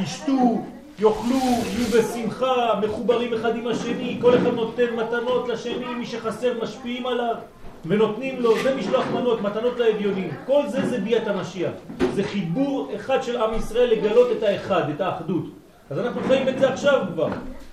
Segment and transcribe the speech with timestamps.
[0.00, 0.62] ישתו,
[0.98, 7.06] יאכלו, יהיו בשמחה, מחוברים אחד עם השני, כל אחד נותן מתנות לשני, מי שחסר משפיעים
[7.06, 7.34] עליו
[7.86, 10.30] ונותנים לו, זה משלוח מנות, מתנות לאביונים.
[10.46, 11.70] כל זה זה ביאת המשיח.
[12.14, 15.44] זה חיבור אחד של עם ישראל לגלות את האחד, את האחדות.
[15.90, 17.28] אז אנחנו חיים את זה עכשיו כבר.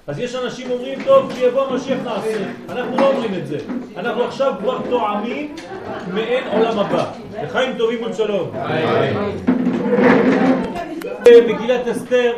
[0.07, 2.37] אז יש אנשים אומרים, טוב, כשיבוא המשיח נעשה.
[2.69, 3.57] אנחנו לא אומרים את זה.
[3.97, 5.55] אנחנו עכשיו כבר טועמים
[6.13, 7.11] מעין עולם הבא.
[7.43, 8.51] לחיים טובים ולשלום.
[11.47, 12.31] מגילת אסתר,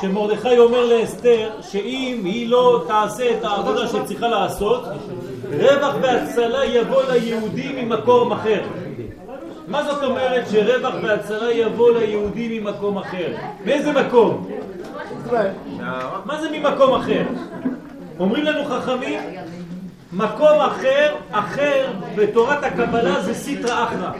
[0.00, 4.84] שמרדכי אומר לאסתר שאם היא לא תעשה את העבודה שצריכה לעשות,
[5.58, 8.60] רווח והצלה יבוא ליהודים ממקום אחר.
[9.68, 13.34] מה זאת אומרת שרווח והצלה יבוא ליהודים ממקום אחר?
[13.64, 14.48] מאיזה מקום?
[16.24, 17.22] מה זה ממקום אחר?
[18.18, 19.20] אומרים לנו חכמים,
[20.12, 21.86] מקום אחר, אחר
[22.16, 24.10] בתורת הקבלה זה סיטרא אחרא.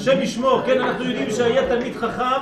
[0.00, 2.40] השם ישמור, כן, אנחנו יודעים שהיה תלמיד חכם,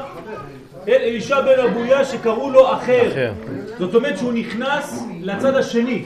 [0.88, 3.08] אלישע בן אבויה, שקראו לו אחר.
[3.12, 3.32] אחר.
[3.78, 6.04] זאת אומרת שהוא נכנס לצד השני.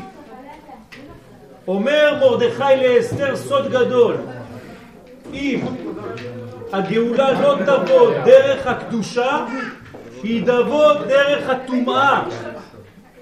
[1.68, 4.16] אומר מרדכי לאסתר סוד גדול,
[5.32, 5.60] אם
[6.72, 9.44] הגאולה לא תבוא דרך הקדושה,
[10.22, 12.22] היא תבוא דרך הטומאה.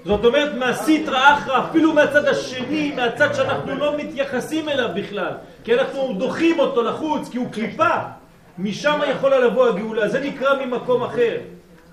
[0.05, 6.13] זאת אומרת מהסיטרא אחרא, אפילו מהצד השני, מהצד שאנחנו לא מתייחסים אליו בכלל, כי אנחנו
[6.13, 8.18] דוחים אותו לחוץ, כי הוא קליפה.
[8.61, 11.37] משם יכולה לבוא הגאולה, זה נקרא ממקום אחר.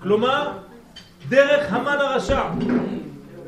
[0.01, 0.47] כלומר,
[1.29, 2.41] דרך המן הרשע.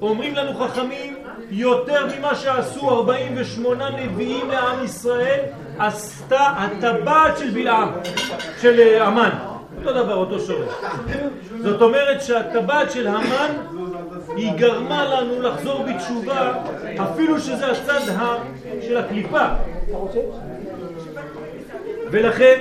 [0.01, 1.15] אומרים לנו חכמים,
[1.49, 5.39] יותר ממה שעשו 48 נביאים לעם ישראל,
[5.79, 7.89] עשתה הטבעת של בלעם,
[8.61, 9.29] של אה, המן.
[9.77, 10.73] אותו דבר, אותו שורש.
[11.59, 13.53] זאת אומרת שהטבעת של המן
[14.35, 16.53] היא גרמה לנו לחזור בתשובה
[17.01, 17.99] אפילו שזה הצד
[18.81, 19.45] של הקליפה.
[22.11, 22.59] ולכן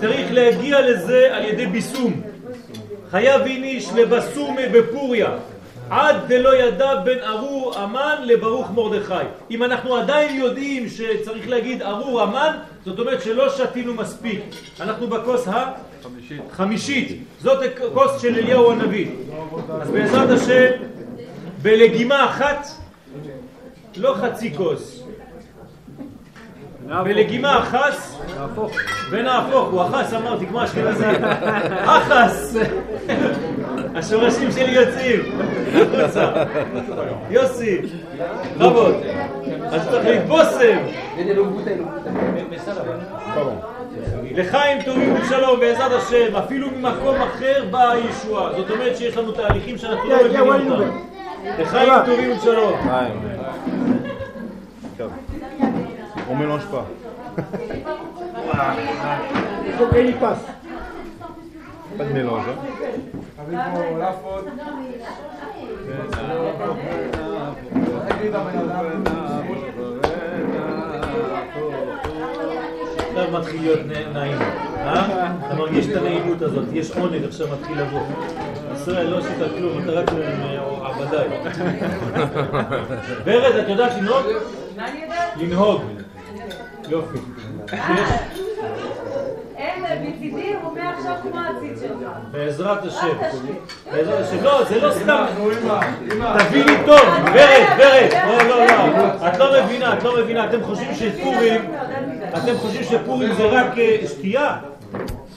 [0.00, 2.20] צריך להגיע לזה על ידי ביסום.
[3.10, 5.30] חייב איניש לבסומי בפוריה.
[5.90, 9.14] עד דלא ידע בין ארור המן לברוך מרדכי.
[9.50, 14.40] אם אנחנו עדיין יודעים שצריך להגיד ארור המן, זאת אומרת שלא שתינו מספיק.
[14.80, 15.48] אנחנו בכוס
[16.50, 17.22] החמישית.
[17.40, 19.06] זאת הכוס של אליהו הנביא.
[19.80, 20.70] אז בעזרת השם,
[21.62, 22.66] בלגימה אחת,
[23.96, 24.97] לא חצי כוס.
[26.88, 28.18] בלגימה אחס,
[29.10, 31.04] ונהפוך, הוא אחס אמרתי, כמו אשכנזי,
[31.84, 32.56] אחס,
[33.94, 35.20] השורשים שלי יוצאים,
[35.74, 36.32] החוצה,
[37.30, 37.78] יוסי,
[38.58, 38.94] רבות,
[39.70, 40.78] אז צריך להתבושם,
[44.34, 49.78] לחיים טובים ושלום בעזרת השם, אפילו ממקום אחר באה הישועה, זאת אומרת שיש לנו תהליכים
[49.78, 50.98] שאנחנו לא מבינים אותם,
[51.58, 52.72] לחיים טובים ושלום.
[56.30, 56.86] On mélange pas.
[59.66, 60.44] Il faut qu'il y passe.
[61.96, 62.44] Pas de mélange.
[62.48, 62.56] Hein.
[73.28, 73.80] עכשיו מתחיל להיות
[74.12, 74.38] נעים,
[74.76, 75.26] אה?
[75.46, 78.00] אתה מרגיש את הנעימות הזאת, יש עונג עכשיו מתחיל לבוא.
[78.74, 80.10] ישראל לא עשית כלום, אתה רק
[80.82, 81.28] עבדיי.
[83.24, 84.26] ורד, את יודעת לנהוג?
[85.36, 85.82] לנהוג.
[86.88, 87.18] יופי.
[92.30, 93.16] בעזרת השם.
[93.92, 94.44] בעזרת השם.
[94.44, 95.26] לא, זה לא סתם.
[96.38, 97.00] תביא לי טוב.
[97.34, 98.10] ורד, ורד.
[98.28, 99.28] לא, לא, לא.
[99.28, 100.44] את לא מבינה, את לא מבינה.
[100.44, 101.70] אתם חושבים שפורים,
[102.36, 104.56] אתם חושבים שפורים זה רק אה, שתייה?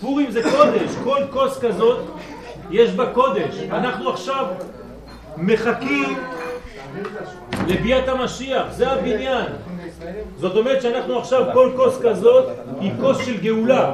[0.01, 0.95] פורים זה קודש.
[1.03, 1.99] כל כוס כזאת
[2.71, 3.55] יש בה קודש.
[3.71, 4.45] אנחנו עכשיו
[5.37, 6.17] מחכים
[7.67, 8.63] לביאת המשיח.
[8.71, 9.45] זה הבניין.
[10.37, 12.45] זאת אומרת שאנחנו עכשיו, כל כוס כזאת
[12.79, 13.93] היא כוס של גאולה.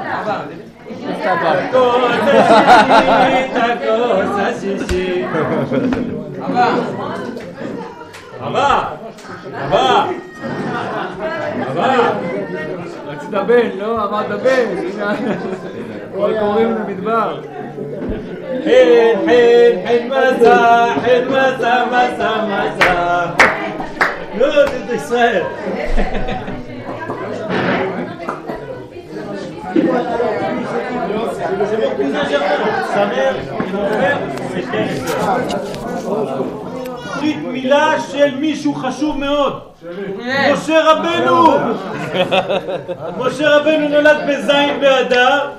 [13.06, 14.04] רצית בן, לא?
[14.04, 14.64] אמרת בן.
[14.78, 15.14] הנה,
[16.14, 17.40] קול קוראים למדבר.
[18.64, 23.26] חן, חן, חן מסע, חן מסע, מסע, מסע.
[24.38, 25.42] לא, זה ישראל.
[37.21, 39.59] ברית מילה של מישהו חשוב מאוד.
[40.53, 41.53] משה רבנו!
[43.17, 45.49] משה רבנו נולד בזין באדר,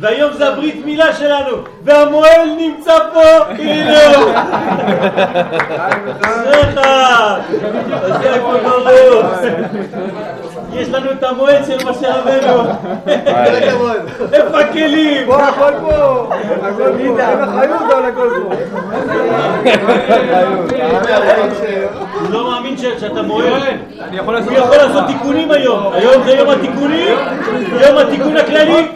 [0.00, 4.32] והיום זה הברית מילה שלנו, והמוהל נמצא פה, הוא!
[6.20, 6.80] אשריך!
[8.02, 9.26] השם הכל ברוך!
[10.76, 12.62] יש לנו את המועד של משה רבנו!
[14.32, 15.26] איפה הכלים?
[15.26, 16.28] פה, הכל פה.
[16.62, 17.20] הכל פה.
[17.20, 18.54] אין אחריות על הכל פה.
[22.20, 23.62] הוא לא מאמין שאתה מועל.
[24.10, 24.34] הוא יכול
[24.76, 25.92] לעשות תיקונים היום.
[25.92, 27.18] היום זה יום התיקונים,
[27.80, 28.88] יום התיקון הכללי.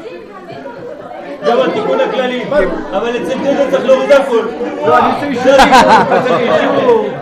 [1.46, 2.44] יום התיקון הכללי.
[2.92, 4.46] אבל אצל דודו צריך להוריד הכל.
[4.86, 5.60] לא, אני רוצה לשאול.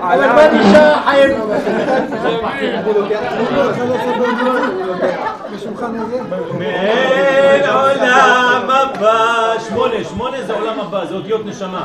[0.00, 1.30] אבל מה נשאר חיים?
[6.58, 9.52] מעין עולם הבא.
[9.68, 11.84] שמונה, שמונה זה עולם הבא, זה אותיות נשמה.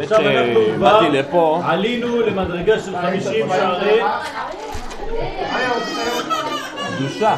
[0.00, 1.60] עכשיו אנחנו כבר.
[1.66, 4.00] עלינו למדרגה של 50 שערי
[6.96, 7.34] קדושה.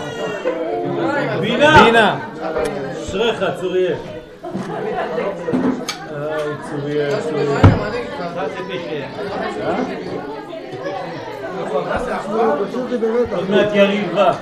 [1.41, 1.85] בינה.
[1.85, 2.19] בינה.
[3.02, 3.94] אשריך, צוריאל.
[6.12, 7.49] איי, צוריאל, צוריאל.
[13.35, 14.32] עוד מעט יריב בא.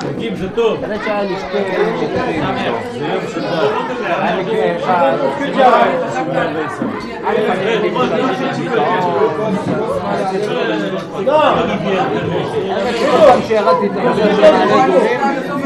[0.00, 0.86] חוקים זה טוב.
[0.86, 1.58] זה שהיה לי שתי
[2.98, 3.70] זה יום של דת.
[4.06, 5.16] היה לי כאחד.
[13.10, 15.65] כל פעם שירדתי את הנושא של אדומים,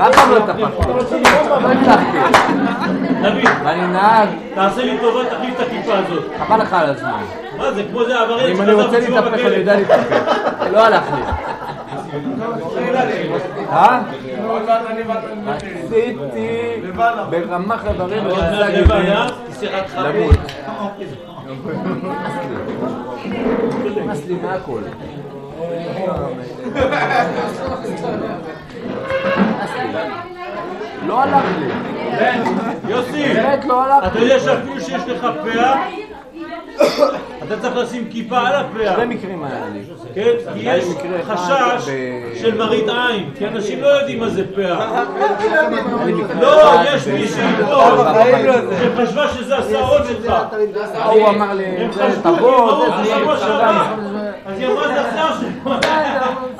[0.00, 2.18] אף פעם לא טפחתי, לא הצלחתי.
[3.64, 6.24] ואני נהג, תעשה לי טובה, תחליף את הכיפה הזאת.
[6.38, 7.22] חבל לך על הזמן.
[7.58, 9.46] מה זה, כמו זה עבריין אם אני רוצה להתהפך.
[9.46, 10.38] אני יודע להתהפך.
[10.72, 11.22] לא הלך לי.
[13.70, 14.00] אה?
[15.46, 16.16] רציתי
[17.30, 18.66] ברמ"ח איברים ורצה
[19.88, 20.02] חבר.
[20.02, 20.36] למות.
[23.96, 24.80] נמאס לי מהכל.
[31.06, 31.66] לא הלך לי.
[32.88, 33.34] יוסי,
[33.66, 34.24] לא אתה לי.
[34.24, 35.86] יודע שאפילו שיש לך פאה,
[37.46, 38.94] אתה צריך לשים כיפה על הפאה.
[38.96, 39.80] שני מקרים היה לי.
[40.14, 40.30] כן?
[40.54, 40.84] כי יש
[41.26, 41.88] חשש
[42.40, 45.02] של מראית עין, כי אנשים לא יודעים מה זה פאה.
[46.06, 47.56] לי לא, יש מישהי
[48.00, 48.54] בחיים לא
[48.96, 50.32] פה שחשבה שזה השערות שלך.
[51.04, 51.64] הוא אמר לי,
[52.22, 52.86] תבוא,
[54.46, 55.68] לא, אז היא אמרה זה השיער שלך.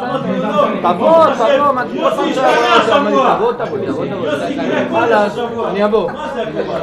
[0.00, 0.66] אמרתי לו לא.
[0.82, 1.26] תבוא, תבוא?
[1.26, 3.34] השתנה השבוע.
[3.36, 4.26] תבוא, תבוא, תבוא, תבוא.
[4.26, 5.70] יוסי יקרה חלאס, השבוע.
[5.70, 6.10] אני אבוא.
[6.12, 6.74] מה זה אבוא.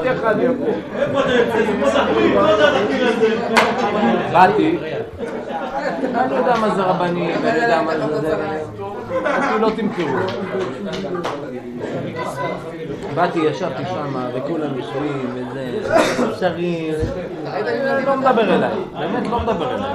[0.95, 1.99] איפה אתה יוצא?
[2.47, 2.65] הזה?
[4.33, 4.77] באתי,
[6.15, 8.35] אני יודע מה זה רבנים, אני יודע מה זה
[9.15, 10.17] אותי לא תמכרו.
[13.15, 15.95] באתי, ישבתי שם, וכולם יושבים, וזה,
[16.39, 16.93] שרים,
[17.45, 19.91] אני לא מדבר אליי, באמת לא מדבר אליי.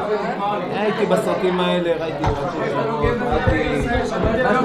[0.72, 2.58] הייתי בסרטים האלה, ראיתי ראשי
[3.50, 3.88] ראיתי...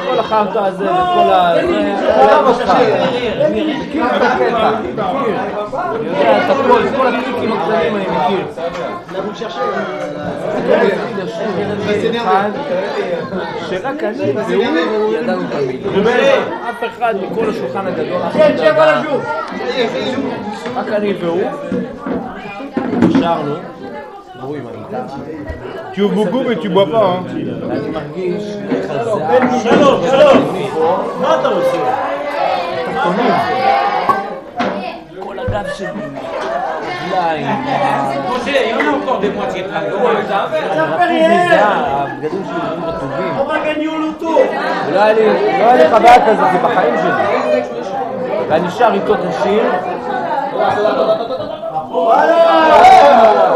[0.08, 1.54] כל החרטא הזה כל ה...
[2.40, 2.72] אבא שלך.
[3.52, 5.36] מכיר את הקטע, מכיר.
[6.04, 8.46] יודע את הכל, כל הטריקים הקטנים אני מכיר.
[13.70, 15.94] שרק אני והוא ידענו המילים.
[16.70, 18.22] אף אחד מכל השולחן הגדול.
[20.76, 21.42] רק אני והוא.
[23.20, 23.56] שרנו,
[24.40, 25.18] והוא עם הגיטרה.
[25.93, 27.07] Tu ouvres beaucoup, mais tu bois pas.
[27.07, 27.25] Hein.
[27.69, 28.45] ואני מרגיש
[28.89, 29.71] חזק.
[29.71, 30.39] שלום, שלום.
[31.21, 31.79] מה אתה עושה?
[35.21, 35.89] כל הגב שלי,
[37.13, 37.47] רגליים,
[38.31, 42.85] Roger, il y en a encore des moitiés pleins de הרטוב מזה, הבגדים שלי נראים
[42.85, 43.33] רטובים.
[44.89, 47.63] ולא היה לי לא היה לי חוויה כזאת בחיים שלי.
[48.49, 49.63] ואני שר איתו את השיר,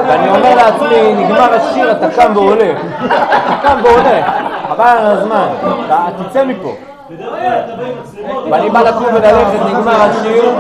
[0.08, 2.80] ואני אומר לעצמי, נגמר השיר, אתה קם והולך.
[3.06, 4.26] אתה קם והולך,
[4.70, 5.48] חבל על הזמן,
[6.18, 6.76] תצא מפה.
[8.52, 10.56] ואני בא לקום וללכת, נגמר השיר,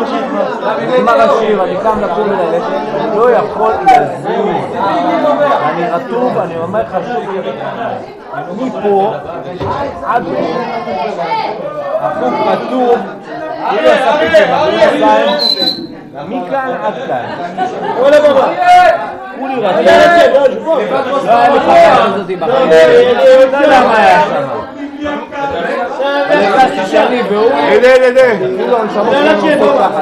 [0.94, 2.72] נגמר השיר, אני קם לקום וללכת,
[3.16, 4.76] לא יכול לזוז.
[5.64, 7.24] אני רטוב, אני אומר לך שוב,
[8.58, 9.14] מפה
[10.06, 10.46] עד פה,
[12.02, 12.98] החוג רטוב,
[16.26, 17.26] מכאן עד כאן.
[17.98, 18.44] כולי רטוב, לא
[21.28, 22.70] היה לי חוויה כזאת בחיים,
[23.18, 24.48] לא יודע מה היה שם.
[26.30, 27.52] הרגשתי שאני והוא.
[28.58, 29.30] כאילו הנשמות שלנו
[29.62, 30.02] עובדות ככה.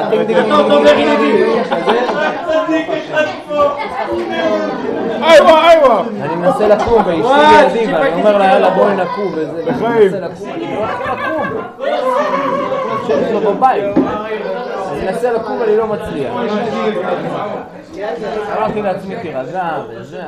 [6.22, 7.28] אני מנסה לקום ואשתי
[7.76, 11.42] לידי ואני אומר לה יאללה בואי נקום וזה ואני מנסה לקום, אני לא יכול לקום
[11.82, 11.90] אני
[13.02, 13.84] יושב אצלו בבית
[15.04, 16.32] מנסה לקום ואני לא מצליח.
[18.58, 20.22] אמרתי לעצמי תירגע וזה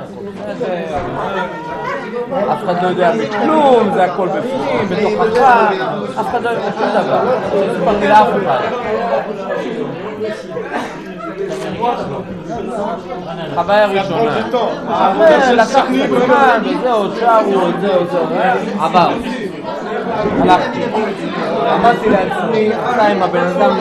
[2.53, 5.73] אף אחד לא יודע מכלום זה הכל בפנים בתוכך
[6.21, 7.25] אף אחד לא יודע שום דבר.
[7.25, 8.61] לא סיפרתי לאף אחד.
[13.55, 14.37] חוויה ראשונה.
[14.91, 15.85] אה, לקח
[16.25, 18.27] זמן, וזהו, שרו, זהו, זהו,
[18.81, 19.11] עבר.
[20.12, 20.81] הלכתי.
[21.75, 23.77] אמרתי לעצמי, אתה עם הבן אדם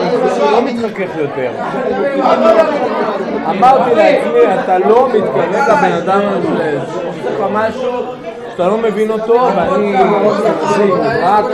[0.52, 1.50] לא מתחכך יותר.
[3.50, 7.92] אמרתי לעצמי, אתה לא מתקרב לבן אדם הזה, עושה לך משהו
[8.50, 9.96] שאתה לא מבין אותו, ואני
[11.22, 11.44] רק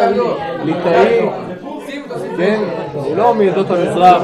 [0.65, 1.29] ליטאי,
[2.37, 2.61] כן?
[3.17, 4.23] לא מעדות המזרח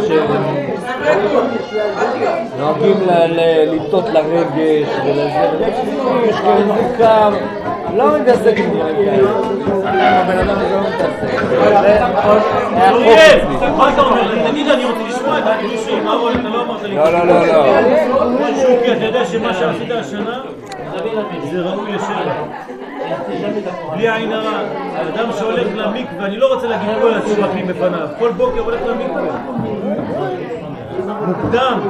[2.57, 2.97] שנוהגים
[3.67, 5.49] לטעות לרגש ולזה,
[6.29, 7.33] יש כאלה מורכב,
[7.97, 9.31] לא מתעסק עם דברים כאלה.
[9.85, 11.43] הבן אדם הזה לא מתעסק.
[12.93, 13.39] אוריאל.
[13.77, 14.51] מה אתה אומר?
[14.51, 15.45] תגיד, אני רוצה לשמוע את
[15.85, 16.97] שלי, מה רואי, אתה לא אמרת לי.
[16.97, 17.79] לא, לא, לא, לא.
[18.97, 20.41] אתה יודע שמה שעשית השנה,
[21.53, 22.35] זה ראוי לשבח.
[23.93, 24.61] בלי עין הרע,
[25.15, 29.23] אדם שהולך למקווה, אני לא רוצה להגיד כל השבחים בפניו, כל בוקר הולך למקווה.
[31.27, 31.81] מוקדם,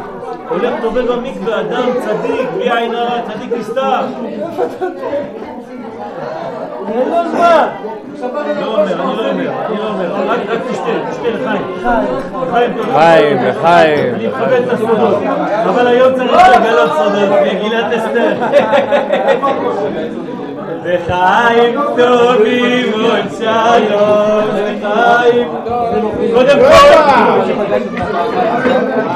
[0.48, 4.00] הולך טובל במקווה, אדם צדיק, בלי עין הרע, צדיק נסתר.
[6.88, 7.66] אין לו זמן.
[8.20, 9.30] לא אומר, אני לא אומר,
[9.66, 11.52] אני לא אומר, רק תשתה, תשתה תודה.
[12.92, 14.14] חיים, לחיים.
[14.14, 15.18] אני מכבד את הסודות,
[15.68, 18.34] אבל היום צריך לגלות סודות, מגילת אסתר.
[20.84, 25.48] וחיים טובים עוד שלום, וחיים...
[26.34, 26.96] קודם כל,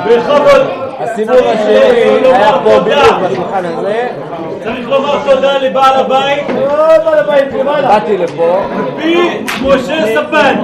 [0.07, 0.85] בכבוד.
[0.99, 2.81] הסיבוב השני היה פה.
[2.81, 4.09] בדיוק בשולחן הזה,
[4.65, 6.47] צריך לומר תודה לבעל הבית,
[7.65, 10.55] באתי לפה, רבי משה ספן.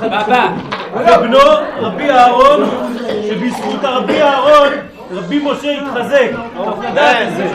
[0.00, 0.42] Baba,
[0.94, 1.38] ובנו
[1.80, 2.70] רבי אהרון,
[3.28, 4.68] שבזכות הרבי אהרון,
[5.10, 6.30] רבי משה התחזק.
[6.56, 7.46] צריך לדעת את זה.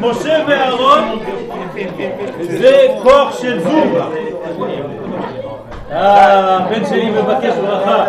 [0.00, 1.18] משה ואהרון
[2.40, 3.98] זה כוח של זוג.
[5.92, 8.04] אה, הבן שלי מבקש ברכה.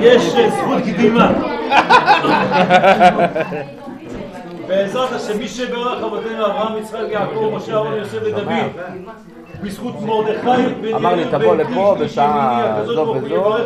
[0.00, 1.32] יש זכות קדימה.
[4.66, 8.48] בעזרת השם, מי שברך אבותינו אברהם, יצחק, יעקב, משה, אהרון, יוסף ודוד.
[9.62, 13.56] בזכות מרדכי אמר לי, תבוא לפה בשעה זו וזו.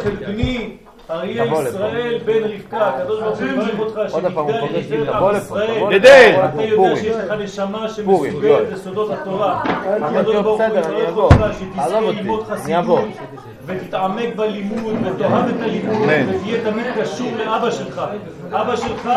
[1.10, 1.44] אריה.
[1.44, 4.54] ישראל בן רבקה, הקדוש ברוך הוא יברך אותך, אותי, לתפארת
[5.08, 5.98] עם ישראל.
[5.98, 6.32] גדל.
[6.54, 6.96] אתה יודע.
[6.96, 8.60] שיש לך נשמה שמסוגלת לא.
[8.60, 9.62] לסודות התורה.
[10.02, 11.22] הקדוש ברוך הוא יברך אבוא.
[11.22, 12.46] אותך, שתזכה ללמוד.
[12.46, 13.04] חסידות,
[13.66, 16.36] ותתעמק בלימוד, ותאהב את הלימוד, אמן.
[16.36, 18.02] ותהיה תמיד קשור לאבא שלך.
[18.52, 19.10] אבא שלך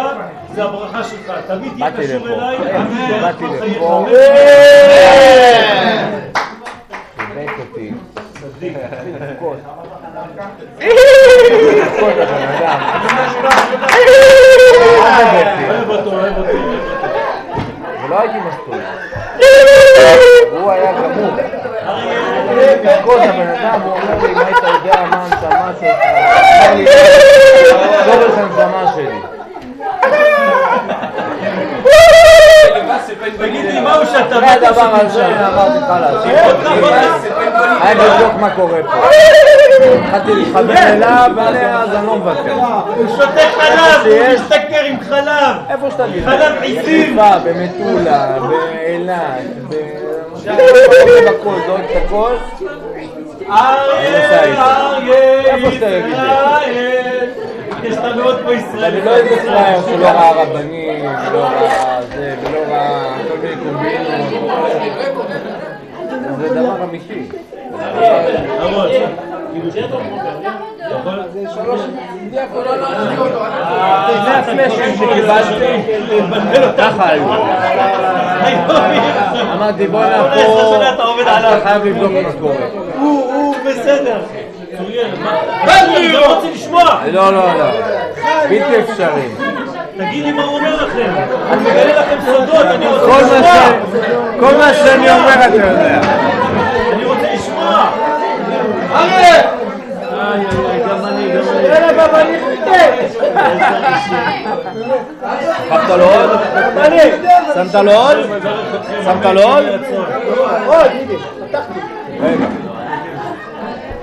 [0.53, 1.32] זה הברכה שלך.
[1.48, 2.27] תמיד תהיה קשור.
[2.27, 3.38] אליי, אני אברך
[10.27, 10.63] de carta?
[12.00, 12.13] Foi,
[18.10, 18.79] לא הייתי מסטול.
[20.51, 21.31] הוא היה גמור.
[23.03, 25.98] כל הבן אדם, הוא אומר לי, מה אתה יודע, מה הנשמה שלך?
[28.05, 29.19] דוברסן זמה שלי.
[33.37, 36.29] תגיד לי, מהו שאתה אחרי הדבר הזה אמרתי.
[37.81, 38.91] אני לבדוק מה קורה פה.
[40.05, 42.53] התחלתי להתחבר אליו, ואז אני לא מוותר.
[42.95, 45.55] הוא שותה חלב, הוא משתכר עם חלב.
[45.69, 46.25] איפה שתגיד.
[46.25, 47.19] חלב עיזים.
[47.43, 49.15] במטולה, באילת,
[49.69, 49.75] ב...
[50.45, 52.33] בכל, זורק את הכל.
[53.49, 55.67] אריה, אריה, שאתה.
[55.67, 57.29] ישראל.
[57.83, 58.51] יש לנו עוד פה.
[58.83, 61.87] אני לא איזה פראייר שלא ראה רבנים, ולא ראה
[62.17, 62.59] זה, ולא
[63.29, 64.07] כל מיני קומבינות.
[66.38, 67.24] זה דבר אמיתי.
[68.59, 68.89] אהרון,
[74.25, 75.81] זה הפלאשים שקיבלתי,
[76.77, 77.24] ככה היו.
[79.53, 82.55] אמרתי בואנה פה, אתה חייב לבדוק מה קורה.
[83.00, 84.21] הוא, בסדר.
[86.13, 87.01] לא רוצה לשמוע.
[87.12, 87.65] לא, לא, לא.
[88.50, 89.56] בלתי אפשרי.
[89.97, 91.11] תגיד לי מה הוא אומר לכם.
[91.51, 93.71] אני מגלה לכם סודות, אני רוצה כל מה לשמוע.
[94.39, 95.99] כל מה שאני אומר אתה יודע.
[96.93, 97.89] אני רוצה לשמוע.
[98.91, 99.17] אריה!
[99.19, 99.41] איי,
[100.21, 101.67] איי, איי, גם אני, גם אני.
[101.67, 103.17] יאללה בבא נכנס!
[105.69, 106.29] שמת לו עוד?
[107.55, 108.17] שמת לו עוד?
[109.03, 109.63] שמת לו עוד?
[110.65, 111.13] עוד, הנה,
[111.47, 111.79] פתחתי.
[112.19, 112.47] רגע.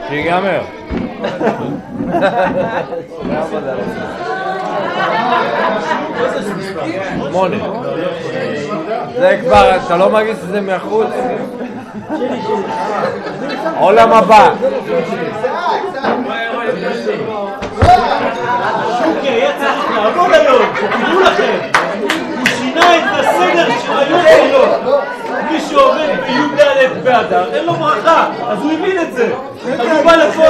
[0.08, 0.60] שיגמר.
[7.28, 7.56] שמונה.
[9.18, 11.06] זה כבר, אתה לא מרגיש את זה מהחוץ?
[13.78, 14.50] עולם הבא.
[19.22, 21.58] היה צריך לעבוד היום, תדעו לכם.
[22.38, 23.92] הוא שינה את הסדר של
[24.48, 24.98] שלו.
[25.74, 28.26] שעובד בי"ד באדר, אין לו ברכה.
[28.48, 29.32] אז הוא הבין את זה.
[29.72, 30.42] אז הוא בא לפה.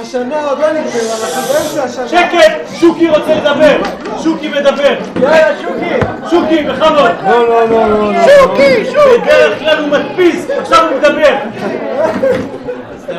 [0.00, 2.08] השנה עוד לא נגמרה, אנחנו באמצע השנה.
[2.08, 2.80] שקט!
[2.80, 3.76] שוקי רוצה לדבר!
[4.22, 4.94] שוקי מדבר!
[5.22, 5.94] יאללה, שוקי!
[6.30, 7.10] שוקי, בכבוד!
[7.28, 8.20] לא, לא, לא, לא, לא.
[8.38, 9.18] שוקי, שוקי!
[9.22, 11.34] בדרך כלל הוא מדפיס, עכשיו הוא מדבר!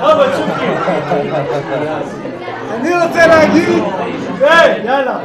[0.01, 0.65] אבל שוקי!
[2.71, 3.83] אני רוצה להגיד,
[4.41, 4.81] היי!
[4.85, 5.17] יאללה,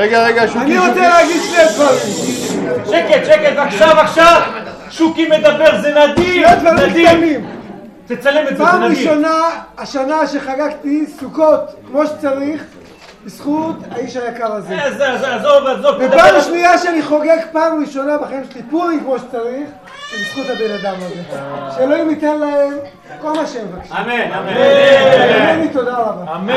[0.00, 1.98] רגע, רגע, שוקי, אני רוצה להגיד שני דברים.
[2.86, 4.40] שקט, שקט, בבקשה, בבקשה!
[4.90, 6.48] שוקי מדבר, זה נדיר!
[6.48, 7.08] שני דברים נדיר!
[7.08, 7.46] קטנים.
[8.06, 8.98] תצלם את זה, זה פעם נדיר!
[8.98, 9.48] ראשונה,
[9.78, 12.64] השנה שחגגתי סוכות כמו שצריך,
[13.24, 14.74] בזכות האיש היקר הזה.
[14.74, 19.18] אה, זה, זה, עזוב, עזוב, ופעם שנייה שאני חוגג פעם ראשונה בחיים שלי פורים כמו
[19.18, 19.68] שצריך,
[20.10, 21.38] זה בזכות הבן אדם הזה.
[21.76, 22.72] שאלוהים ייתן להם
[23.20, 23.96] כל מה שהם מבקשים.
[23.96, 24.52] אמן, אמן.
[25.54, 26.34] ממני תודה רבה.
[26.34, 26.54] אמן.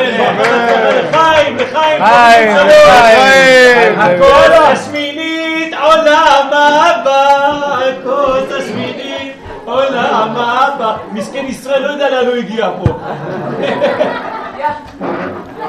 [1.09, 2.05] לחיים, לחיים.
[2.05, 3.99] חיים, חיים.
[3.99, 9.33] הכוס השמינית עולם הבא, הכוס השמינית
[9.65, 10.95] עולם הבא.
[11.11, 12.99] מסכן ישראל לא יודע לאן הוא הגיע פה.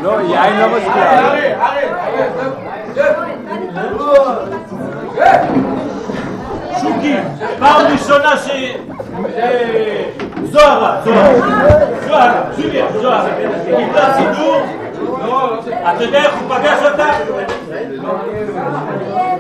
[0.02, 1.22] לא, יין לא משפיע.
[6.82, 7.16] שוקי,
[7.60, 8.50] פעם ראשונה ש...
[9.38, 10.04] אה,
[10.44, 11.34] זוהרה, זוהרה,
[12.08, 13.30] זוהרה, ג'וליה, זוהרה,
[13.78, 14.62] קיבלה סידור,
[15.96, 17.06] אתה יודע איך הוא פגש אותה?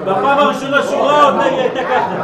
[0.05, 2.15] בפעם הראשונה שהוא ראה אותה היא הייתה ככה.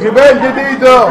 [0.00, 1.08] جبال جديدة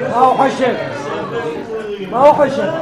[0.00, 0.76] ما هو حشد
[2.12, 2.72] ما هو حشد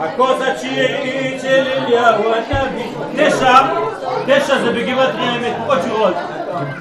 [0.00, 2.90] הכוס התשיעית של אליהו הנביא.
[3.16, 3.52] תשע,
[4.26, 6.14] תשע זה בגימטריה אמת, עוד שורות.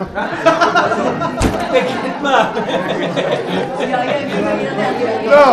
[1.72, 2.52] תגיד מה?
[5.26, 5.52] Non,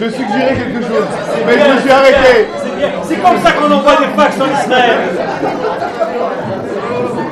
[0.00, 1.08] je suggérais quelque chose.
[1.46, 2.48] Mais je me suis arrêté.
[2.62, 2.90] C'est bien.
[3.02, 4.98] C'est comme ça qu'on envoie des fax en Israël.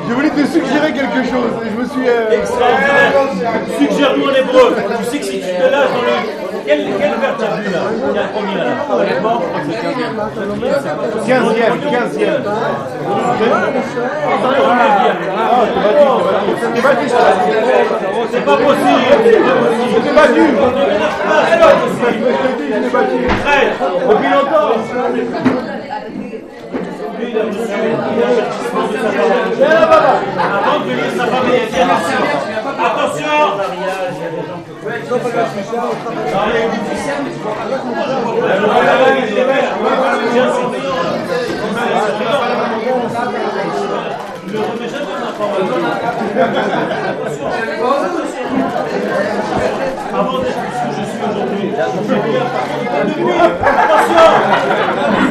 [0.08, 1.52] Je voulais te suggérer quelque chose.
[1.64, 2.08] Et je me suis.
[2.08, 3.12] euh, Extraordinaire.
[3.78, 4.74] Suggère-nous en hébreu.
[4.98, 6.08] Tu sais que si tu te lâches dans le...
[6.66, 9.60] Quel, quel verbe tu as vu là Il y a combien là Honnêtement, je crois
[9.60, 10.14] que c'est 15e.
[11.26, 12.44] 15e, 15e.
[14.28, 15.14] Attendez, on est bien.
[16.74, 17.06] T'es battu.
[18.30, 19.02] C'est pas possible.
[20.04, 20.58] C'est pas possible.
[22.72, 22.92] T'es battu.
[22.92, 23.02] C'est pas
[27.20, 27.42] il a.
[30.48, 32.22] Avant de venir, sa famille a dit attention.
[32.84, 33.58] Attention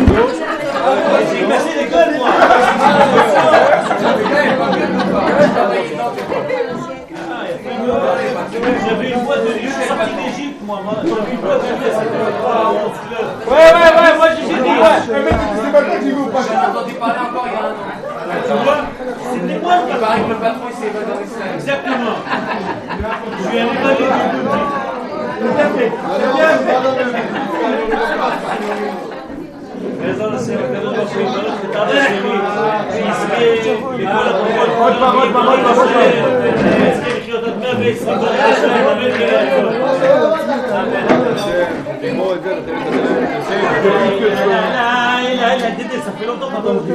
[0.10, 0.57] Attention
[8.88, 9.70] j'avais une boîte de lieu
[10.16, 10.80] d'Égypte, moi.
[11.04, 11.68] J'avais une de
[13.48, 15.00] Ouais, ouais, ouais, moi j'ai dit, ouais.
[15.10, 15.98] Mais tu sais pas quoi
[16.32, 16.44] pas.
[16.70, 17.54] Entendu parler encore il
[19.34, 19.96] C'était moi le
[20.30, 21.54] le patron il s'est évadé en Israël.
[21.56, 22.16] Exactement.
[23.44, 24.42] Je lui ai évadé le
[25.40, 25.92] Tout à fait.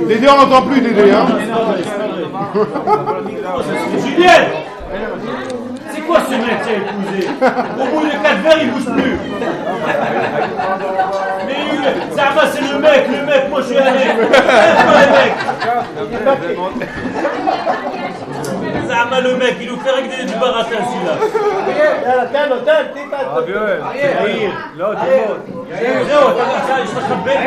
[0.07, 0.81] Dédé, on n'entend plus
[1.13, 1.27] hein.
[5.91, 7.29] C'est quoi ce mec qui a épousé?
[7.81, 9.17] Au bout de quatre verres, il bouge plus.
[11.83, 14.09] C'est le mec, le mec, moi je suis un mec.
[14.19, 14.31] C'est
[14.87, 15.33] pas le mec.
[18.89, 21.15] Ça va, le mec, il nous fait régler du baratin celui-là.
[26.07, 27.41] זהו, אתה אתה- יש לך בן,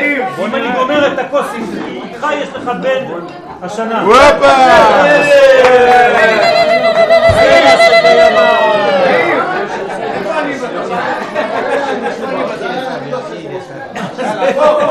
[0.45, 3.05] אם אני גומר את הכוס איתך, יש לך בן
[3.63, 4.03] השנה.
[14.53, 14.85] Hop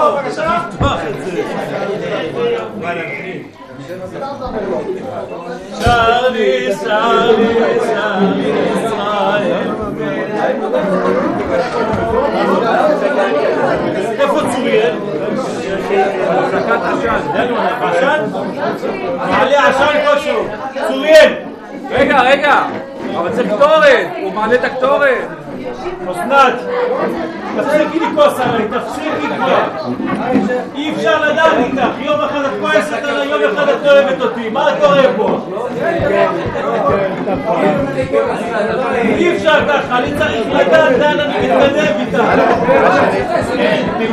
[5.84, 9.52] שרי, שרי, שרי, ישראל.
[14.20, 14.96] איפה צוריאל?
[16.28, 17.20] הפסקת עשן.
[17.34, 18.24] דנו, עשן?
[19.16, 20.44] מעלה עשן כלשהו.
[20.88, 21.34] צוריאל!
[21.90, 22.64] רגע, רגע,
[23.18, 25.43] אבל צריך קטורת, הוא מעלה את הקטורת.
[26.10, 26.54] אסנת,
[27.56, 29.64] תפסיקי לכעוס עליי, תפסיקי כבר.
[30.74, 34.48] אי אפשר לדעת איתך, יום אחד את כועסת עליי, יום אחד את לא אוהבת אותי,
[34.48, 35.38] מה קורה פה?
[39.02, 42.18] אי אפשר ככה, אני צריך לדעת לאן אני מתקדם איתך.
[42.18, 42.54] לא
[43.98, 44.08] אני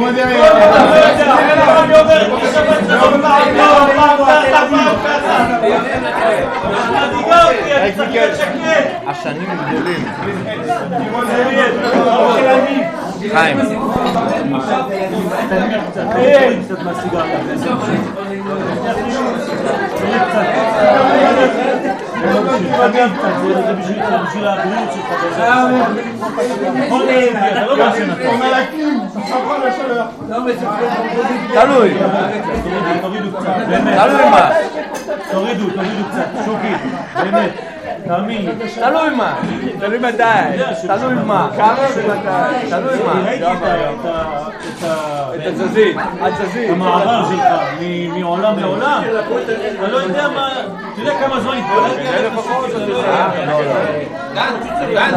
[7.29, 8.51] לא, להיות שקט.
[9.07, 10.05] השנים גדולים.
[13.29, 13.57] חיים.
[31.53, 31.93] תלוי,
[34.29, 34.49] מה,
[35.31, 36.73] תורידו, תורידו קצת, שוקי,
[37.23, 37.80] באמת.
[38.07, 38.45] תאמין.
[38.45, 38.51] לי.
[38.75, 39.35] תלוי מה,
[39.79, 40.23] תלוי מתי,
[40.87, 43.33] תלוי מה, כמה ומתי, תלוי מה.
[45.35, 46.69] את התזזית, התזזית.
[46.69, 47.43] המעבר שלך
[48.17, 49.03] מעולם לעולם,
[49.79, 50.49] אתה לא יודע מה,
[50.93, 52.33] אתה יודע כמה זמן התפללתי עליך?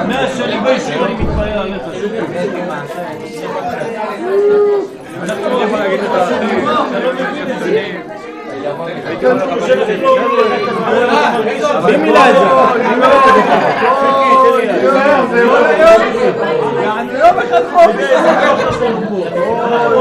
[0.08, 0.66] מאה שנים
[1.04, 2.18] אני מתפלל עליך, שוקי.
[5.22, 6.10] אנחנו יכולים להגיד את
[8.10, 8.23] ה...
[8.63, 9.95] אתה לא מבין את זה.
[11.85, 12.45] מי מילא את זה?
[12.79, 13.29] מי מילא את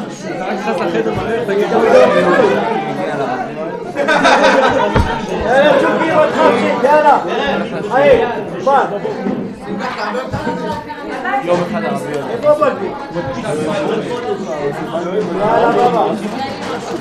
[11.44, 12.90] יום אחד ערבי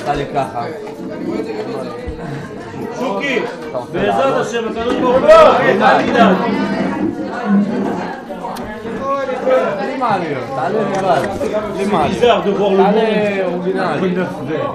[0.03, 0.65] עשה לי ככה.
[3.02, 3.40] שוקי,
[3.92, 6.36] בעזרת השם, הקדוש ברוך הוא, אל תדאג.
[9.80, 11.28] בלי מעליות, תעלה לבד.
[11.74, 12.18] בלי מעליות.
[12.18, 14.16] bizarre de voir le monde תעלה אורגינלי.
[14.16, 14.74] neuf verts.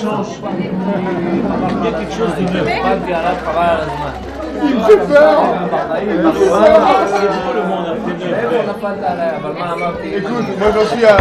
[0.00, 0.32] change.
[1.70, 2.68] Il y a quelque chose de neuf.
[2.68, 4.12] אכפת עליו חבל על הזמן.
[4.62, 5.38] Il fait peur.
[7.06, 8.70] C'est beau le monde après neuf איפה verts.
[8.70, 9.30] נפלת עליי?
[9.36, 10.16] אבל מה אמרתי?
[10.16, 11.16] Écoute, moi j'en suis à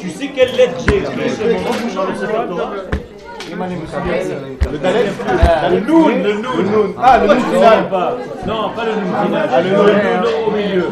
[0.00, 3.01] Tu sais quelle lettre j'ai écrit chez mon oncle dans le
[3.53, 5.05] le Dalet
[5.71, 6.93] Le Noun, le Noun.
[7.01, 7.79] Ah, le Pourquoi Noun final.
[8.47, 9.49] Non, pas le Noun final.
[9.53, 9.85] Ah, le le Noun.
[10.47, 10.89] Au milieu.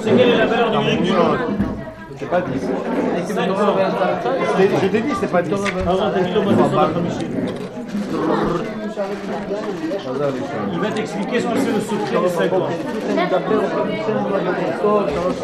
[0.00, 1.38] Sais quelle est la valeur numérique du Noun?
[2.18, 2.60] C'est pas 10.
[3.34, 3.56] 50.
[4.82, 5.52] Je t'ai dit, c'est pas 10.
[5.52, 7.28] Avant, t'as dit le mot de Zohar Hamishim.
[10.72, 12.62] Il va t'expliquer ce que c'est le secret des 50.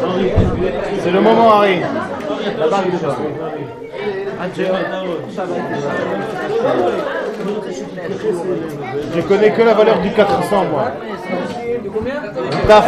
[0.03, 0.31] Henri,
[1.03, 1.81] C'est le moment, Harry.
[9.15, 10.91] Je connais que la valeur du 400, moi.
[12.67, 12.85] Taf.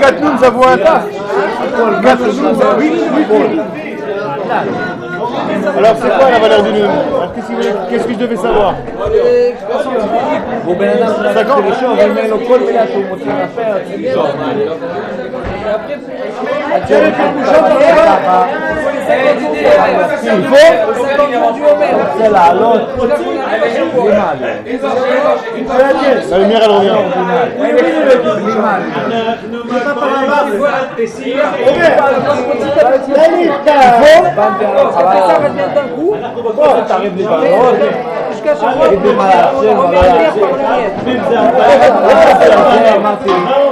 [0.00, 1.06] 4 nouns, ça vaut un taf.
[2.02, 2.92] 4 nouns, ça vaut 8
[5.78, 6.90] Alors, c'est quoi la valeur du noun
[7.88, 8.74] qu'est-ce que je devais savoir?
[10.65, 13.81] והוא בן אדם שרק רוצה לישון, ואם אין לו כל מילה שהוא מוציא מהפה, אז
[13.97, 14.29] לישון.
[21.93, 22.81] רוצה לעלות,
[28.35, 28.85] בלי מעלה.
[38.36, 38.64] esquece
[43.62, 43.65] o.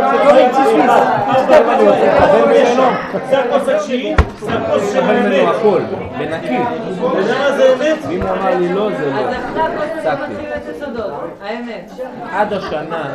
[3.30, 5.48] זה הכוס התשיעית, זה הכוס של האמת.
[5.56, 5.80] הכל,
[6.18, 6.58] בנקי.
[7.00, 7.98] ולמה זה אמת?
[8.10, 9.20] אם הוא אמר לי לא, זה לא.
[9.20, 10.34] אז עכשיו לא הפסקתי.
[10.34, 11.12] תספר את הסודות,
[11.44, 11.90] האמת.
[12.32, 13.14] עד השנה,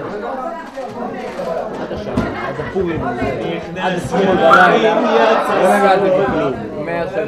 [1.81, 3.03] עד השנה, עד הפורים,
[3.81, 5.01] עד השמאל בלילה,
[5.63, 6.53] לא נגעתי בכלום.
[6.85, 7.19] מאה אותו.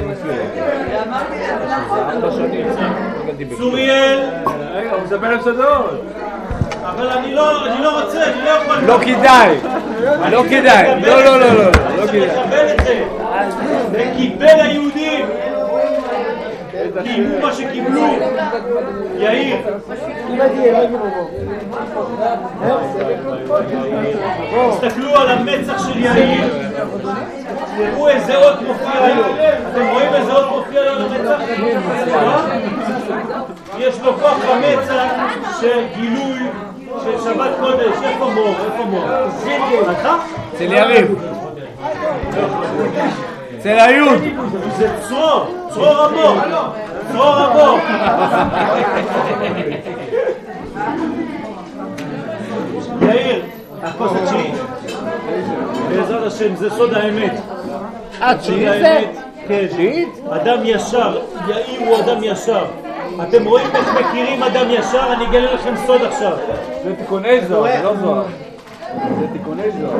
[2.10, 2.66] ארבע שנים.
[3.58, 4.20] צוריאל,
[4.74, 6.04] רגע, הוא מספר את סודות.
[6.94, 8.76] אבל אני לא, אני לא רוצה, אני לא יכול.
[8.86, 9.56] לא כדאי,
[10.30, 11.00] לא כדאי.
[11.00, 11.64] לא, לא, לא, לא,
[11.96, 13.04] לא כדאי.
[13.92, 15.26] וקיבל היהודים.
[17.02, 18.06] קיימו מה שקיבלו.
[19.18, 19.56] יאיר.
[24.70, 26.72] תסתכלו על המצח של יאיר.
[27.76, 29.24] תראו איזה אות מופיע לו.
[29.72, 31.40] אתם רואים איזה אות מופיע לו על המצח?
[33.78, 35.04] יש לו כוח במצח
[35.60, 36.38] של גילוי
[37.04, 37.96] של שבת קודש.
[38.04, 38.48] איפה מור?
[38.48, 39.04] איפה מור?
[39.90, 40.16] אתה?
[40.54, 41.14] אצל יריב.
[43.58, 44.22] אצל היוד.
[44.76, 46.36] זה צרור, צרור המור,
[47.12, 47.78] צרור המור.
[53.02, 53.42] יאיר,
[53.82, 54.54] הכוס התשיעית.
[55.88, 57.32] בעזרת השם, זה סוד האמת.
[58.22, 59.08] אה, סוד האמת.
[59.48, 59.66] כן.
[60.30, 62.64] אדם ישר, יאיר הוא אדם ישר.
[63.20, 65.12] אתם רואים איך מכירים אדם ישר?
[65.12, 66.36] אני אגלה לכם סוד עכשיו.
[66.84, 68.24] זה תיקוני זוהר, זה לא זוהר.
[69.20, 69.98] זה תיקוני זוהר.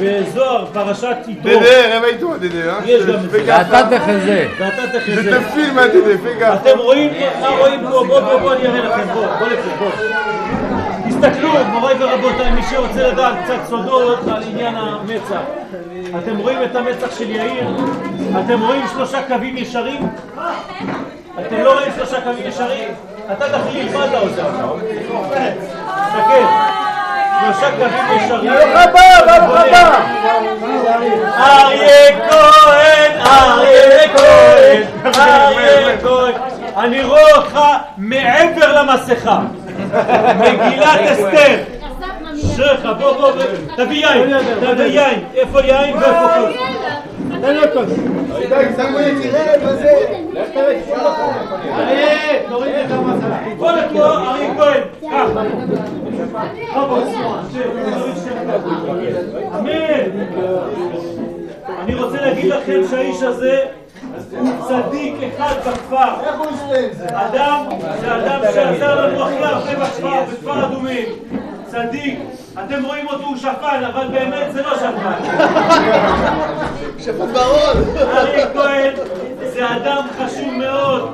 [0.00, 2.70] בזוהר, פרשת יתרו, Dédé, réveille-toi, Dédé.
[2.70, 2.82] Hein.
[2.84, 3.42] יש גם את זה.
[3.46, 4.48] ואתה תחזה.
[4.58, 5.30] ואתה תחזה.
[5.30, 6.54] Dédé, fais gaffe.
[6.70, 7.88] אתם רואים, מה רואים פה?
[7.90, 9.90] בואו בואו בואו אני אראה לכם, בואו, בואו לפה, בואו.
[11.08, 15.40] תסתכלו, מוריי ורבותיי, מי שרוצה לדעת קצת סודות על עניין המצח.
[16.18, 17.68] אתם רואים את המצח של יאיר?
[18.46, 20.08] אתם רואים שלושה קווים ישרים?
[21.46, 22.88] אתם לא רואים שלושה קווים ישרים?
[23.32, 24.76] אתה תחליט מה אתה עושה עכשיו.
[26.08, 26.44] תסתכל.
[27.40, 28.50] שלושה קווים ישרים.
[28.50, 30.00] ברוך הבא, ברוך הבא.
[31.38, 34.82] אריה כהן, אריה כהן,
[35.16, 36.32] אריה כהן.
[36.76, 37.60] אני רואה אותך
[37.96, 39.38] מעבר למסכה.
[40.38, 41.77] מגילת אסתר.
[42.56, 43.30] שלך, בוא, בוא,
[43.76, 45.24] תביא יין, תביא יין.
[45.34, 46.56] איפה יין ואיפה כוס?
[47.40, 47.98] תן לו כוס.
[54.56, 54.82] כהן.
[59.54, 60.28] אמן.
[61.78, 63.60] אני רוצה להגיד לכם שהאיש הזה
[64.38, 65.96] הוא צדיק אחד בכפר.
[67.12, 67.64] אדם,
[68.00, 71.06] זה אדם שעזר לנו הכי הרבה בכפר, בכפר אדומים.
[71.70, 72.18] צדיק.
[72.54, 75.24] אתם רואים אותו, הוא שפן, אבל באמת זה לא שפן.
[76.98, 77.96] שפן ברון.
[78.16, 78.92] אריה כהן
[79.54, 81.10] זה אדם חשוב מאוד.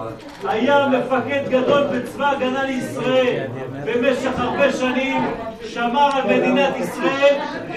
[0.49, 3.47] היה מפקד גדול בצבא הגנה לישראל
[3.85, 5.27] במשך הרבה שנים,
[5.69, 7.35] שמר על מדינת ישראל,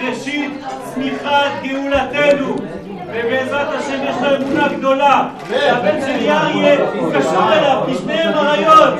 [0.08, 0.50] ראשית
[0.94, 2.56] צמיחת גאולתנו.
[3.12, 5.28] ובעזרת השם יש לו אמונה גדולה.
[5.48, 8.94] והבן שלי אריה, הוא קשור אליו, כי שניהם אריות.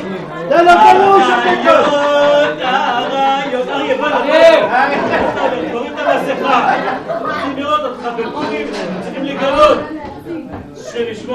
[0.48, 1.86] תן לו פירוש, אריות,
[5.72, 6.74] תוריד את המסכה.
[7.22, 8.66] צריכים לראות אותך בפורים,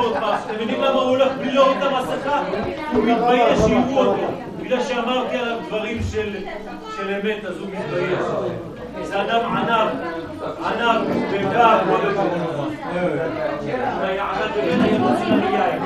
[0.03, 0.25] אותך.
[0.45, 2.43] אתם יודעים למה הוא הולך בלי להוריד את המסכה?
[2.93, 4.27] הוא מתבייש שיראו אותו.
[4.59, 6.35] בגלל שאמרתי עליו דברים של,
[7.09, 8.19] אמת, אז הוא מתבייש.
[9.03, 9.89] זה אדם ענב,
[10.65, 11.01] ענב
[11.31, 12.75] וקר, לא בקורונה.
[14.01, 15.79] היה ענב ובין היה מוציא לנו יין.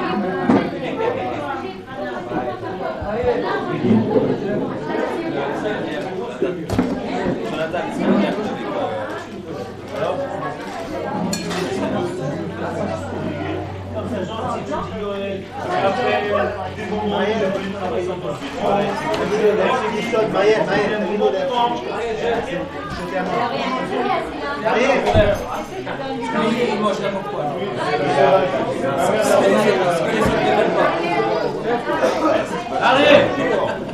[32.81, 33.86] Allez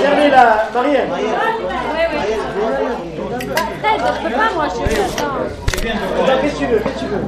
[0.00, 1.08] Servez la Marielle.
[1.10, 1.22] Oui,
[2.80, 2.92] oui.
[3.56, 4.84] Après, je peux pas, moi, je suis.
[5.82, 7.22] Qu'est-ce que tu veux Qu'est-ce que tu veux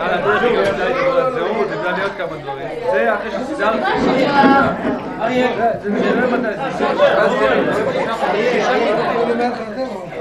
[0.00, 0.42] על הדרך
[1.34, 2.68] זהות, זה להיות כמה דברים.
[2.92, 3.78] זה אחרי שסידרתי.
[5.20, 5.48] אריה,
[5.82, 6.86] זה לא מתי זה.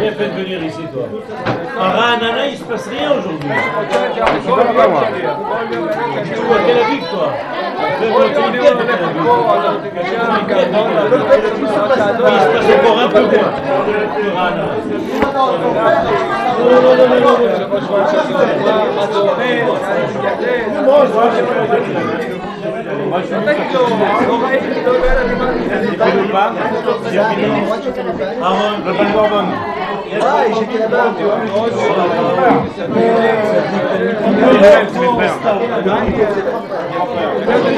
[0.00, 1.08] Bien fait de venir ici, toi.
[1.78, 3.50] À Ranana, il se passe rien aujourd'hui.
[4.42, 4.66] Tu es à
[6.66, 7.32] Tel Aviv, toi.
[30.22, 31.38] Ah, j'étais là-bas, tu vois.
[31.56, 31.66] Oh,
[37.64, 37.69] c'est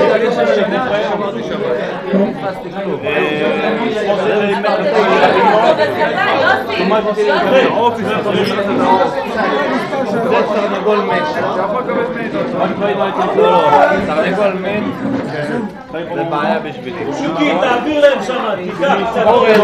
[17.19, 19.61] שוקי, תעביר להם שם, תיקח קצת אורז.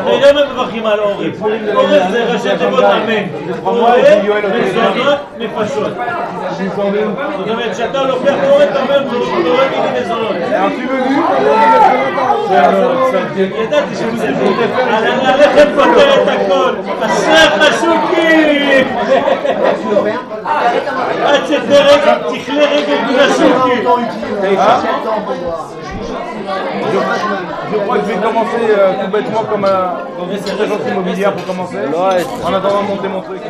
[0.00, 1.42] אתה יודע מה מברכים על אורז?
[1.74, 3.22] אורז זה ראשי תיבות אמן.
[3.64, 5.92] אוהב, מזונות, נפשות.
[7.37, 9.03] זאת אומרת, כשאתה לוקח אורז, אתה אומר,
[9.45, 10.35] אוהב איתי מזונות.
[13.35, 14.27] ידעתי שזה
[14.89, 16.75] על הלחם פותר את הכל.
[17.01, 18.83] אשריך שוקי!
[21.25, 23.83] עד שתכלה רגל מן השוקי.
[27.71, 30.81] Je crois que je vais commencer euh, tout bêtement comme euh, dans une petite agence
[30.89, 31.77] immobilière pour commencer.
[32.43, 33.41] En attendant de monter mon truc.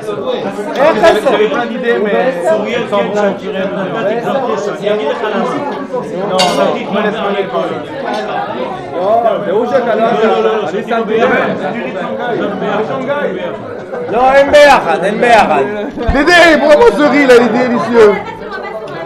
[0.75, 2.43] J'avais j'avais plein d'idées, mais
[2.89, 3.91] sans me censurer à mesure.
[4.81, 5.45] אני אגיד לך למה.
[6.29, 7.65] Non, non, me laisse me laisse pas.
[9.45, 10.09] והוא שקלה,
[10.69, 11.99] אני שמתי לב, זה du riz de
[12.89, 14.11] Shanghai.
[14.11, 15.63] לא, אין ביחד, אין ביחד.
[16.13, 17.27] Dédé, prends-moi ce riz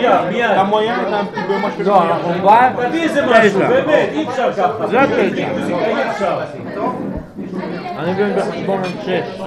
[0.00, 0.50] petit, מיד.
[0.70, 2.02] Moi, je fais le לא.
[2.02, 2.70] אנחנו בא...
[2.88, 3.60] תביא איזה משהו.
[3.60, 4.86] באמת, אי אפשר ככה.
[4.86, 6.36] זה התשע.
[7.98, 9.40] אני מבין בחשבון עם שש.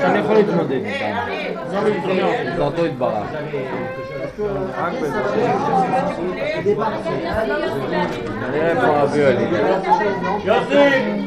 [0.00, 1.14] שאני יכול להתמודד איתם.
[2.56, 3.12] זה אותו יתברך.
[8.50, 9.46] נראה איפה רבי אלי.
[10.44, 11.22] יוסי!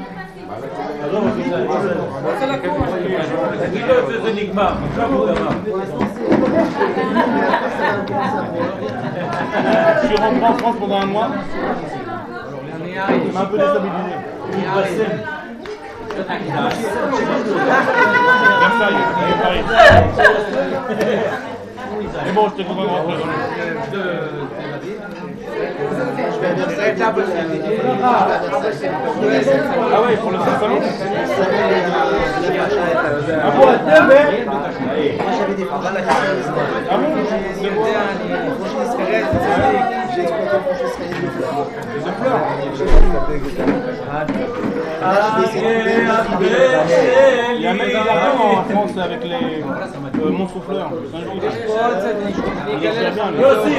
[3.65, 6.14] תגיד לו שזה נגמר, עכשיו הוא גמר.
[10.01, 11.29] Je suis en France pendant un mois.
[13.25, 14.13] Il m'a un peu déstabilisé.
[22.25, 22.63] Mais bon, je.
[29.93, 30.79] Ah ouais, pour le salon
[33.43, 33.67] Ah bon,
[40.17, 40.23] il
[47.61, 50.91] y a même des en France avec les euh, monstres fleurs.
[52.73, 52.91] Il y a
[53.47, 53.75] aussi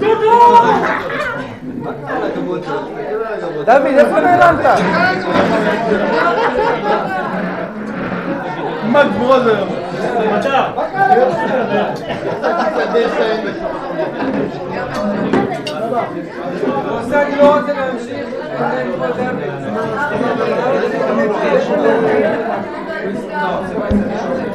[0.00, 0.38] Dudu!
[3.64, 4.74] David, é panelanta!
[8.92, 9.66] مقبوله
[10.32, 10.74] مجاب
[23.92, 24.51] Thank you.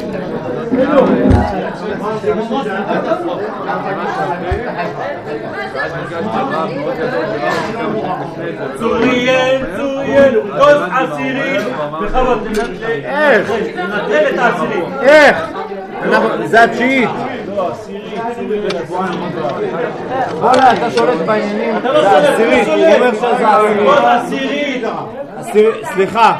[8.80, 11.62] צוריאל, צוריאל, כוס עשירית,
[12.02, 12.48] בכבוד,
[13.04, 13.52] איך?
[13.76, 14.84] תנטרל את העשירית.
[15.02, 15.48] איך?
[16.46, 17.10] זה התשיעית.
[17.56, 17.72] לא,
[20.34, 21.78] וואלה, אתה שולט בעניינים.
[21.78, 23.12] אתה לא זה שולט, אתה עשירית, הוא אומר.
[23.12, 23.88] שזה כוס עשירית.
[23.88, 24.18] עשירית.
[24.26, 24.57] עשירית.
[25.94, 26.38] סליחה,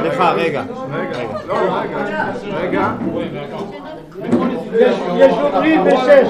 [0.00, 0.62] סליחה, רגע.
[5.16, 6.28] יש לו ברית בשש.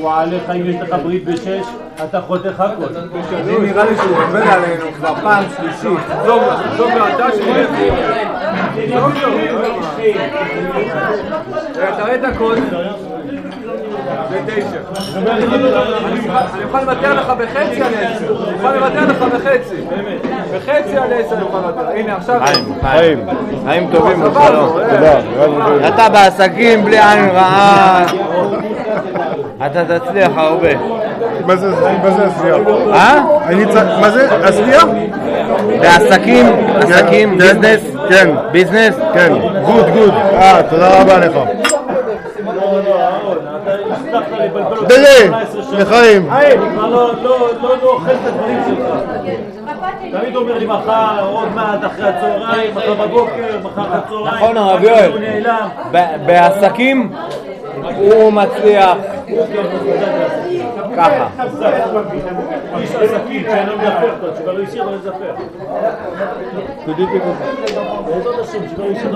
[0.00, 1.66] וואלה, אם יש לך ברית בשש,
[2.04, 2.84] אתה חותך הכל.
[3.34, 6.06] אני נראה לי שהוא עובד עלינו כבר פעם שלישית.
[11.96, 12.58] תראה את הקוד.
[15.16, 18.44] אני יכול לוותר לך בחצי על עשר.
[18.48, 19.76] אני יכול לוותר לך בחצי.
[20.56, 21.88] בחצי על עשר אני יכול לוותר.
[21.88, 22.40] הנה עכשיו.
[22.44, 23.26] חיים, חיים,
[23.66, 24.78] חיים טובים בשלום.
[24.78, 25.88] אה.
[25.88, 28.04] אתה בעסקים בלי עין רעה,
[29.66, 30.68] אתה תצליח הרבה.
[31.46, 32.54] מה זה עשייה?
[32.92, 33.20] אה?
[34.00, 34.28] מה זה?
[34.44, 34.80] עשייה?
[35.80, 36.46] בעסקים,
[36.80, 38.28] עסקים, business, כן.
[38.52, 39.32] business, כן.
[39.64, 40.14] good good.
[40.34, 41.32] אה, תודה רבה לך.
[44.86, 45.28] דדי,
[45.72, 46.30] לחיים.
[46.32, 48.86] אני כבר לא- לא לא- לא אוכל את הדברים שלך.
[50.20, 53.32] תמיד אומר לי מחר, עוד מעט אחרי הצהריים, מחר בבוקר,
[53.62, 54.34] מחר אחרי הצהריים.
[54.34, 55.12] נכון, הרב יואל.
[56.26, 57.12] בעסקים
[57.96, 58.96] הוא מצליח
[60.96, 61.26] ככה.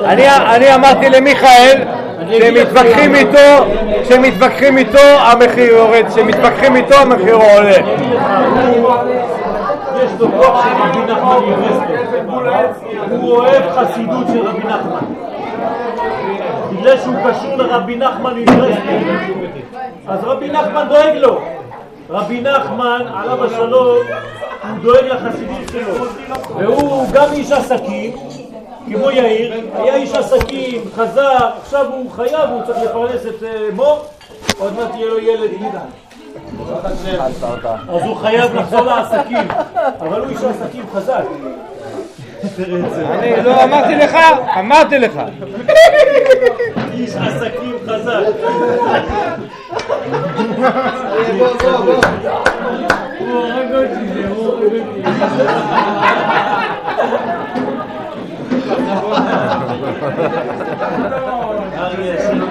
[0.05, 1.83] אני, אמרתי למיכאל
[2.31, 3.67] שמתווכחים איתו,
[4.09, 7.77] שמתווכחים איתו המחיר יורד, שמתווכחים איתו המחיר עולה.
[13.11, 15.36] הוא אוהב חסידות של רבי נחמן.
[16.77, 18.35] בגלל שהוא קשור לרבי נחמן.
[20.09, 21.41] אז רבי נחמן דואג לו.
[22.11, 24.07] רבי נחמן, עליו השלום,
[24.63, 26.07] הוא דואג לחסידים שלו.
[26.59, 28.13] והוא גם איש עסקים,
[28.87, 34.05] כמו יאיר, היה איש עסקים, חזר, עכשיו הוא חייב, הוא צריך לפרנס את אה, מור,
[34.59, 35.51] עוד מעט יהיה לו ילד.
[37.89, 39.49] אז הוא חייב לחזור לעסקים,
[40.01, 41.25] אבל הוא איש עסקים חזק.
[43.10, 44.18] אני לא אמרתי לך,
[44.60, 45.20] אמרתי לך.
[46.94, 48.20] איש עסקים חזק.
[53.20, 55.02] הוא הרג אותי, זה, הוא הרג אותי.
[61.78, 62.42] אריה, גם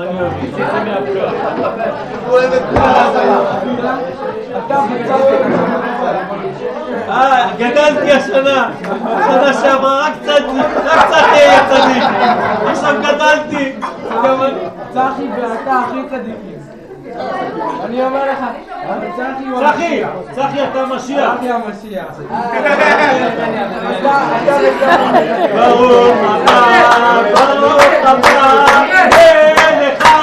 [0.00, 1.32] אני אוהב את זה, זה מהפקעה.
[2.26, 2.62] הוא אוהב את
[7.10, 8.70] אה, גדלתי השנה,
[9.26, 10.42] שנה שעברה רק קצת,
[10.84, 12.02] רק קצת אה, צדיק,
[12.66, 13.72] עכשיו גדלתי,
[14.24, 14.60] גם אני.
[14.92, 16.56] צחי ואתה הכי צדיקים.
[17.84, 18.38] אני אומר לך,
[19.16, 20.02] צחי הוא צחי,
[20.34, 21.34] צחי אתה משיח.
[21.36, 22.04] צחי המשיח.
[25.54, 28.66] ברוך הבא, ברוך הבא,
[29.12, 30.19] מלך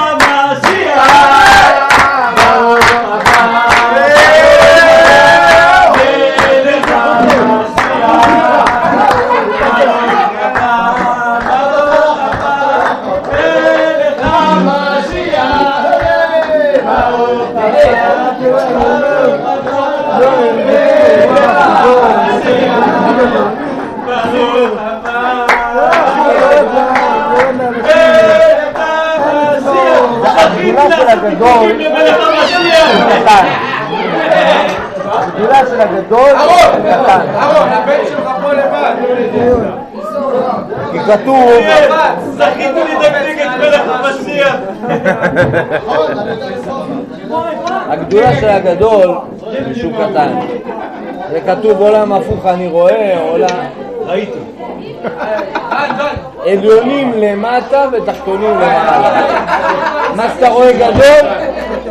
[48.66, 50.32] הגדולה של הגדול זה שהוא קטן.
[51.30, 53.48] זה כתוב עולם הפוך אני רואה, עולם...
[54.06, 54.38] ראיתי.
[56.46, 59.26] עליונים למטה ותחתונים למעלה.
[60.16, 61.30] מה שאתה רואה גדול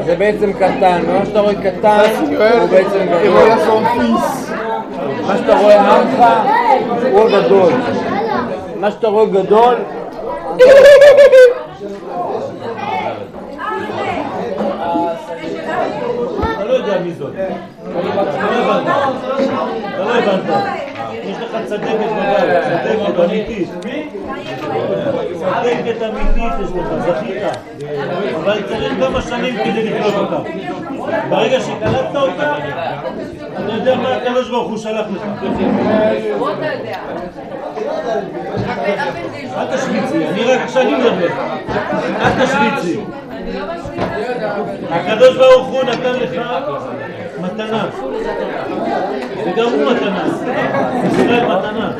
[0.05, 1.99] זה בעצם קטן, ומה שאתה רואה קטן
[2.59, 3.49] הוא בעצם גדול.
[5.27, 6.25] מה שאתה רואה עמך
[7.11, 7.73] הוא הגדול.
[8.79, 9.75] מה שאתה רואה גדול
[16.55, 17.31] אתה לא יודע מי זאת.
[17.33, 17.89] אתה
[18.41, 18.87] לא הבנת.
[19.93, 20.65] אתה לא הבנת.
[21.23, 23.69] יש לך צדקת בבית, צדקת אמיתית.
[25.33, 27.43] צדקת אמיתית יש לך, זכית.
[28.35, 30.37] אבל צריך כמה שנים כדי לקלוט אותה.
[31.29, 32.55] ברגע שקלטת אותה,
[33.53, 35.21] אתה יודע מה הקדוש ברוך הוא שלח לך.
[39.57, 41.27] אל תשמיצי, אני רק כשאני מדבר.
[42.21, 42.99] אל תשמיצי.
[44.89, 46.41] הקדוש ברוך הוא נתן לך
[47.41, 47.89] מתנה,
[49.53, 50.23] וגם הוא מתנה,
[51.07, 51.91] ישראל מתנה.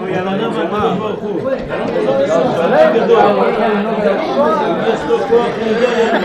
[0.00, 1.50] מתנה מהקדוש ברוך הוא.
[2.56, 3.20] שלם גדול.
[4.94, 6.16] יש לו כוח נהדר.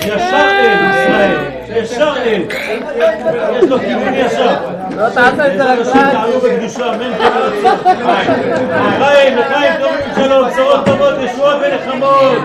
[0.00, 1.36] ישר אל ישראל,
[1.82, 2.42] ישר אל.
[3.58, 4.56] יש לו כיוון ישר.
[4.96, 7.96] לא תעשה את זה רק אנשים תעלו בקדושה, אמן ורצון.
[9.00, 9.72] לחיים, לחיים
[10.16, 12.38] שלום, בשורות טובות, ישועות ונחמות.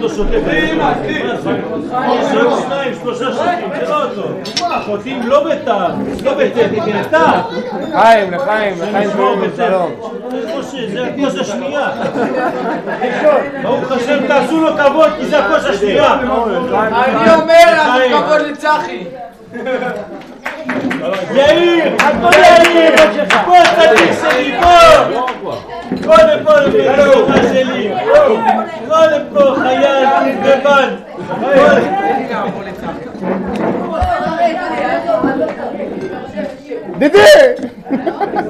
[0.00, 0.92] לא שותה באמא.
[1.08, 4.32] יש רק שניים, שלושה שותים, זה לא טוב.
[4.86, 5.90] שותים לא בטעם,
[6.24, 7.40] לא בטעם, בטעם.
[7.92, 9.10] לחיים, לחיים, לחיים
[9.40, 9.90] ושלום.
[10.92, 11.88] זה הכוס השנייה.
[13.62, 16.14] ברוך השם, תעשו לו כבוד, כי זה הכוס השנייה.
[16.14, 19.04] אני אומר, עשו כבוד לצחי.
[21.34, 22.96] יאיר, הכל יאיר,
[23.44, 25.26] פה הצדיק שלי, פה!
[26.09, 26.51] בוא לפה,
[27.27, 27.91] בן שלי,
[28.87, 30.05] בוא לפה, חייל,
[30.43, 30.87] לבד.
[36.97, 37.19] דידי!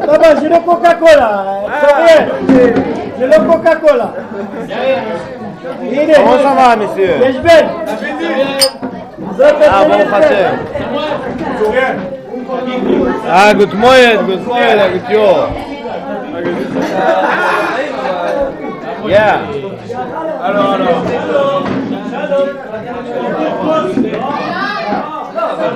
[0.02, 1.44] סבבה, זה לא קוקה קולה,
[3.20, 4.06] זה לא קוקה קולה.
[5.82, 7.66] הנה, Comment ça va, messieurs יש בן.
[9.38, 10.56] זאת Ah, ברוך השם.
[13.28, 15.28] Ah, good morning, good morning, good yo.
[19.09, 19.41] Yeah.
[20.43, 21.05] Alors, alors.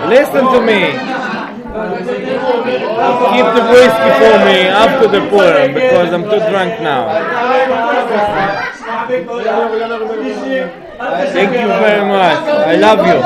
[0.09, 0.93] Listen to me.
[3.35, 7.09] Keep the whiskey for me after the Purim because I'm too drunk now.
[11.35, 12.39] Thank you very much.
[12.47, 13.19] I love you.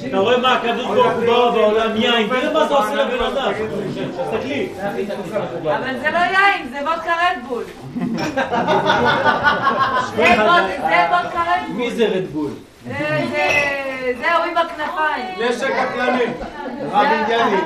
[0.09, 2.27] אתה רואה מה הקדוש ברוך הוא בא בעולם יין?
[2.29, 3.51] תראה מה זה עושה לבן אדם.
[4.23, 4.69] תסתכלי.
[5.63, 7.63] אבל זה לא יין, זה וודקה רדבול.
[10.15, 11.75] זה ווד- זה וודקה רדבול.
[11.75, 12.49] מי זה רדבול?
[12.87, 12.93] זה-
[13.31, 15.49] זה- זהו עם הכנפיים.
[15.49, 16.23] נשק קטלני.
[16.91, 17.57] רב אינדיאני.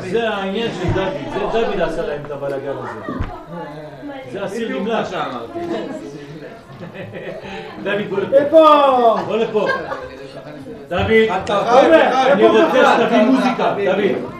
[0.00, 3.12] זה העניין של דוד, זה דוד עשה להם את הבלאגן הזה.
[4.34, 5.06] זה אסיר נמלט.
[7.84, 8.36] דוד בוא לפה.
[8.36, 9.16] איפה?
[9.26, 9.68] בוא לפה.
[10.88, 11.10] דוד,
[12.32, 14.34] אני רוצה שתביא מוזיקה, דוד.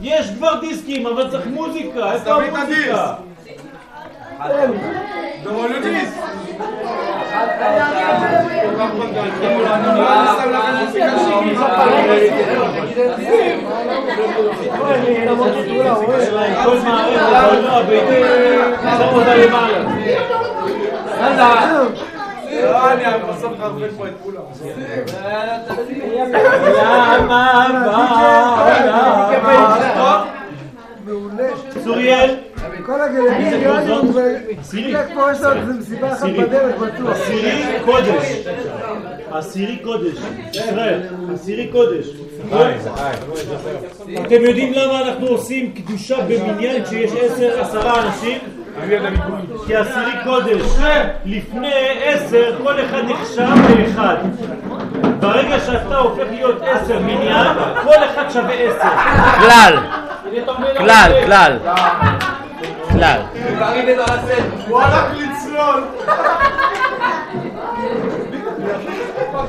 [0.00, 3.14] יש כבר דיסקים, אבל צריך מוזיקה, איפה המוזיקה?
[5.43, 6.21] דורון דיסק.
[16.19, 18.23] יש להם כל מערכת, קולנוע, ביתי,
[18.83, 19.79] שם אותה למעלה.
[22.63, 24.41] לא, אני בסוף מחרבן פה את כולם.
[26.77, 28.51] למה בעולם?
[31.83, 32.35] צוריאל,
[32.86, 33.00] כל?
[34.12, 36.44] וחלק פה יש לו איזה מסיבה אחת עשירי.
[36.44, 37.10] בדרך בטוח.
[37.10, 38.46] עשירי קודש.
[39.32, 40.14] עשירי קודש.
[40.50, 41.00] ישראל,
[41.34, 42.06] עשירי קודש.
[44.26, 48.38] אתם יודעים למה אנחנו עושים קדושה במניין כשיש עשר, עשרה אנשים?
[49.66, 50.62] כי עשירי קודש.
[51.24, 51.72] לפני
[52.04, 54.16] עשר כל אחד נחשב לאחד.
[55.20, 57.46] ברגע שאתה הופך להיות עשר מניין,
[57.82, 58.88] כל אחד שווה עשר.
[59.38, 59.78] כלל,
[60.78, 61.58] כלל, כלל.
[62.96, 64.46] Il va arriver dans la scène.
[64.68, 65.82] Voilà Klitzlon.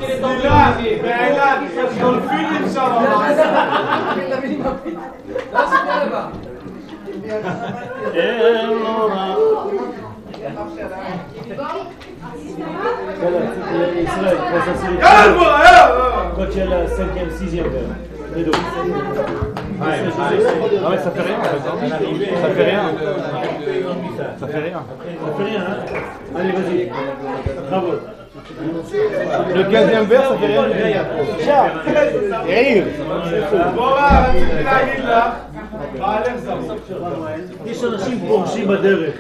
[0.02, 1.50] Il est là, ben là,
[2.02, 2.88] dans le film, ça va.
[5.54, 6.32] Là, c'est bien là-bas.
[16.36, 17.66] Quand il y a la cinquième, sixième
[18.37, 18.57] הסנקם סיזיאם בדיוק.
[20.85, 21.85] Ah ouais, ça fait rien, par exemple.
[22.43, 22.83] Ça fait rien.
[24.41, 24.83] Ça fait rien.
[25.21, 25.77] Ça fait rien, hein
[26.37, 26.91] Allez, vas-y.
[27.69, 27.93] Bravo.
[29.55, 30.47] Le 15e vers, ça fait
[30.83, 31.05] rien.
[32.47, 32.85] יאיר.
[33.75, 35.25] בוא, מה, רציתי להגיד לך.
[35.99, 36.57] בעלך זר.
[37.67, 39.15] יש אנשים פורשים בדרך.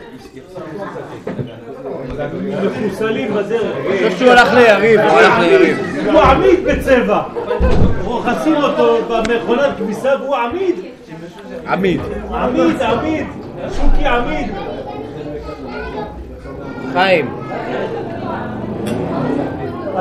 [2.65, 3.77] מחוסלים בדרך.
[3.93, 6.07] חושב שהוא הלך ליריב, הוא הלך ליריב.
[6.13, 7.23] הוא עמיד בצבע.
[8.30, 10.76] רוחסים אותו במכונת כביסה והוא עמיד.
[11.68, 12.02] עמיד.
[12.32, 13.28] עמיד, עמיד.
[13.76, 14.52] שוקי עמיד.
[16.94, 17.34] חיים.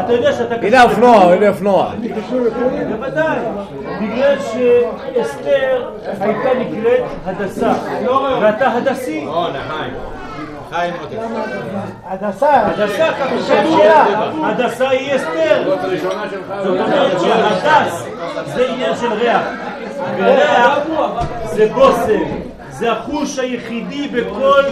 [0.05, 0.55] אתה יודע שאתה...
[0.55, 1.93] הנה האופנוע, הנה האופנוע.
[2.91, 3.39] בוודאי.
[4.03, 7.73] בגלל שאסתר הייתה נקראת הדסה.
[8.41, 9.27] ואתה הדסי.
[12.05, 12.67] הדסה.
[12.67, 13.09] הדסה.
[14.45, 15.79] הדסה היא אסתר.
[16.65, 18.05] זאת אומרת שהדס
[18.55, 19.43] זה עניין של ריח.
[20.19, 20.79] וריח
[21.45, 22.47] זה בושם.
[22.71, 24.63] זה החוש היחידי בכל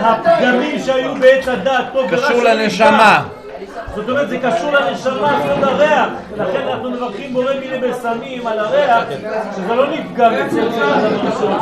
[0.00, 1.84] הפגמים שהיו בעץ הדת.
[2.10, 2.42] קשור.
[2.42, 3.22] לנשמה.
[3.94, 6.08] זאת אומרת, זה קשור לנשמה, זאת הריח.
[6.36, 9.04] לכן אנחנו מברכים בורא מיני בשמים על הריח,
[9.56, 10.32] שזה לא מצלצל
[10.82, 11.52] הראשון.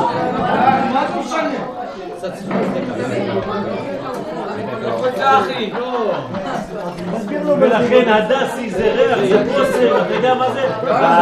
[7.58, 10.60] ולכן הדסי זה ריח, זה בושם, אתה יודע מה זה?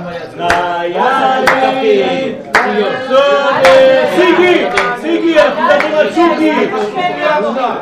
[6.09, 6.51] שוקי.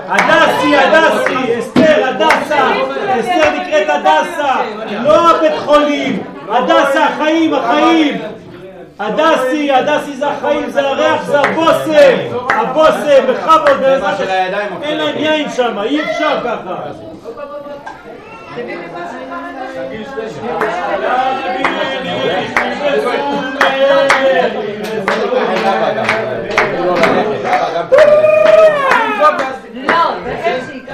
[0.07, 2.67] הדסי, הדסי, אסתר, הדסה.
[3.19, 4.55] אסתר נקראת הדסה.
[5.03, 6.23] לא הבית חולים.
[6.49, 8.17] הדסה, החיים, החיים.
[8.99, 12.17] הדסי, הדסי זה החיים, זה הריח, זה הבושם.
[12.49, 14.25] הבושם, בכבוד, בעזרת השם.
[14.81, 16.75] אין להם יין שם, אי אפשר ככה.
[26.85, 27.08] לא, ואיך
[27.87, 29.37] gran
[29.87, 30.93] No, de éxito.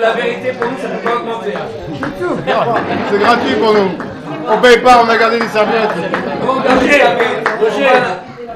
[0.00, 1.54] La vérité pour nous, ça ne pas augmenter.
[1.56, 1.66] Hein.
[3.10, 3.90] C'est gratuit pour nous.
[4.48, 5.90] On paye pas, on a gardé les serviettes.
[7.62, 8.11] Roger.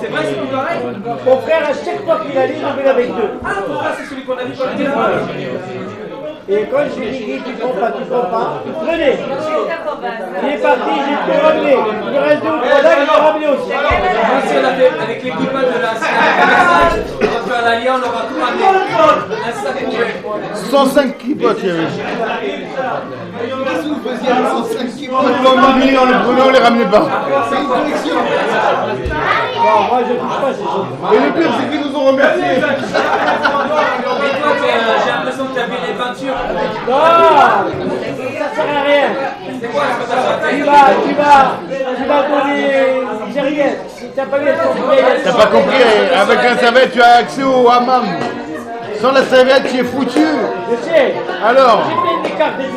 [0.00, 0.78] C'est vrai, c'est tout pareil
[1.24, 3.30] Mon frère, à chaque fois qu'il a lu, il m'a mis avec deux.
[3.44, 5.10] Ah, pourquoi c'est celui qu'on a vu quand il était là-bas
[6.48, 9.18] Et quand je lui ai dit, tu prends pas, tu prends pas, il prenait.
[10.42, 11.76] Il est parti, j'ai tout ramené.
[12.12, 13.70] Il reste deux ou trois là, il m'a ramené aussi.
[13.70, 18.10] Moi, si on a fait avec l'équipage de la CNRS, on va faire l'alliance, on
[18.10, 18.38] va tout
[19.84, 20.14] complet.
[20.70, 21.86] 105 kippots, il y avait.
[25.14, 27.00] On m'a dit, on les prenait, on les ramenait pas.
[29.62, 30.86] Bon, moi, je ne touche pas ces choses.
[31.12, 32.54] Et le pire, c'est qu'ils nous ont remerciés.
[35.04, 36.34] J'ai l'impression que tu as vu les peintures.
[36.88, 36.98] Non
[38.38, 39.08] Ça sert à rien.
[39.60, 41.42] C'est Tu vas, tu vas,
[41.96, 42.62] tu vas donner
[43.26, 43.76] Nigérienne.
[43.96, 44.44] Si t'as pas ton
[45.24, 45.82] T'as pas compris,
[46.20, 48.04] avec un serviette, tu as accès au hammam.
[49.02, 50.20] Sans la serviette, tu es foutu.
[50.20, 51.14] Je sais.
[51.44, 51.82] Alors.
[52.28, 52.76] Serviettes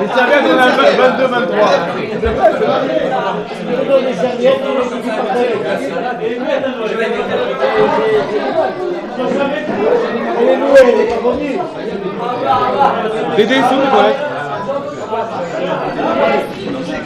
[0.00, 0.68] Les serviettes, a
[1.26, 1.50] 22-23.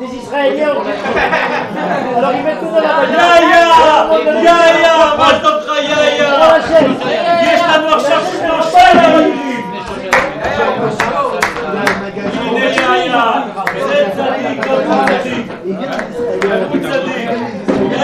[0.00, 0.74] Des Israéliens
[3.12, 3.64] Yaya
[4.42, 4.94] Yaya
[5.82, 6.14] Yaya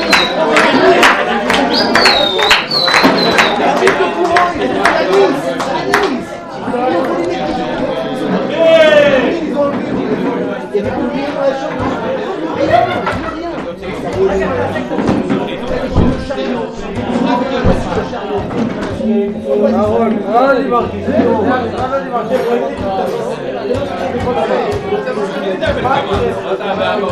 [26.71, 27.11] Bravo,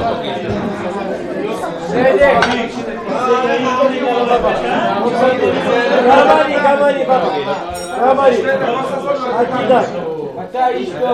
[6.07, 7.29] გამარი გამარი ბაბა
[8.01, 8.39] გამარი
[9.41, 9.79] აკიდა
[10.37, 11.13] გაჩაიშო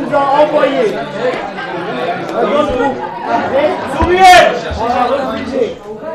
[0.00, 0.94] nous a envoyé
[2.34, 2.96] un autre groupe.
[3.96, 4.38] Souriez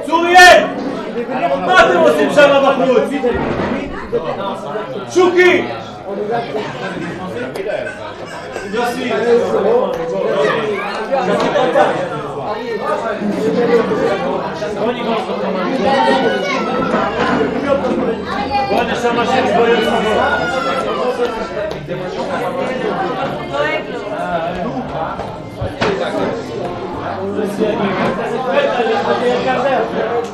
[0.08, 0.54] Souriez
[1.66, 2.30] Passez-moi, c'est
[4.15, 5.15] מה אתם עושים שם בחוץ?
[5.15, 5.65] שוקי!
[8.73, 9.11] יוסי!
[18.71, 19.91] בוא נשמה שיש בו יוסי.
[29.11, 30.34] נתתי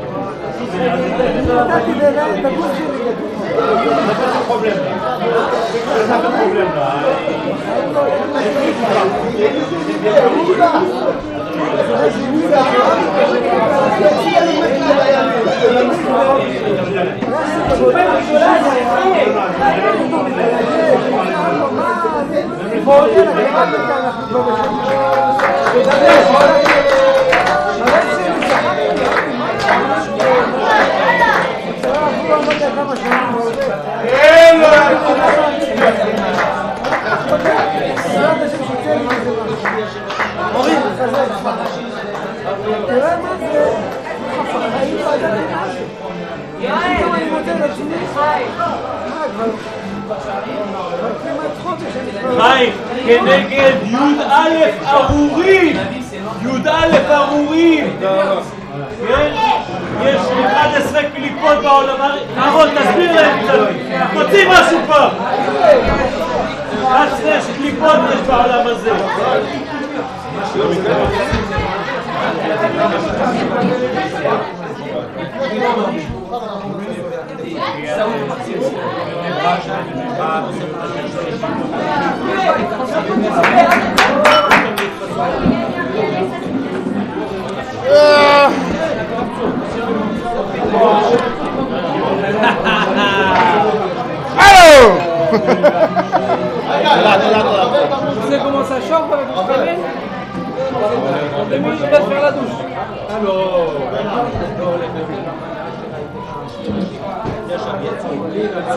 [0.61, 2.69] Tapi, biarlah takut.
[52.38, 52.72] חיים,
[53.06, 55.76] כנגד י"א ארורים!
[56.42, 57.96] י"א ארורים!
[60.05, 61.95] יש 11 קליפות בעולם,
[62.37, 63.59] אהרון תסביר להם קצת,
[64.13, 65.09] תוציא משהו כבר!
[66.83, 68.91] 11 קליפות יש בעולם הזה.
[94.37, 94.71] Allô
[98.11, 99.45] Vous savez comment ça chauffe avec le En
[101.49, 102.59] je vais faire la douche.
[103.09, 103.71] Alors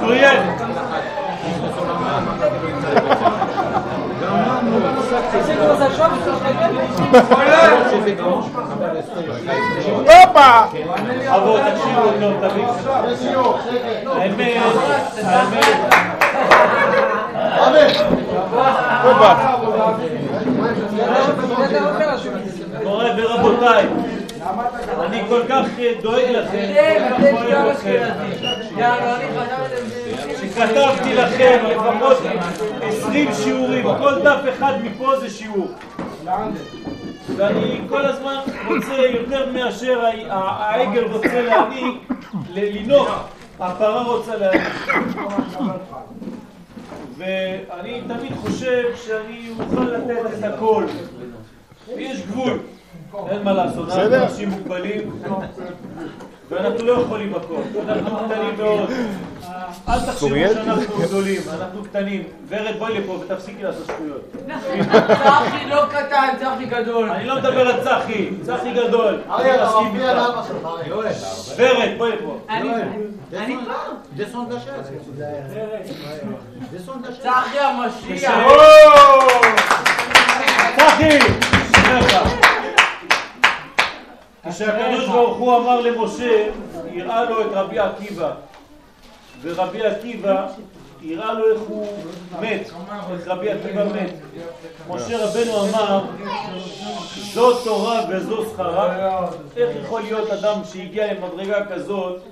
[0.00, 0.38] Souriez.
[5.04, 6.14] Vous savez comment ça chauffe
[10.34, 10.64] הופה!
[11.36, 12.64] אבו, תקשיבו טוב, תביא.
[14.06, 14.62] האמת,
[17.56, 17.96] האמת,
[19.04, 19.32] הופה!
[22.84, 23.86] מוריי ורבותיי,
[25.00, 25.66] אני כל כך
[26.02, 26.66] דואג לכם,
[27.20, 28.08] כל כך אוהב אתכם,
[30.40, 32.18] שכתבתי לכם לפחות
[32.82, 35.68] 20 שיעורים, כל דף אחד מפה זה שיעור.
[37.36, 38.36] ואני כל הזמן
[38.68, 40.00] רוצה יותר מאשר
[40.30, 42.08] העגל רוצה להעניק,
[42.54, 43.28] לנוח,
[43.60, 44.72] הפרה רוצה להעניק.
[47.16, 50.84] ואני תמיד חושב שאני אוכל לתת את הכל.
[51.96, 52.58] ויש גבול,
[53.30, 54.14] אין מה לעשות, אנחנו.
[54.14, 55.22] אנשים מוגבלים
[56.54, 57.54] ואנחנו לא יכולים הכל,
[57.88, 58.90] אנחנו קטנים מאוד.
[59.88, 60.28] אל תחשבו.
[60.28, 62.22] שאנחנו גדולים, אנחנו קטנים.
[62.48, 64.32] ורד בואי לפה ותפסיקי לעשות שטויות.
[65.06, 67.10] צחי לא קטן, צחי גדול.
[67.10, 69.14] אני לא מדבר על צחי, צחי גדול.
[69.26, 70.14] אני אריה, אתה מפריע.
[70.14, 71.12] לאבא שלך, יואל.
[71.56, 72.38] ורד, בואי לפה.
[72.48, 72.70] אני
[73.36, 73.72] אני פה.
[74.44, 74.56] La
[77.10, 77.22] chaise.
[77.22, 78.34] צחי המשיח.
[80.76, 82.43] צחי!
[84.50, 86.48] כשהקדוש ברוך הוא אמר למשה,
[86.92, 88.32] יראה לו את רבי עקיבא,
[89.42, 90.46] ורבי עקיבא,
[91.02, 91.86] יראה לו איך הוא
[92.40, 92.70] מת,
[93.12, 94.12] איך רבי עקיבא מת.
[94.88, 96.04] משה רבנו אמר,
[97.32, 102.22] זו תורה וזו שכרה, איך יכול להיות אדם שהגיע למדרגה כזאת,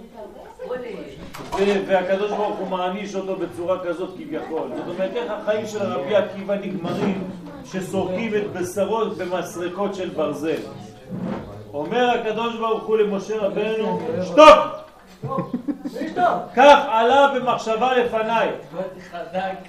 [1.86, 4.68] והקדוש ברוך הוא מעניש אותו בצורה כזאת כביכול.
[4.76, 7.24] זאת אומרת, איך החיים של רבי עקיבא נגמרים
[7.64, 10.60] שסורקים את בשרו במסרקות של ברזל.
[11.73, 14.83] אומר הקדוש ברוך הוא למשה רבנו, שתוק!
[16.57, 18.49] כך עלה במחשבה לפניי.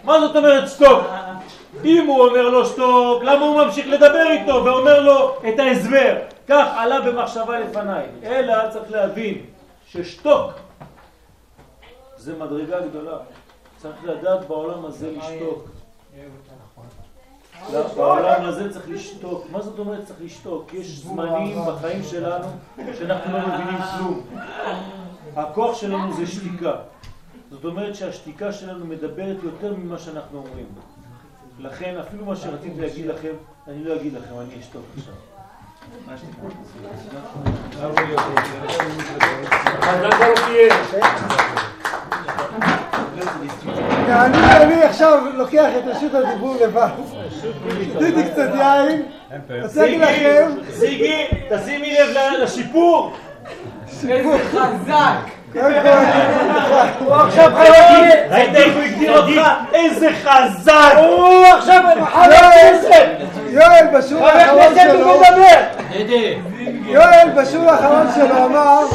[0.03, 1.03] מה זאת אומרת שתוק?
[1.85, 6.15] אם הוא אומר לו שתוק, למה הוא ממשיך לדבר איתו ואומר לו את ההסבר?
[6.47, 8.05] כך עלה במחשבה לפניי.
[8.23, 9.45] אלא צריך להבין
[9.87, 10.51] ששתוק
[12.17, 13.17] זה מדרגה גדולה.
[13.77, 15.67] צריך לדעת בעולם הזה לשתוק.
[17.71, 19.45] לא, בעולם הזה צריך לשתוק.
[19.51, 20.73] מה זאת אומרת צריך לשתוק?
[20.73, 22.47] יש זמנים בחיים שלנו
[22.99, 24.21] שאנחנו לא מבינים כלום.
[25.35, 26.75] הכוח שלנו זה שתיקה.
[27.51, 30.65] זאת אומרת שהשתיקה שלנו מדברת יותר ממה שאנחנו אומרים.
[31.59, 33.33] לכן אפילו מה שרציתי להגיד לכם,
[33.67, 35.13] אני לא אגיד לכם, אני אשתוק עכשיו.
[36.07, 36.17] מה
[44.09, 46.87] אני אני עכשיו לוקח את רשות הדיבור לבד.
[47.93, 49.01] שתיתי קצת יין,
[49.75, 53.13] להגיד לכם, סיגי, תשימי לב לשיפור.
[54.09, 55.43] איזה חזק.
[56.99, 58.11] הוא עכשיו חייב...
[58.29, 59.49] ראית איך הוא הגדיר אותך?
[59.73, 60.93] איזה חזק!
[60.97, 61.83] הוא עכשיו
[62.13, 63.05] חבר כנסת!
[63.49, 65.61] יואל בשיעור חבר האחרון כנסת הוא שלו, מדבר!
[66.85, 68.85] יואל בשיעור האחרון שלו אמר,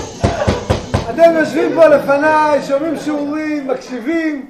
[1.10, 4.46] אתם יושבים פה לפניי, שומעים שיעורים, מקשיבים,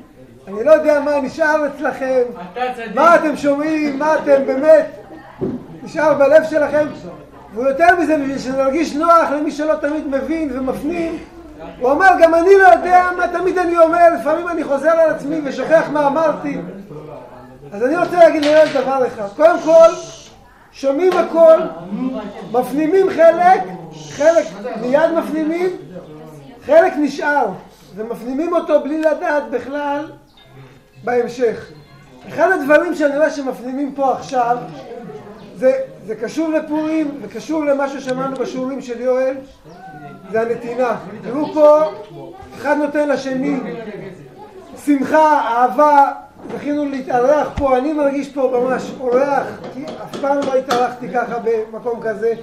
[0.49, 2.23] אני לא יודע מה נשאר אצלכם.
[2.95, 4.87] מה אתם שומעים, מה אתם באמת?
[5.83, 6.87] נשאר בלב שלכם?
[7.55, 11.19] ויותר מזה, בשביל שנרגיש נוח למי שלא תמיד מבין ומפנים
[11.81, 15.41] הוא אומר, גם אני לא יודע מה תמיד אני אומר, לפעמים אני חוזר על עצמי
[15.45, 16.59] ושוכח מה אמרתי.
[17.73, 19.29] אז אני רוצה להגיד ליואל דבר אחד.
[19.37, 19.89] קודם כל,
[20.73, 21.61] שומעים הכל,
[22.53, 23.61] מפנימים חלק,
[24.17, 24.47] חלק
[24.81, 25.71] מיד מפנימים,
[26.69, 27.47] חלק נשאר
[27.95, 30.11] ומפנימים אותו בלי לדעת בכלל
[31.05, 31.71] בהמשך.
[32.29, 34.57] אחד הדברים שאני רואה שמפנימים פה עכשיו
[35.57, 35.73] זה,
[36.07, 39.37] זה קשור לפורים וקשור למה ששמענו בשיעורים של יואל
[40.31, 40.97] זה הנתינה.
[41.23, 41.83] תראו פה,
[42.57, 43.57] אחד נותן לשני
[44.85, 46.13] שמחה, אהבה,
[46.57, 52.01] זכינו להתארח פה, אני מרגיש פה ממש אורח, כי אף פעם לא התארחתי ככה במקום
[52.03, 52.35] כזה.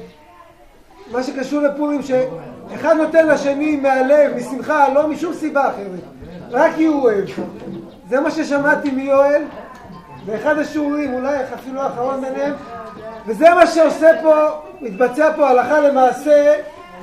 [1.11, 5.99] מה שקשור לפורים שאחד נותן לשני מהלב, משמחה, לא משום סיבה אחרת,
[6.51, 7.25] רק כי הוא אוהב.
[8.09, 9.41] זה מה ששמעתי מיואל
[10.25, 12.53] באחד השיעורים, אולי אפילו האחרון ביניהם,
[13.27, 14.33] וזה מה שעושה פה,
[14.81, 16.53] מתבצע פה הלכה למעשה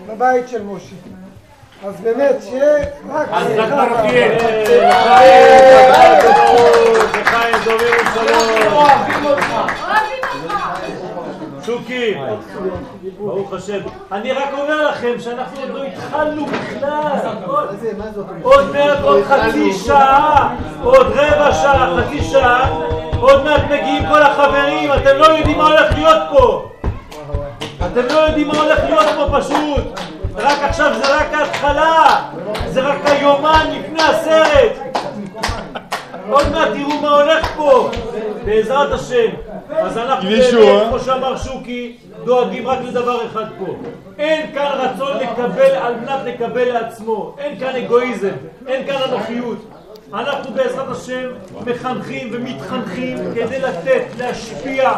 [0.07, 0.97] בבית של משה.
[1.87, 3.87] אז באמת, שיהיה רק אז רק שמחה.
[3.87, 4.33] ברוכיאל.
[7.21, 8.73] לחיים דומים ושלום.
[8.73, 10.22] אוהבים אותך.
[11.67, 12.15] שוקי,
[13.19, 13.79] ברוך השם.
[14.13, 17.19] אני רק אומר לכם שאנחנו עוד לא התחלנו בכלל.
[18.43, 22.71] עוד מעט עוד חצי שעה, עוד רבע שעה, חצי שעה,
[23.21, 26.69] עוד מעט מגיעים כל החברים, אתם לא יודעים מה הולך להיות פה.
[27.87, 30.01] אתם לא יודעים מה הולך להיות פה פשוט.
[30.37, 32.21] רק עכשיו זה רק ההתחלה,
[32.67, 34.73] זה רק היומן לפני הסרט.
[36.31, 37.91] עוד מעט תראו מה הולך פה,
[38.45, 39.31] בעזרת השם.
[39.71, 40.89] אז אנחנו באמת, אה?
[40.89, 43.75] כמו שאמר שוקי, דואגים רק לדבר אחד פה.
[44.19, 47.35] אין כאן רצון לקבל על מנת לקבל לעצמו.
[47.39, 48.35] אין כאן אגואיזם,
[48.67, 49.59] אין כאן אנוכיות.
[50.15, 51.29] אנחנו בעזרת השם
[51.67, 54.93] מחנכים ומתחנכים כדי לתת, להשפיע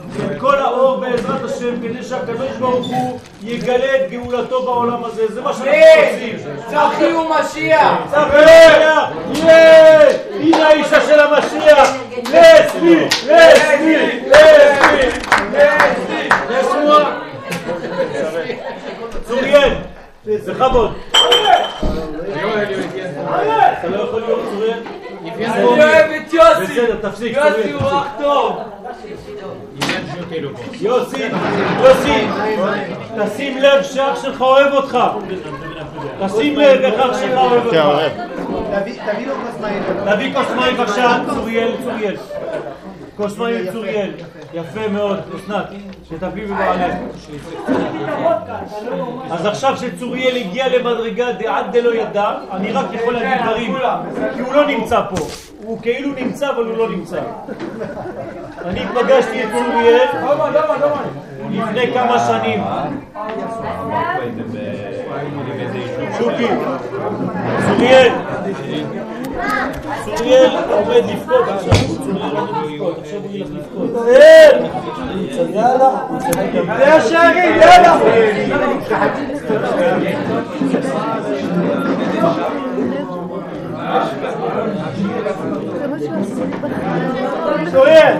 [0.00, 5.22] את כל האור בעזרת השם כדי שהקדוש ברוך הוא יגלה את גאולתו בעולם הזה.
[5.34, 6.36] זה מה שאנחנו רוצים.
[6.70, 7.98] צחי הוא משיח.
[8.10, 8.38] צחי!
[8.40, 9.06] יאה!
[10.40, 11.96] הנה האישה של המשיח!
[12.22, 13.04] לסבי!
[13.04, 13.96] לסבי!
[14.30, 15.08] לסבי!
[19.28, 19.74] צוריאל,
[20.26, 20.92] בכבוד.
[23.78, 25.03] אתה לא יכול להיות צוריאל?
[25.38, 26.64] אני אוהב את יוסי.
[26.64, 27.36] בסדר, תפסיק.
[27.36, 28.56] יוסי הוא אח טוב.
[30.80, 31.22] יוסי,
[31.82, 32.26] יוסי,
[33.24, 34.98] תשים לב שאח שלך אוהב אותך.
[36.26, 37.76] תשים לב איך אח שלך אוהב אותך.
[38.84, 39.82] תביא לו כוס מים.
[40.12, 42.16] תביא כוס מים בבקשה, צוריאל, צוריאל.
[43.16, 44.10] כוס מים צוריאל.
[44.54, 45.66] יפה מאוד, אסנת,
[46.08, 46.94] שתביא בבעלך.
[49.30, 53.76] אז עכשיו שצוריאל הגיע למדרגה דעד דלא ידע, אני רק יכול להגיד דברים,
[54.34, 55.26] כי הוא לא נמצא פה.
[55.64, 57.20] הוא כאילו נמצא, אבל הוא לא נמצא.
[58.64, 60.08] אני פגשתי את צוריאל
[61.50, 62.60] לפני כמה שנים.
[66.18, 66.48] שוקי,
[67.66, 68.12] צוריאל,
[70.15, 73.89] צוריאל עומד לבכות עכשיו, צוריאל עומד לבכות, עכשיו הוא ילך לבכות.
[76.77, 77.99] זה השערים, יאללה.
[87.71, 88.17] צוריאל!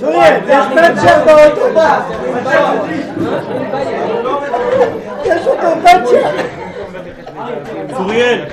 [0.00, 1.80] צוריאל, יש פנצ'ר באוטו.
[5.24, 6.30] יש אותו פנצ'ר.
[7.96, 8.44] צוריאל,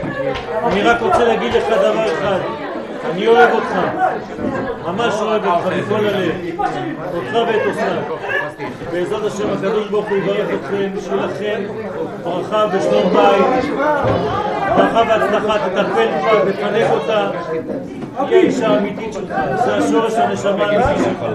[0.63, 2.62] אני רק רוצה להגיד לך דבר אחד.
[3.12, 3.76] אני אוהב אותך.
[4.86, 6.32] ממש אוהב אותך מכל הלב.
[7.14, 8.04] אותך ואת אסנת.
[8.91, 11.64] בעזרת השם הקדוש ברוך הוא יברך אתכם, שיהיה לכם
[12.24, 13.74] ברכה ושלום בית.
[14.76, 17.30] ברכה והצלחה, תטפל בה, תפנק אותה.
[18.18, 19.34] היא האישה האמיתית שלך,
[19.66, 21.26] זה השורש הנשמה האמיתי שלך.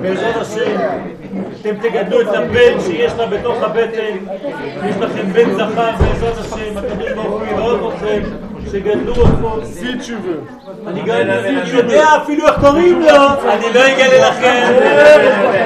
[0.00, 0.76] בעזרת השם,
[1.60, 4.16] אתם תגדלו את הבן שיש לה בתוך הבטן,
[4.84, 8.20] יש לכם בן זכר, בעזרת השם, הקדוש ברוך הוא יברך אתכם,
[8.72, 9.14] שגדלו.
[10.86, 13.08] אני גם אני יודע אפילו איך קוראים לו,
[13.48, 14.72] אני לא אגלה לכם,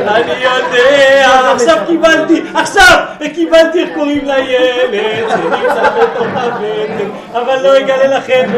[0.08, 2.98] אני יודע, עכשיו קיבלתי, עכשיו
[3.34, 8.50] קיבלתי איך קוראים לילד שנמצא בתוך הבטן, אבל לא אגלה לכם,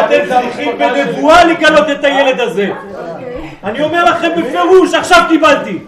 [0.00, 2.68] אתם צריכים בנבואה לגלות את הילד הזה.
[3.64, 5.78] אני אומר לכם בפירוש, עכשיו קיבלתי.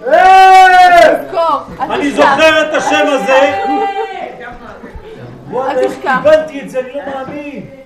[1.80, 3.62] אני זוכר את השם הזה.
[5.50, 7.81] וואלה, איך קיבלתי את זה, אני לא מאמין.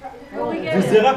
[0.76, 1.16] וזה רק...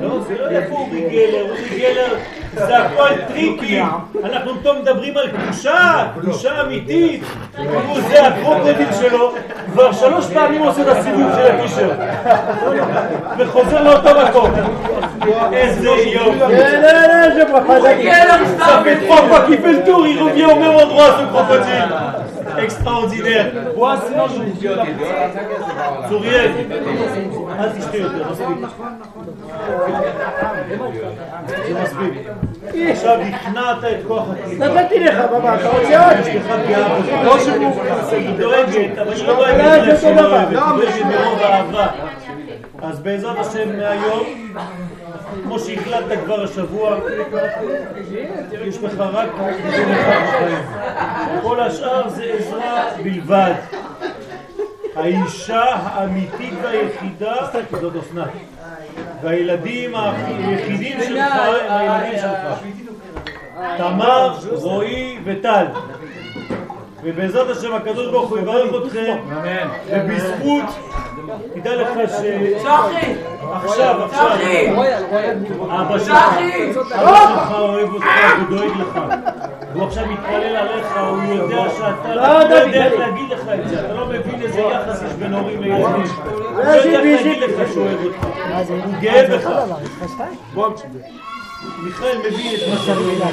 [0.00, 2.14] לא, זה לא איפה אורי גלר, אורי גלר
[2.54, 3.84] זה הכל טריקים.
[4.24, 7.22] אנחנו פה מדברים על קדושה, קדושה אמיתית.
[7.58, 9.32] הוא זה הקרוקודיל שלו,
[9.72, 11.98] כבר שלוש פעמים עושה את הסיבוב של הטישרט.
[13.38, 14.50] וחוזר לאותו מקום.
[15.52, 16.18] איזה יופי.
[18.58, 20.56] Ça fait trois fois qu'il fait le tour, il revient au
[23.76, 24.68] Moi, sinon je vous dis
[26.08, 26.50] צוריאל,
[27.58, 28.34] אל תשתה יותר.
[28.34, 28.44] זה
[31.82, 32.12] מספיק.
[32.90, 34.66] עכשיו הכנעת את כוח הקליפה.
[34.66, 36.26] נתתי לך, בבא, אתה רוצה עוד?
[36.26, 36.98] יש לך פגיעה.
[37.24, 41.86] לא שהוא דואגת, אבל היא לא דואגת לא דואגת מרוב אהבה.
[42.82, 44.54] אז בעזרת השם מהיום,
[45.44, 46.98] כמו שהחלטת כבר השבוע,
[48.66, 49.26] יש לך רק דבר אחד
[50.28, 50.58] בחיים.
[51.42, 53.54] כל השאר זה עזרה בלבד.
[54.96, 57.34] האישה האמיתית והיחידה
[57.70, 58.28] זאת אסנת.
[59.22, 62.58] והילדים היחידים שלך הם הילדים שלך.
[63.78, 65.66] תמר, רועי וטל.
[67.04, 69.16] ובעזרת השם הקדוש ברוך הוא יברך אתכם,
[69.90, 70.64] ובזכות,
[71.54, 72.12] תדע לך ש...
[72.62, 73.14] צחי!
[73.52, 74.70] עכשיו, עכשיו, צחי!
[75.60, 76.38] אבא שלך!
[76.92, 78.06] אבא שלך אוהב אותך
[78.42, 78.98] ודואג לך.
[79.74, 83.94] הוא עכשיו מתפלל עליך, הוא יודע שאתה לא יודע איך להגיד לך את זה, אתה
[83.94, 85.84] לא מבין איזה יחס יש בין הורים לילדים.
[85.84, 88.24] הוא לא יודע איך להגיד לך שהוא אוהב אותך,
[88.84, 89.50] הוא גאה בך.
[91.82, 93.24] מיכאל מביא את מה שאני מביא.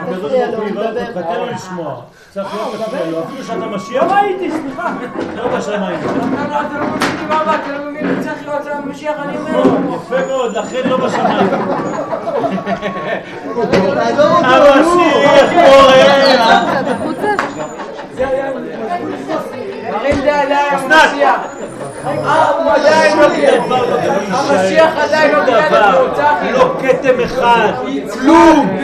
[0.00, 2.00] הקדוש ברוך הוא יברך אותך, תן לו לשמוע.
[2.30, 4.02] צריך להיות תפריע לו, אפילו שאתה משיח.
[4.02, 4.92] לא ראיתי, סליחה.
[5.36, 6.00] לא בשמיים.
[6.00, 6.12] אתה
[6.78, 9.94] לא מבין מה אתה לא מבין אם צריך להיות המשיח, אני אומר.
[9.94, 11.48] יפה מאוד, לכן לא בשמיים.
[14.44, 15.92] המשיח קורא.
[19.92, 20.78] מרים זה עדיין
[22.04, 23.26] עדיין לא
[24.30, 25.92] המשיח עדיין לא קיבל.
[26.52, 27.72] לא כתם אחד,
[28.12, 28.78] כלום,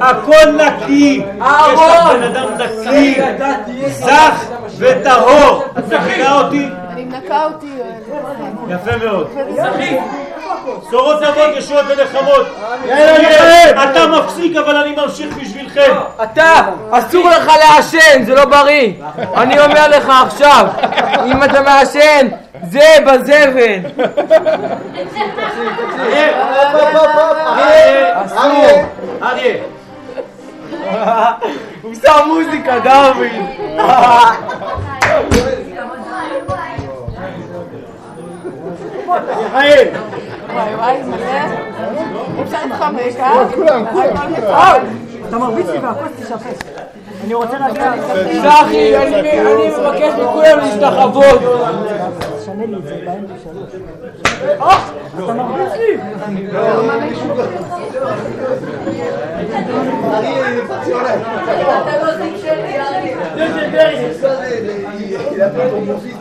[0.00, 1.22] הכל נקי,
[1.72, 3.20] יש לך בן אדם נקי,
[3.88, 6.68] זך וטהור, את מבינה אותי?
[6.90, 7.66] אני מנקה אותי.
[8.68, 9.30] יפה מאוד.
[10.62, 12.46] בשורות טובות, ישועות ונחמות.
[13.72, 15.92] אתה מפסיק, אבל אני ממשיך בשבילכם.
[16.22, 16.52] אתה,
[16.90, 18.92] אסור לך לעשן, זה לא בריא.
[19.36, 20.66] אני אומר לך עכשיו,
[21.26, 22.28] אם אתה מעשן,
[22.70, 23.78] זה בזבל.
[28.36, 28.86] אריה,
[29.22, 29.56] אריה.
[31.82, 33.26] הוא שם מוזיקה, דוד.
[39.54, 39.88] מיכאל.
[40.52, 42.42] וואי וואי, מלא.
[42.42, 43.48] אפשר להתחמק, אה?
[43.54, 44.76] כולם, כולם, אה,
[45.28, 46.58] אתה מרביץ לי והכוס תשפץ.
[47.24, 47.92] אני רוצה להגיע...
[48.42, 51.40] צחי, אני אני מבקש מכולם להשתחוות.
[52.44, 53.70] שנה לי את זה באמצע שלוש.
[54.60, 54.78] אה,
[55.24, 55.98] אתה מרביץ לי.
[59.50, 61.18] Marie est en l'air.
[65.32, 66.16] Il a bon fils.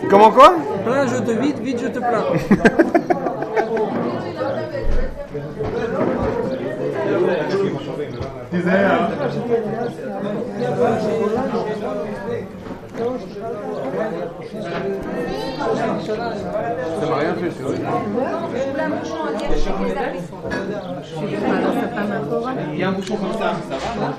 [0.00, 0.54] C'est comment quoi?
[1.06, 2.24] Je te vide, vite, je te plains.
[8.54, 9.08] Hein.
[12.94, 13.04] Ça
[17.08, 17.62] m'a rien fait, c'est.
[22.72, 24.16] Il y a un bouchon comme ça, ça va,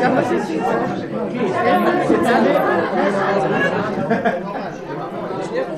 [0.00, 0.54] Kapasitesi.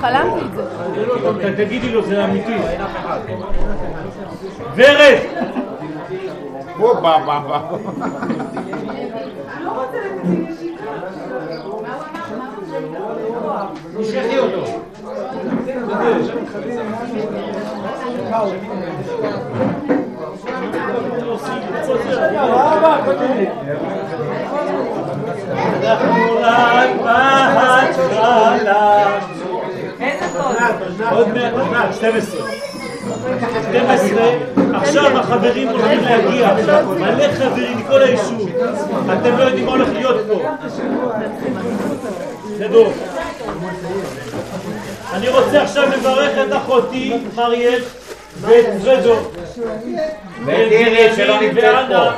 [0.00, 1.64] חלמתי את זה.
[1.64, 2.56] תגידי לו, זה אמיתי.
[4.76, 5.18] ורד!
[6.80, 7.60] או, בא, בא, בא.
[14.00, 14.64] תשכחי אותו.
[25.56, 29.06] אנחנו רק בהתחלה.
[31.10, 31.28] עוד
[31.70, 32.40] מעט, 12.
[33.62, 34.22] 12,
[34.74, 36.54] עכשיו החברים הולכים להגיע,
[37.00, 38.48] מלא חברים מכל היישוב.
[39.12, 40.42] אתם לא יודעים מה הולך להיות פה.
[42.58, 42.86] תדעו.
[45.12, 47.80] אני רוצה עכשיו לברך את אחותי, מריאל,
[48.40, 49.14] ואת פרדו.
[50.44, 51.74] ואת איריס שלא נמצאת.
[51.88, 52.10] פה.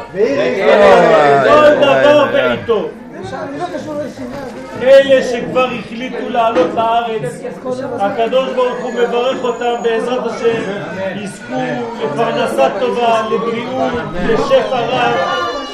[1.45, 2.89] כל דבר בעיתו.
[4.83, 7.33] אלה שכבר החליטו לעלות לארץ,
[8.01, 10.63] הקדוש ברוך הוא מברך אותם בעזרת השם,
[11.17, 11.55] יזכו
[12.03, 13.93] לפרנסה טובה, לבריאות,
[14.29, 15.15] לשפע רב,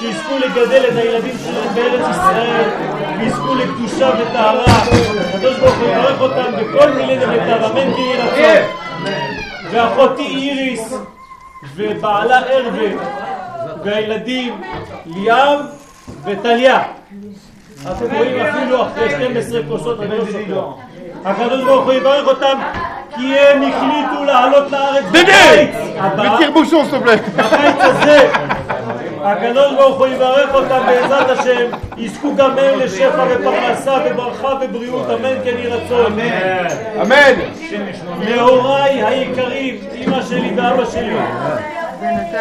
[0.01, 2.71] שיזכו לגדל את הילדים שלהם בארץ ישראל,
[3.19, 4.65] ויזכו לקדושה וטהרה.
[5.35, 8.83] הקדוש ברוך הוא יברך אותם בכל מיני דמיטב, אמן תהי רצון.
[9.71, 10.95] ואחותי איריס,
[11.77, 12.89] ובעלה ארווה,
[13.85, 14.61] והילדים
[15.07, 15.59] ליאם
[16.25, 16.83] וטליה.
[17.83, 20.67] אתם רואים אפילו אחרי 12 כוסות אני לא שוקר.
[21.25, 22.59] הקדוש ברוך הוא יברך אותם
[23.17, 26.37] כי הם החליטו לעלות לארץ בקיץ הבא.
[27.37, 28.29] בקיץ הזה.
[29.25, 35.35] הקדוש ברוך הוא יברך אותם בעזרת השם, יזכו גם הם לשפע ופרנסה וברכה ובריאות, אמן
[35.45, 36.19] כן יהי רצון.
[37.03, 37.33] אמן.
[38.21, 41.17] להוריי היקרים, אמא שלי ואבא שלי,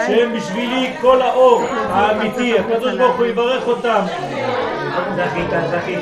[0.07, 4.01] שהם בשבילי כל האור האמיתי, הקדוש ברוך הוא יברך אותם.
[5.15, 5.99] זכית, זכית.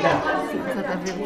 [0.76, 1.20] זכית.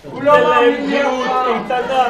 [0.02, 1.30] תן להם בריאות
[1.70, 2.04] איתנה,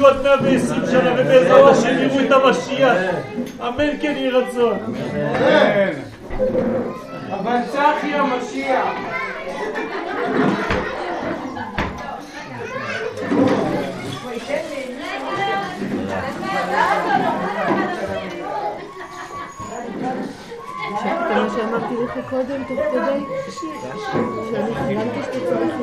[0.00, 2.96] עוד 120 שנה ובעזרת השם יראו את המשיח.
[3.60, 4.78] אמן כן יהי רצון.
[7.30, 8.94] אבל צחי המשיח.
[21.00, 23.24] שמעת מה שאמרתי לך קודם, תוך כדי?
[24.50, 25.74] שאני חלמתי שאתה צריך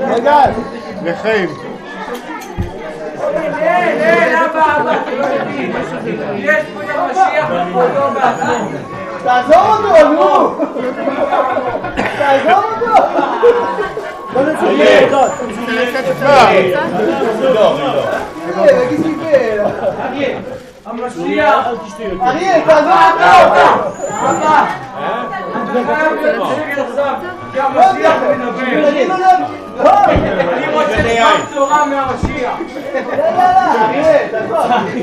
[0.00, 0.36] רגע,
[1.04, 1.48] לחיים.
[1.48, 1.70] לא.
[6.38, 8.68] יש פה את המשיח בכבודו בעצמו.
[9.23, 10.55] תעזור אותו, נו!
[12.17, 13.03] תעזור אותו!
[14.33, 15.31] בוא נצא לעבודות.
[18.57, 19.63] אריה, תגיד לי כן.
[20.01, 20.37] אריה,
[20.85, 21.67] המשיח.
[22.21, 23.31] אריה, תעזור אותו!
[24.09, 24.65] אבא,
[25.71, 27.13] אתה חייב להיות שקט עכשיו,
[27.53, 29.35] כי המשיח מדבר.
[29.79, 32.53] אני רוצה דבר בשורה מהמשיח.
[32.95, 34.57] אריה, תעזור.
[34.67, 35.01] צחי,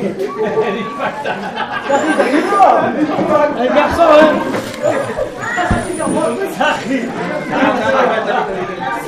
[2.16, 2.78] תגיד לו.
[3.56, 4.12] אני אחזור,
[6.58, 7.06] צחי,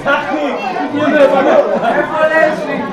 [0.05, 0.52] צחי,
[1.85, 2.88] איפה לסלי?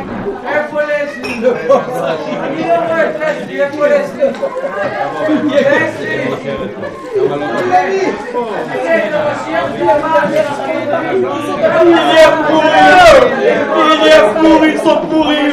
[14.41, 15.53] pourris, ils sont pourris.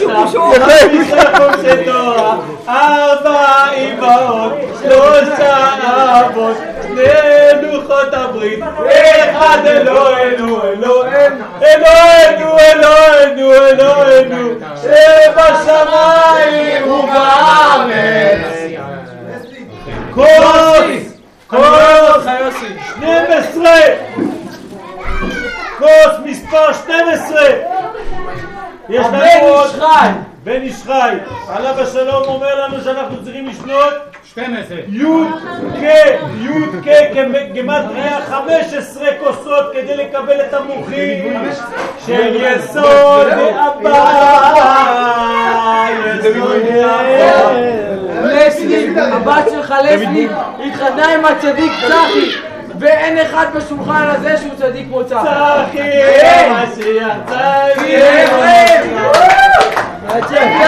[0.65, 2.37] חמישה חומשי תורה,
[2.69, 4.53] ארבע אמהות,
[4.83, 5.57] שלושה
[6.21, 7.05] אבות, שני
[7.63, 8.61] לוחות הברית,
[9.31, 14.02] אחד אלוהינו, אלוהינו, אלוהינו, אלוהינו, אלוהינו,
[34.49, 34.79] לשנות 12.
[34.89, 35.05] י'
[35.81, 35.85] כ',
[36.41, 41.43] י' כ' כגמטריה 15 כוסות כדי לקבל את המוחים
[42.07, 43.89] של יסוד אבא,
[46.19, 47.53] יסוד אבא.
[48.25, 50.29] לסלי, הבת שלך לסלי,
[50.67, 52.31] התחתנה עם הצדיק צחי,
[52.79, 55.19] ואין אחד בשולחן הזה שהוא צדיק כמו צחי.
[55.73, 55.91] צחי,
[60.09, 60.61] אין.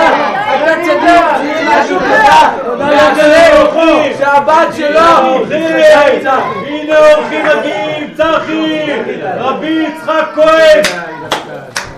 [0.64, 5.00] אתה צדיק, משהו חדש, והחלק שהבת שלו.
[6.66, 8.86] הנה אורחים מגיעים, צחי,
[9.38, 10.82] רבי יצחק כהן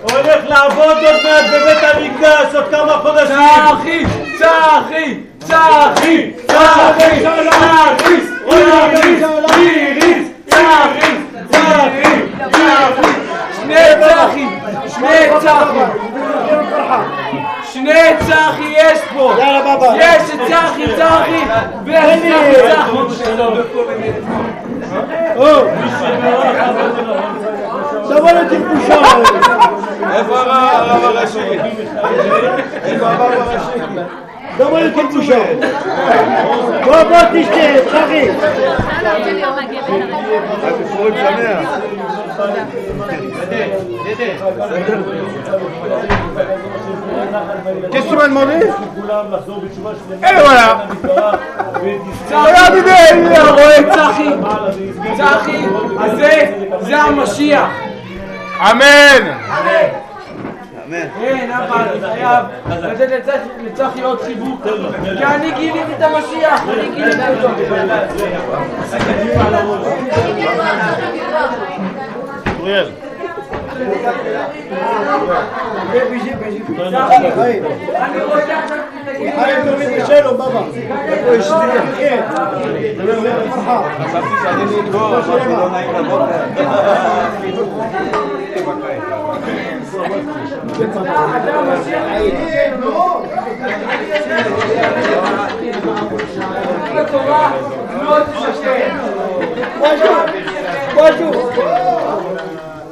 [0.01, 3.35] הולך לעבוד עוד מעט בבית המקדש עוד כמה חודשים
[3.77, 4.05] צחי,
[4.37, 9.23] צחי, צחי, צחי, צחי, איריס,
[9.57, 11.17] איריס, צחי,
[11.51, 12.11] צחי,
[12.51, 13.26] צחי
[13.67, 14.47] שני צחי,
[14.87, 15.79] שני צחי.
[17.63, 19.33] שני צחי יש פה!
[19.95, 21.43] יש את צחי צחי
[21.85, 24.11] ויש צחי צחי!
[28.09, 29.01] תבוא לתלבושה.
[30.13, 31.39] איפה הרב הראשי?
[32.83, 33.79] איפה הרב הראשי?
[34.57, 35.39] תבוא לתלבושה.
[36.85, 38.27] בוא בוא תשתה, צחי.
[40.97, 41.69] פורים שמח.
[47.91, 48.55] Qu'est-ce que tu m'as demandé
[50.23, 50.87] Et voilà
[52.29, 54.29] צחי, אתה רואה צחי?
[55.17, 55.65] צחי,
[56.15, 57.69] זה, זה המשיח!
[58.61, 60.06] אמן!
[61.20, 62.44] כן, אבא, אני חייב
[62.84, 63.32] לתת לצח-
[63.64, 64.62] לצחי עוד חיבוק.
[65.18, 67.48] כי אני גיליתי את המשיח, אני גיליתי אותו.
[72.60, 72.88] אוריאל.
[76.82, 79.32] אני רוצה עכשיו שתגיד
[84.04, 86.26] חשבתי שאני נגמור, אמרתי לא נעים לבוא.
[92.81, 93.23] לא.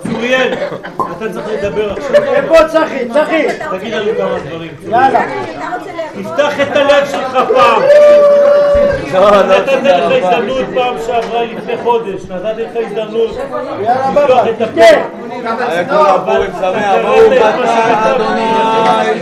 [0.04, 0.54] צוריאל,
[1.18, 2.24] אתה צריך לדבר עכשיו.
[2.24, 3.10] איפה צחי?
[3.10, 3.48] צחי!
[3.78, 4.72] תגיד לנו כמה דברים.
[4.84, 5.22] יאללה.
[6.14, 7.82] תפתח את הלב שלך פעם.
[9.14, 10.30] לא, לא, נתתי תודה לך רבה.
[10.30, 13.38] הזדמנות פעם שעברה לפני חודש, נתתי לך הזדמנות.
[13.82, 14.82] לפתוח את הפה.
[15.60, 18.52] היה כולם פורים שמח, ברוך אתה אדוני,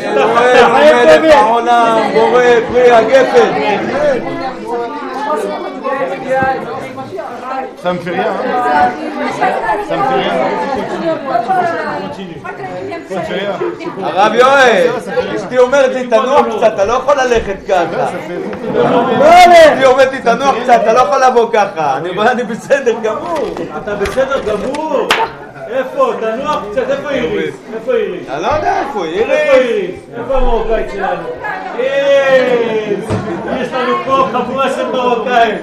[0.05, 1.31] אלוהי חיים מלך טובים.
[1.31, 3.53] העולם, בורא פרי הגפן.
[7.83, 8.23] Ça me fait rien.
[9.89, 10.35] Ça me fait rien.
[10.69, 12.92] Ça me fait rien.
[14.03, 14.87] הרב יואל,
[15.35, 18.05] אשתי אומרת לי תנוח קצת, אתה לא יכול ללכת ככה.
[19.73, 21.97] אשתי אומרת לי תנוח קצת, אתה לא יכול לבוא ככה.
[21.97, 23.55] אני אומר, אני בסדר גמור.
[23.83, 25.07] אתה בסדר גמור?
[25.67, 26.13] איפה?
[26.19, 27.55] תנוח קצת, איפה איריס?
[27.75, 28.29] איפה איריס?
[28.29, 29.29] אני לא יודע איפה, איפה איריס.
[29.29, 29.99] איריס?
[30.17, 31.27] איפה המרוקאית שלנו?
[31.79, 33.05] איריס!
[33.61, 35.57] יש לנו פה חבורה של מרוקאים.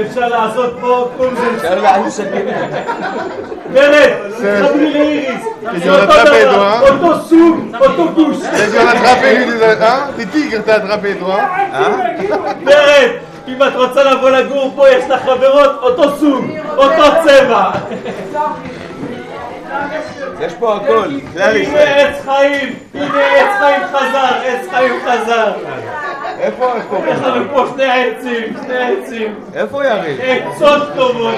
[0.00, 1.64] אפשר לעשות פה קונזנס.
[1.64, 2.26] אפשר להעניש את
[4.42, 5.42] לאיריס.
[5.72, 8.36] Tu זה dois אותו l'attraper, דבר, toi, hein סוג, אותו גוש.
[8.36, 11.36] Tu dois l'attraper, lui, des- hein Des tigres, t'as attrapé, toi.
[12.64, 13.12] בנט,
[13.48, 16.44] אם את רוצה לבוא לגור פה, יש לך חברות, אותו סוג,
[16.76, 17.70] אותו צבע.
[20.40, 21.88] יש פה הכל, כלל הנה ישראל.
[21.88, 25.52] עץ חיים, הנה עץ חיים חזר, עץ חיים חזר.
[26.42, 26.96] איפה, איפה?
[27.08, 29.34] יש לנו פה שני עצים, שני עצים.
[29.54, 30.20] איפה יריב?
[30.20, 31.34] עצות טובות.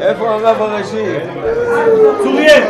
[0.00, 1.04] איפה הרב הראשי?
[2.22, 2.62] צוריאל.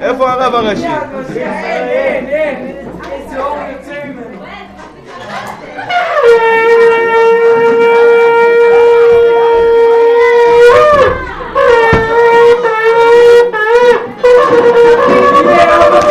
[0.00, 0.86] איפה הרב הראשי?
[1.36, 2.76] אין, אין,
[3.12, 4.32] איזה אור יוצא ממנו.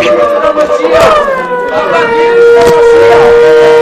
[0.02, 1.26] Bapak Giri Sama Siang
[1.70, 3.81] Bapak Giri.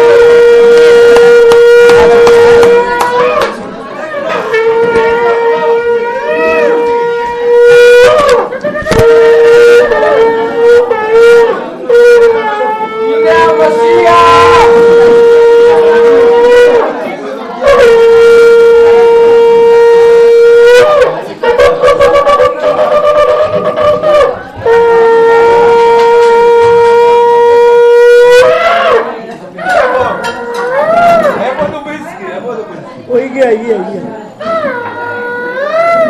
[33.49, 34.01] הגיע, הגיע.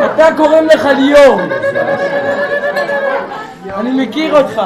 [0.05, 1.39] אתה קוראים לך ליאור.
[3.79, 4.61] אני מכיר אותך.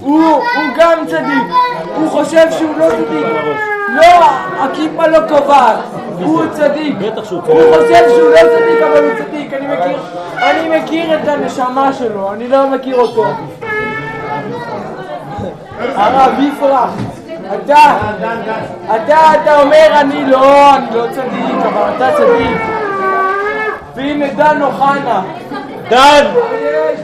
[0.00, 0.42] הוא הוא
[0.76, 1.42] גם צדיק.
[1.96, 3.69] הוא חושב שהוא לא צדיק.
[3.94, 4.26] לא,
[4.60, 5.76] הכיפה לא קובעת.
[6.22, 6.96] הוא צדיק.
[7.30, 9.54] הוא חושב שהוא לא צדיק, אבל הוא צדיק.
[9.54, 9.98] אני מכיר,
[10.42, 13.24] אני מכיר את הנשמה שלו, אני לא מכיר אותו.
[15.94, 16.90] הרב יפרח,
[17.54, 17.96] אתה,
[18.96, 22.60] אתה, אתה אומר אני לא, אני לא צדיק, אבל אתה צדיק.
[23.94, 25.22] והנה דן אוחנה.
[25.88, 26.26] דן!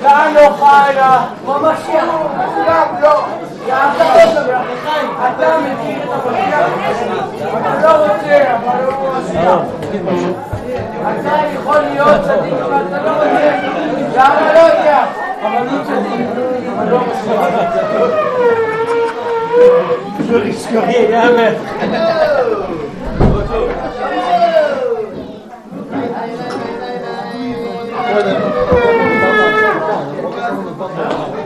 [0.01, 1.27] דן אוחנה.
[1.47, 1.79] ממש
[2.69, 3.25] גם לא.
[5.28, 6.68] אתה מכיר את המשיח,
[7.58, 9.60] אתה לא רוצה, אבל הוא משיח.
[11.02, 13.52] אתה יכול להיות צדיק, אבל אתה לא רוצה.
[14.16, 15.06] למה לא יודע?
[15.41, 16.28] אבל הוא צדיק,
[16.78, 16.98] אבל לא
[21.10, 21.49] יאללה.
[28.12, 28.62] רגע, שמעון.
[28.68, 29.22] שמעון.
[30.52, 31.45] דימק, דימק.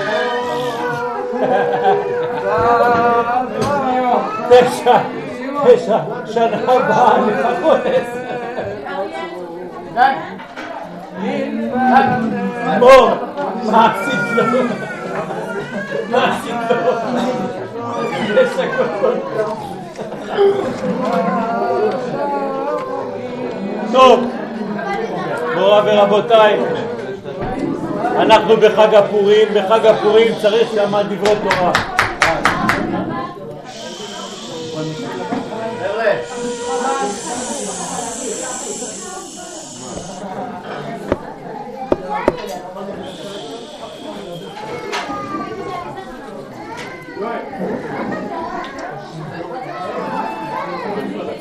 [4.49, 5.05] Deixa,
[5.65, 8.19] deixa, Xanabá tá me favorece.
[12.77, 13.07] Amor,
[13.65, 14.69] Marcidão.
[16.11, 16.83] Marcidão.
[18.35, 18.89] Deixa que eu
[23.89, 24.23] Stop.
[25.57, 26.94] Boa, Bela Botai.
[28.17, 31.73] אנחנו בחג הפורים, בחג הפורים צריך שם דברי תורה.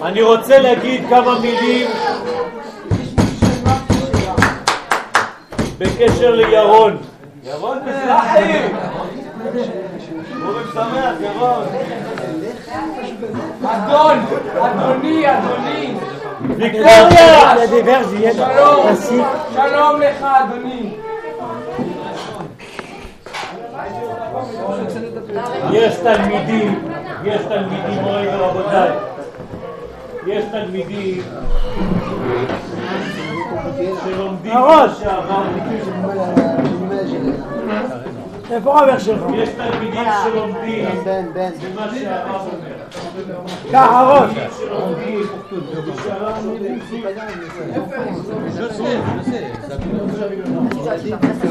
[0.02, 1.88] אני רוצה להגיד כמה מילים
[5.84, 6.98] בקשר לירון.
[7.44, 8.60] ירון מזרחי!
[10.44, 11.66] פורים שמח, ירון!
[13.66, 14.18] אדון,
[14.62, 15.94] אדוני, אדוני.
[16.58, 17.56] ויקטוריה!
[18.34, 18.96] שלום.
[19.54, 20.94] שלום לך, אדוני.
[25.72, 26.86] יש תלמידים,
[27.24, 28.92] יש תלמידים, מוריי ורבותיי,
[30.28, 31.24] יש תלמידים
[34.05, 34.89] שלומדים אהרון.
[34.89, 35.43] מה שעבר,
[38.51, 39.23] איפה חבר שלך?
[39.35, 41.51] יש תלמידים שלומדים בן, בן.
[41.75, 42.39] במה שעבר
[43.71, 44.29] קח אהרון.
[44.59, 45.21] שלומדים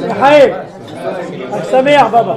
[0.08, 0.54] לחיים.
[1.52, 2.34] חג שמח, בבא.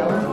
[0.00, 0.29] Gracias.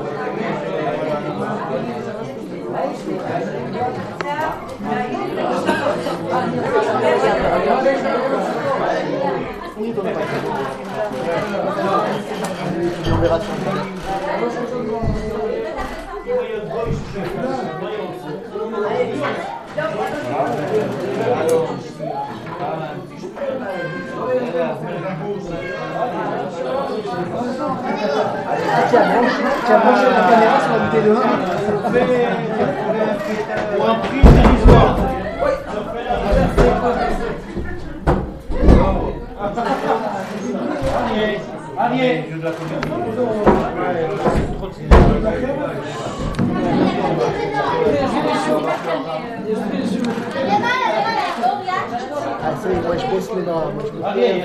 [33.75, 34.97] Pour un prix dérisoire.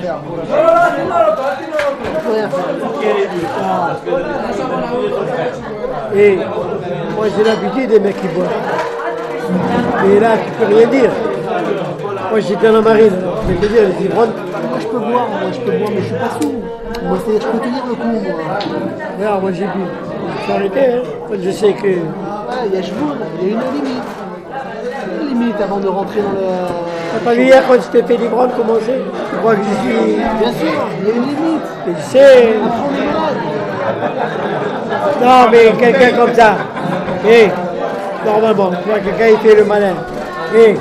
[0.01, 0.19] Faire.
[6.15, 6.37] Et
[7.15, 8.49] moi j'ai l'habitude des mecs qui boivent.
[10.05, 11.11] Et là, tu peux rien dire.
[12.29, 14.29] Moi j'étais dans la marine, alors je te dire, les ivrognes,
[14.69, 16.53] Moi je peux boire, moi je peux boire, mais je suis pas sourd.
[17.03, 18.33] Moi c'est-à-dire je peux tenir le coup, moi.
[19.17, 19.83] regarde, moi j'ai bu.
[20.49, 21.37] Arrêté, hein.
[21.41, 21.87] Je sais que.
[22.49, 24.03] Ah, il y a Jvoun, il y a une limite.
[25.21, 26.37] Une limite avant de rentrer dans le.
[27.13, 30.15] T'as pas vu hier quand je t'ai fait l'ivrogne commencer Tu crois que je suis.
[30.15, 31.61] Bien sûr, il y a une limite.
[31.85, 32.53] Tu sais.
[32.59, 33.53] On est malade.
[35.21, 36.55] Non, mais quelqu'un comme ça.
[37.25, 37.49] Hé,
[38.25, 39.93] normalement, tu vois, quelqu'un il fait le malin.
[40.55, 40.75] Hé,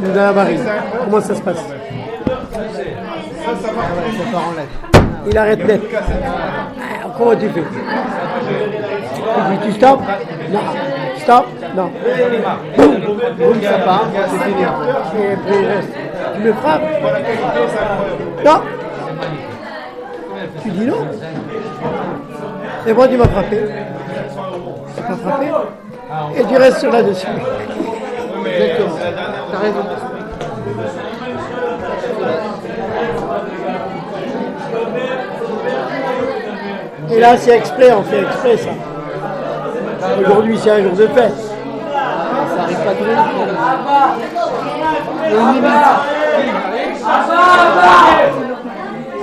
[0.00, 0.60] nous dans la marine,
[1.04, 3.61] comment ça se passe Ça part en lettres.
[5.26, 5.80] Il arrête net.
[5.94, 7.62] Ah, Comment tu fais?
[7.62, 10.02] Tu dis tu stops?
[10.50, 10.60] Non.
[11.18, 11.46] Stop?
[11.76, 11.90] Non.
[12.76, 12.96] Boum
[13.38, 14.62] Boum, ça part, c'est fini.
[14.62, 14.64] Et
[15.32, 15.92] après il reste.
[16.34, 16.82] Tu me frappes
[18.44, 18.60] Non.
[20.62, 21.06] Tu dis non
[22.86, 23.58] Et moi tu m'as frappé.
[24.96, 25.46] Tu m'as frappé
[26.36, 27.26] Et tu restes sur là-dessus.
[28.42, 28.96] mais Exactement.
[29.52, 29.84] T'as raison.
[37.11, 38.69] Et là, c'est exprès, on fait exprès ça.
[40.19, 41.33] Aujourd'hui, c'est un jour de fête.
[41.37, 43.23] Ça arrive pas tous les jours.
[45.29, 45.65] Et on limite.
[47.03, 47.33] אבא,
[47.67, 48.19] אבא!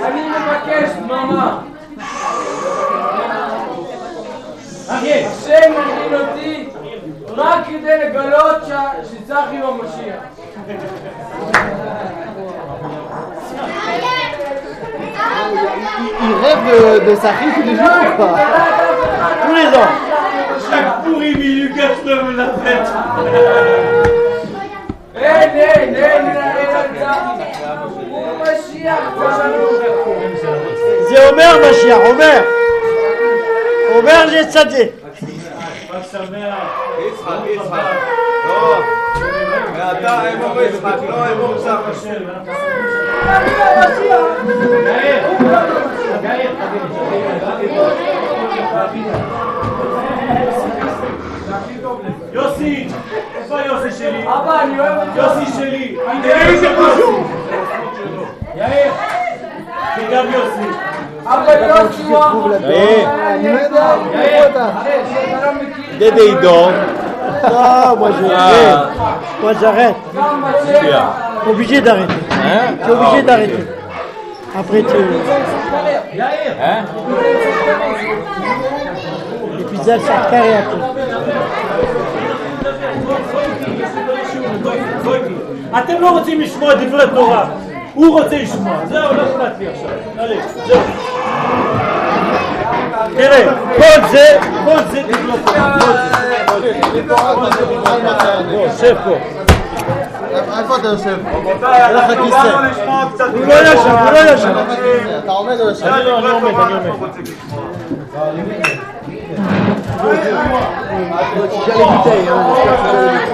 [0.06, 1.58] אני מבקש דממה.
[4.88, 6.68] השם מרגיל אותי
[7.36, 10.22] רק כדי לגלות ש- שצחי הוא המשיח.
[16.21, 18.35] Il rêve de, de sa fille tous les jours ou pas
[19.45, 19.91] Tous les ans
[20.69, 22.89] Chaque pourri Milu me la fête
[31.07, 32.43] C'est Omer, ma chère, Omer
[33.97, 34.93] Omer, j'ai sa sadé.
[39.98, 42.08] ואתה אמור יצחק, לא אמור צחי.
[52.32, 52.88] יוסי!
[53.36, 54.22] איפה יוסי שלי?
[54.22, 55.16] אבא, אני אוהב אותך.
[55.16, 55.96] יוסי שלי!
[56.06, 56.66] הנה יוסי
[58.54, 58.92] יאיר!
[59.96, 60.68] זה גם יוסי.
[61.26, 63.08] אבא, יוסי הוא יאיר.
[63.10, 63.52] אני
[66.42, 66.70] לא
[67.28, 67.84] יודע, אני רואה אותה.
[67.84, 67.84] אתה לא מכיר.
[67.84, 67.84] Dédé Idon.
[67.84, 68.82] Ah, moi je Ah.
[69.42, 70.00] Moi j'arrête.
[70.16, 71.24] גם בשטח.
[71.46, 72.20] Obligé d'arrêter.
[72.30, 73.64] Hein Je suis obligé d'arrêter.
[74.60, 75.02] Après tu.
[76.60, 76.80] Hein
[79.60, 80.84] Et puis ça, ça carré après.
[85.78, 87.44] אתם לא רוצים לשמוע דברי תורה.
[87.94, 88.76] הוא רוצה לשמוע.
[88.88, 89.88] זהו, לא אכפת לי עכשיו.
[93.08, 93.16] יאללה, זהו.
[93.16, 95.38] תראה, כל זה, כל זה דברי
[97.08, 97.34] תורה.
[97.34, 97.64] כל זה.
[98.50, 99.16] בוא, שב פה.
[100.58, 101.16] איפה אתה יושב?
[101.34, 102.36] רבותיי, אנחנו כיסא.
[102.42, 103.24] באנו לשמוע קצת...
[103.34, 104.52] הוא לא ישן, הוא לא ישן.
[105.24, 105.86] אתה עומד או יושב?
[105.86, 107.10] אני לא, אני עומד, אני עומד.
[111.50, 113.24] Si j'allais bouteille, hein, j'espère que tu allais-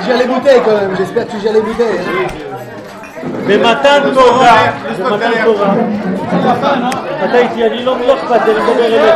[0.00, 1.98] Si j'allais bouteille quand même, j'espère que tu j'allais bouteille.
[1.98, 2.49] hein.
[3.47, 5.73] במתן תורה, במתן תורה,
[7.25, 9.15] אתה איתי, אני לא לא אכפת לי, אני מדבר אליך,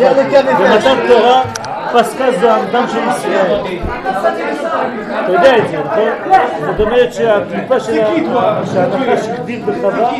[0.00, 0.68] לא.
[0.68, 1.42] במתן תורה
[1.92, 3.60] פסקה זעמתם של ישראל.
[5.24, 6.08] אתה יודע את זה, נכון?
[6.66, 10.10] זאת אומרת שהקליפה של ה- שהנחש הגדיר בחווה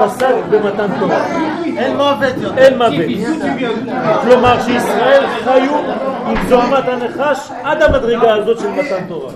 [0.00, 1.16] פסק במתן תורה.
[1.78, 2.58] אין מוות יותר.
[2.62, 2.92] אין מוות.
[4.22, 5.72] כלומר שישראל חיו
[6.26, 9.30] עם זוהמת הנחש עד המדרגה הזאת של מתן תורה.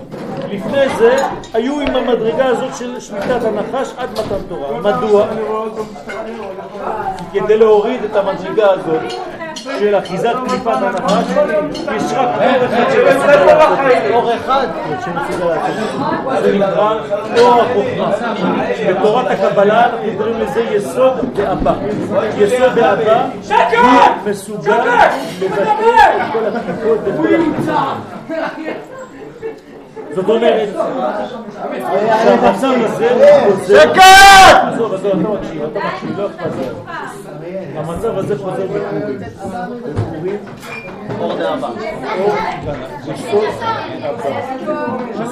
[0.51, 1.17] לפני זה
[1.55, 4.81] היו עם המדרגה הזאת של שמיטת הנחש עד מתן תורה.
[4.81, 5.27] מדוע?
[7.33, 9.03] כדי להוריד את המדרגה הזאת
[9.79, 11.25] של אחיזת קליפת הנחש,
[11.97, 14.05] יש רק אור אחד שמסוגל לעשות.
[14.11, 14.67] אור אחד
[15.05, 16.53] שמסוגל לעשות את זה.
[16.53, 16.95] נקרא
[17.39, 18.11] אור החוכמה.
[18.89, 21.73] בתורת הקבלה אנחנו קוראים לזה יסוד דאבא.
[22.39, 23.27] יסוד דאבא
[23.81, 24.79] הוא מסוגל
[25.41, 25.69] לבטא את
[26.33, 26.99] כל הקליפות.
[30.19, 30.69] זאת אומרת,
[32.23, 33.09] שהמצב הזה
[33.45, 33.83] חוזר...
[33.83, 34.03] שקט!
[34.73, 37.79] עזוב, עזוב, אתה מקשיב, אתה מקשיב, לא אכפת לי.
[37.79, 39.19] המצב הזה חוזר בפורים.
[39.85, 40.39] בפורים,
[41.21, 41.69] אור דאבא.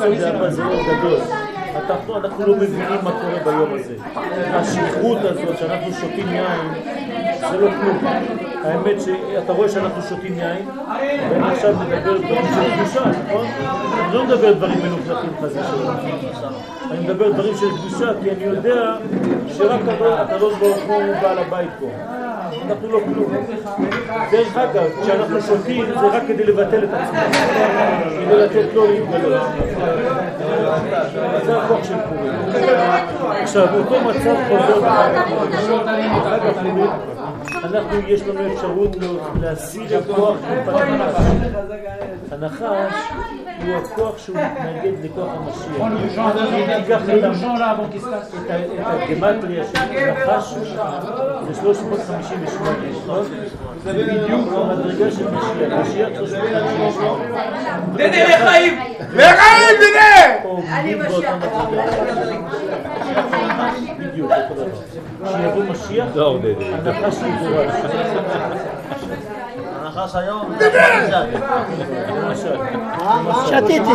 [0.05, 1.21] אור דאבא זה אור גדול.
[1.87, 3.95] אנחנו, אנחנו לא מבינים מה קורה ביום הזה.
[4.55, 6.75] השכרות הזאת שאנחנו שותים יין,
[7.51, 7.99] זה לא כלום.
[8.67, 10.69] האמת שאתה רואה שאנחנו שותים יין,
[11.31, 13.47] ואני עכשיו מדבר דברים של קדושה, נכון?
[14.05, 15.97] אני לא מדבר דברים מנופלטים חס ושלום.
[16.91, 18.97] אני מדבר דברים של קדושה, כי אני יודע
[19.49, 19.81] שרק
[20.19, 21.87] הקדוש ברוך הוא בעל הבית פה.
[22.69, 23.33] אנחנו לא כלום.
[24.31, 29.43] דרך אגב, כשאנחנו שותים זה רק כדי לבטל את עצמנו, כדי לתת לו להתגלות.
[31.45, 32.33] זה הכוח של פורים.
[33.43, 35.17] עכשיו, אותו מצב חוזר בחג
[37.67, 38.97] אנחנו, יש לנו אפשרות
[39.41, 40.37] להסיר את כוח
[40.67, 41.23] הנחש.
[42.33, 42.95] הנחש
[43.67, 45.77] הוא הכוח שהוא מתנגד לכוח המשיח.
[46.53, 47.25] אם ניקח את
[48.79, 49.79] הגמטריה של
[50.13, 50.55] נחש,
[51.47, 52.71] זה 358,
[53.05, 53.25] נכון?
[53.85, 55.73] זה בדיוק המדרגה של משיח.
[55.81, 57.25] משיח 358.
[57.95, 58.79] דדי לחיים!
[59.15, 60.49] לחיים, דדי!
[61.07, 62.47] באותה מדרגה.
[64.17, 64.77] בדיוק, אותו דבר.
[65.25, 67.73] כשיבוא משיח, הנחש יגורש.
[69.83, 70.53] הנחש היום.
[72.17, 72.57] למשל.
[73.47, 73.91] שתיתי.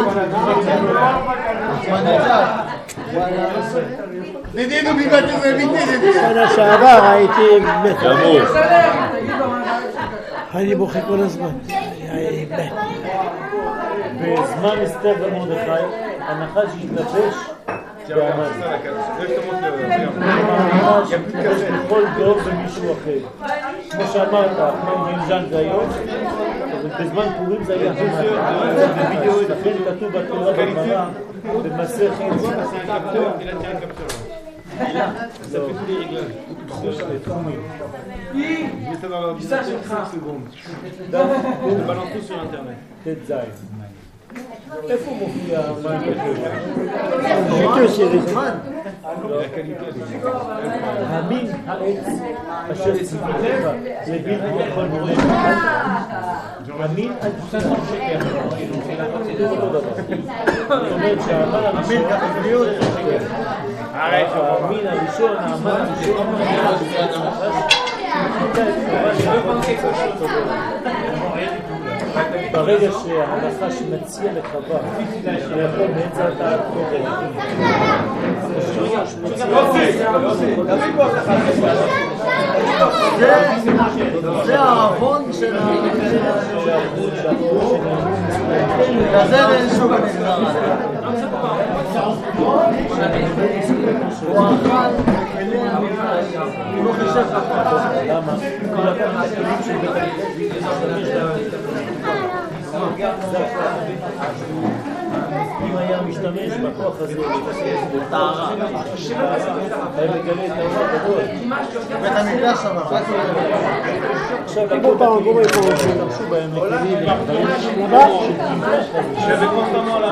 [6.13, 7.95] שנה שעבר הייתי מת.
[8.03, 8.39] גמור.
[10.55, 11.51] אני בוכה כל הזמן.
[14.21, 15.83] בזמן אסתר ומרדכי,
[16.19, 17.35] הנחש התלבש
[18.10, 18.50] בהמן.
[20.18, 23.18] הנחש התלבש בכל דור במישהו אחר.
[23.90, 25.84] כמו שאמרת, כמו אומרים ז'אן היום,
[26.72, 28.76] אבל בזמן פורים זה היה המן.
[29.48, 31.08] לכן כתוב בתורה בגמרא,
[31.62, 32.14] במסכת
[37.24, 37.60] תחומים.
[43.04, 43.32] ט"ז.
[44.90, 45.96] איפה מופיע המן
[51.08, 52.06] המין העץ
[52.72, 53.66] אשר ציוותיך
[54.06, 55.24] לבלתי יכול מולך
[56.80, 57.68] המין עד זה
[59.50, 59.80] אותו דבר.
[60.68, 62.06] זאת אומרת שהאמן הראשון
[64.14, 66.26] המין הראשון, האמן הראשון
[72.51, 74.79] ברגע שהנחש מציע לחווה
[75.23, 77.03] שיכול באמצע התוכן
[84.45, 85.71] זה העוון של ה...
[89.13, 89.91] לזה אין שום.
[94.31, 94.49] הוא
[96.89, 97.21] אכל הוא לא.
[98.07, 98.35] למה?
[103.01, 104.80] Gracias.
[105.71, 107.21] אם היה משתמש בכוח הזה,
[108.09, 108.49] טהרה.
[108.49, 111.21] היה מגלה את האור הגדול.
[112.01, 112.65] בית המקדש
[114.45, 118.83] עכשיו, כל פעם גורם פה שהשתמשו בהם לכלים, לדברים של קימח
[119.25, 119.45] כזה.
[119.45, 119.53] זאת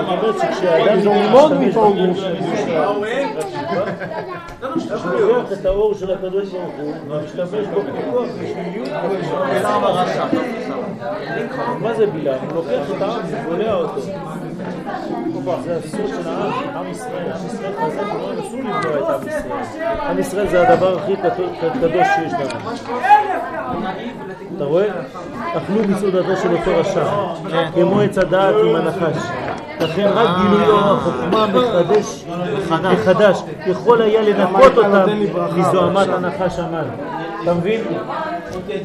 [0.09, 2.35] אומרת שכשאדם משתמש בכלים של
[5.03, 8.83] הוא לוקח את האור של הקדוש ברוך הוא ומשתמש בו ככוח בשביל
[9.59, 10.25] בלעם הרשע.
[11.79, 12.39] מה זה בלעם?
[12.39, 14.01] הוא לוקח את העם ובולע אותו.
[14.01, 14.37] זה הסוד
[14.75, 14.98] של העם,
[20.09, 20.47] עם ישראל.
[20.47, 21.15] זה הדבר הכי
[21.81, 22.71] קדוש שיש לנו.
[24.55, 24.85] אתה רואה?
[25.57, 27.03] אכלו מסעודתו של אותו רשע,
[27.73, 29.17] כמו עץ הדעת עם הנחש.
[29.79, 32.25] לכן רק גילוי אור החוכמה מחדש,
[32.93, 35.09] מחדש, יכול היה לנקות אותם
[35.55, 36.87] מזוהמת הנחש המן.
[37.43, 37.81] אתה מבין?
[38.59, 38.83] הוא כן,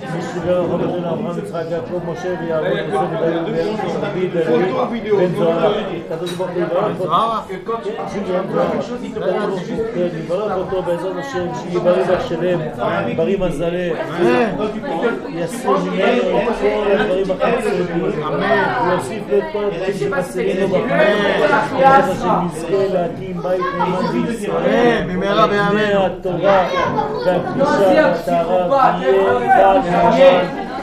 [13.17, 13.89] בריא מזלה
[15.29, 17.87] יעשה ממנו את כל הדברים החסרים
[18.85, 20.89] ויוסיף לו את כל הדברים שחסרים לו בחיים
[21.81, 26.07] בעזרת השם נזכה להקים בית נאמן בישראל במהרה בימינו.
[26.07, 26.69] התורה
[27.27, 28.69] והקדושה והטהרה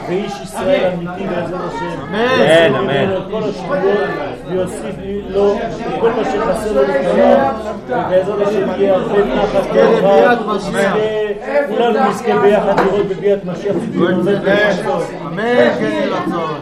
[0.07, 2.01] ואיש ישראל אמיתי בעזרת השם.
[2.01, 3.15] אמן, אמן.
[3.31, 4.09] כל השטויות
[4.47, 4.95] ויוסיף
[5.29, 5.55] לו
[5.99, 7.53] כל מה שחסר לו לחייו
[7.87, 10.95] ובעזרת השם יהיה הרבה נחת לביאת משיח.
[11.67, 13.75] כולנו נזכה ביחד לראות בביאת משיח.
[13.95, 16.61] אמן, כן יהי רצון.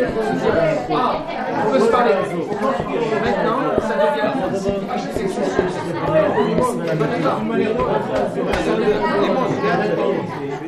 [0.00, 2.12] On peut se parler.
[3.24, 4.30] Maintenant, ça devient
[5.12, 5.42] section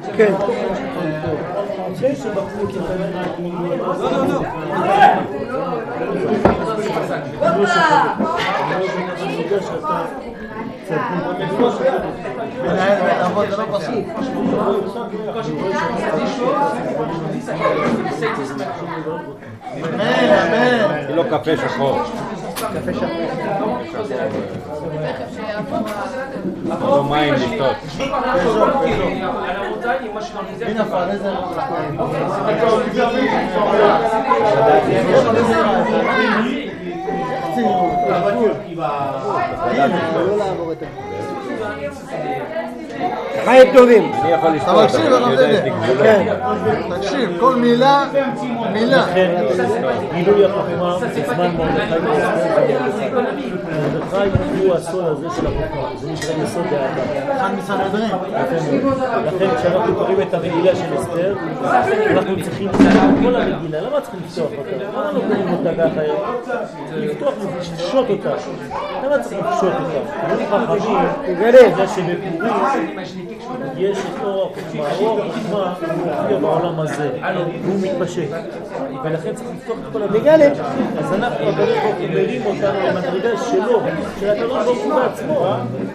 [0.08, 0.20] Ok.
[7.40, 7.66] Non,
[10.91, 10.97] לא,
[11.59, 11.71] לא.
[12.63, 14.05] מנהל בית אבות זה לא פשוט.
[19.83, 21.05] אמן, אמן.
[21.07, 21.99] היא לא קפה שחור.
[26.79, 27.75] לא מים לשתות.
[37.56, 39.20] la voiture qui va...
[43.44, 44.12] חיים טובים.
[44.22, 45.62] אני יכול לשתות, אבל יודע.
[46.02, 46.34] כן.
[46.96, 48.04] תקשיב, כל מילה,
[48.72, 48.96] מילה.
[48.96, 49.34] לכן
[50.14, 51.94] גילוי החוכמה בזמן מרדכי
[54.58, 57.56] הוא הסוד הזה של החוכמה, זה נקרא יסוד האדם.
[59.26, 61.34] לכן כשאנחנו קוראים את המגילה של אסתר,
[62.10, 64.70] אנחנו צריכים לפתוח כל המגילה, למה צריכים לפתוח אותה?
[64.92, 66.00] למה לא קוראים אותה ככה?
[66.96, 68.30] לפתוח ולפשוט אותה.
[69.04, 70.00] למה צריך לפשוט אותה?
[70.30, 72.89] אומרים חכמים, זה שבפורים
[73.76, 77.10] יש את אור החוכמה, אור החוכמה מופיע בעולם הזה,
[77.62, 78.28] והוא מתפשט,
[79.04, 80.50] ולכן צריך לפתוח את כל המגלה.
[80.98, 81.46] אז אנחנו,
[82.10, 83.80] מרים אותנו למדרגה שלו,
[84.20, 85.46] של הקדוש ברוך הוא בעצמו.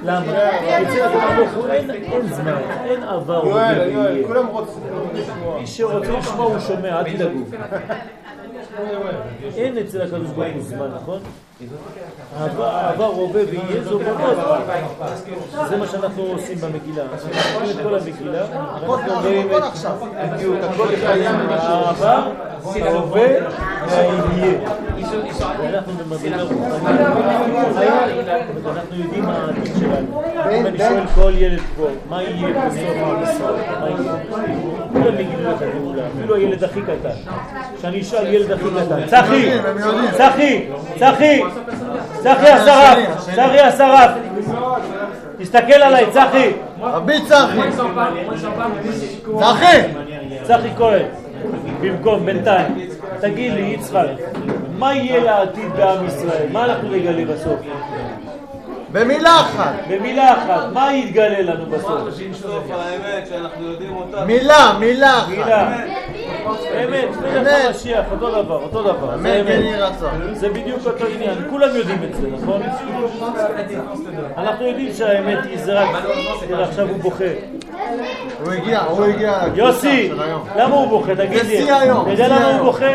[0.03, 0.49] למה?
[0.81, 4.27] אצל הקדוש ברוך הוא אין זמן, אין עבר, הווה ויהיה.
[4.27, 5.59] כולם רוצים לשמוע.
[5.59, 7.39] מי שרוצה לשמוע הוא שומע, אל תדאגו.
[9.55, 11.19] אין אצל הקדוש ברוך הוא זמן, נכון?
[12.35, 14.37] העבר, הווה ויהיה זו בנות.
[15.69, 17.03] זה מה שאנחנו עושים במגילה.
[17.03, 19.63] אנחנו לוקחים את כל המגילה, ואנחנו אומרים את
[20.33, 21.17] בדיוק, הכל אחד,
[21.49, 22.31] העבר,
[22.63, 23.27] ההווה
[23.87, 24.59] והיהיה.
[25.61, 26.99] ואנחנו במדרגה רוחנית.
[28.65, 30.21] אנחנו יודעים מה העתיד שלנו.
[30.51, 33.55] אם אני שואל כל ילד פה, מה יהיה בסוף עם ישראל?
[33.79, 34.13] מה יהיה?
[34.93, 37.31] כולם יגידו לך גאולה, אפילו הילד הכי קטן.
[37.77, 39.49] כשאני אשאל ילד הכי קטן, צחי,
[40.17, 40.67] צחי,
[40.99, 41.41] צחי,
[42.19, 42.97] צחי השרף,
[43.35, 44.11] צחי השרף,
[45.37, 46.51] תסתכל עליי, צחי.
[46.81, 47.59] רבי צחי.
[49.39, 49.81] צחי.
[50.43, 51.05] צחי כהן,
[51.81, 52.94] במקום, בינתיים.
[53.25, 54.07] תגיד לי, יצחק,
[54.77, 56.47] מה יהיה לעתיד בעם ישראל?
[56.51, 57.59] מה אנחנו נגלה בסוף?
[58.95, 59.73] במילה אחת.
[59.89, 62.01] במילה אחת, מה יתגלה לנו בסוף?
[62.31, 64.25] בסוף האמת שאנחנו יודעים אותה.
[64.25, 65.27] מילה, מילה אחת.
[65.27, 65.77] מילה.
[66.83, 69.17] אמת, מלך המשיח, אותו דבר, אותו דבר.
[69.17, 69.63] זה אמת כן אמת.
[69.63, 70.33] יהי רצון.
[70.33, 72.61] זה בדיוק אותו עניין, כולם יודעים את זה, נכון?
[74.37, 75.89] אנחנו יודעים שהאמת היא זה רק...
[76.47, 77.23] תראה, עכשיו הוא בוכה.
[78.43, 79.41] הוא הגיע, הוא הגיע.
[79.55, 80.11] יוסי.
[80.55, 81.15] למה הוא בוכה?
[81.15, 81.61] תגיד לי.
[81.61, 82.65] בשיא היום, אתה יודע למה הוא.
[82.65, 82.93] בוכה?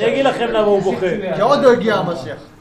[0.00, 1.06] אני אגיד לכם למה הוא בוכה.
[1.34, 2.51] כי עוד לא הגיע המשיח.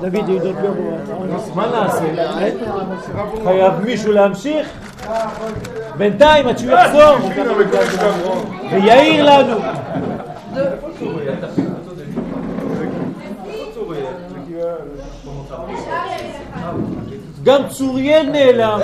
[0.00, 0.56] דוד יהודות
[1.54, 2.04] מה נעשה?
[3.44, 4.68] חייב מישהו להמשיך?
[5.96, 7.30] בינתיים עד שהוא יחזור
[8.72, 9.56] ויעיר לנו.
[17.42, 18.80] גם צוריאל נעלם.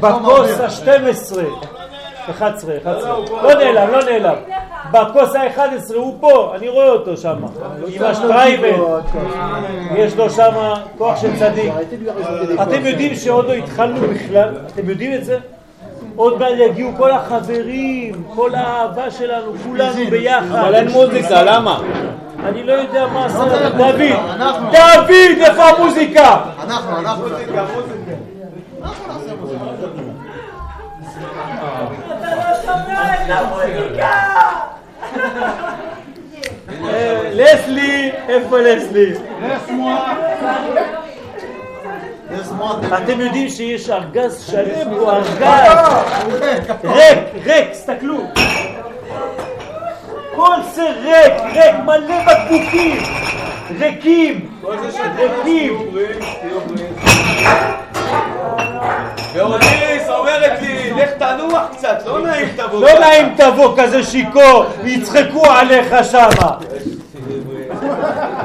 [0.00, 1.38] בכוס ה-12.
[2.30, 3.10] 11, 11.
[3.42, 4.34] לא נעלם, לא נעלם.
[4.92, 7.36] בכוס ה-11 הוא פה, אני רואה אותו שם.
[7.94, 8.74] עם השטרייבל.
[9.96, 10.52] יש לו שם
[10.98, 11.72] כוח של צדיק.
[12.62, 14.48] אתם יודעים שעוד לא התחלנו בכלל?
[14.66, 15.38] אתם יודעים את זה?
[16.16, 20.58] עוד מעט יגיעו כל החברים, כל האהבה שלנו, כולנו ביחד.
[20.58, 21.80] אבל אין מוזיקה, למה?
[22.44, 23.76] אני לא יודע מה עשה לנו.
[23.76, 24.00] דוד,
[24.72, 25.10] דוד,
[25.40, 26.36] איפה המוזיקה?
[26.64, 27.28] אנחנו, אנחנו.
[36.83, 39.13] אה, לסלי, איפה לסלי?
[43.03, 45.93] אתם יודעים שיש ארגז שלם פה, ארגז
[46.83, 48.17] ריק, ריק, תסתכלו.
[50.35, 52.97] כל זה ריק, ריק, מלא בקבוקים,
[53.70, 55.78] ריקים, ריקים.
[59.34, 62.80] ואודיס אומרת לי, לך תנוח קצת, לא נעים תבוא.
[62.80, 66.58] לא נעים תבוא כזה שיכור, יצחקו עליך שמה.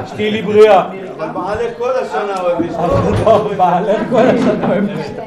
[0.06, 0.84] שתהי לי בריאה.
[1.16, 2.90] אבל בעלך כל השנה אוהב לשתות.
[2.90, 5.24] אבל טוב, בעלך כל השנה אוהב לשתות.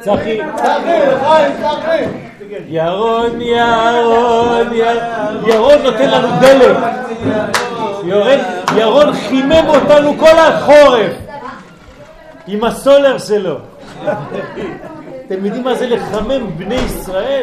[0.00, 1.42] צחי, ירון,
[2.68, 4.72] ירון, ירון,
[5.46, 6.76] ירון נותן לנו דלק.
[8.76, 11.12] ירון, חימם אותנו כל החורף
[12.46, 13.56] עם הסולר שלו.
[15.26, 17.42] אתם יודעים מה זה לחמם בני ישראל?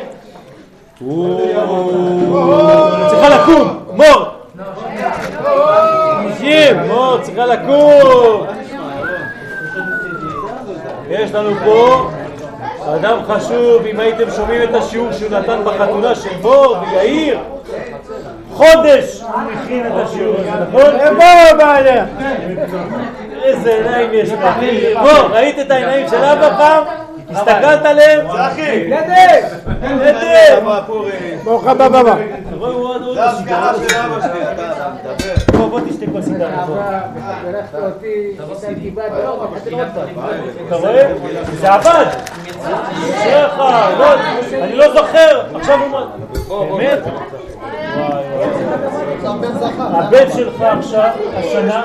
[3.10, 4.28] צריכה לקום, מור!
[6.88, 8.46] מור, צריכה לקום!
[11.10, 12.10] יש לנו פה
[12.86, 17.40] אדם חשוב, אם הייתם שומעים את השיעור שהוא נתן בחתונה של מור ויאיר,
[18.54, 20.96] חודש הוא הכין את השיעור הזה, נכון?
[21.00, 22.06] איפה בעיה?
[23.44, 24.56] איזה עיניים יש לך.
[24.98, 26.84] מור, ראית את העיניים של אבא פעם?
[27.30, 28.28] הסתכלת עליהם?
[28.28, 28.88] צחי!
[28.88, 29.44] נדב!
[29.82, 30.80] נדב!
[31.44, 32.16] ברוך הבא בבא.
[33.14, 35.31] זה הסגרה של אבא שלי, אתה מדבר.
[35.72, 36.66] בוא, תשתה כוס איתנו.
[36.68, 36.78] בוא.
[40.68, 41.14] אתה רואה?
[41.54, 42.06] זה עבד!
[42.62, 43.60] אשריך,
[44.00, 44.14] לא,
[44.64, 45.80] אני לא זוכר, עכשיו
[46.48, 46.78] הוא...
[46.78, 47.00] באמת?
[49.78, 51.84] הבן שלך עכשיו, השנה,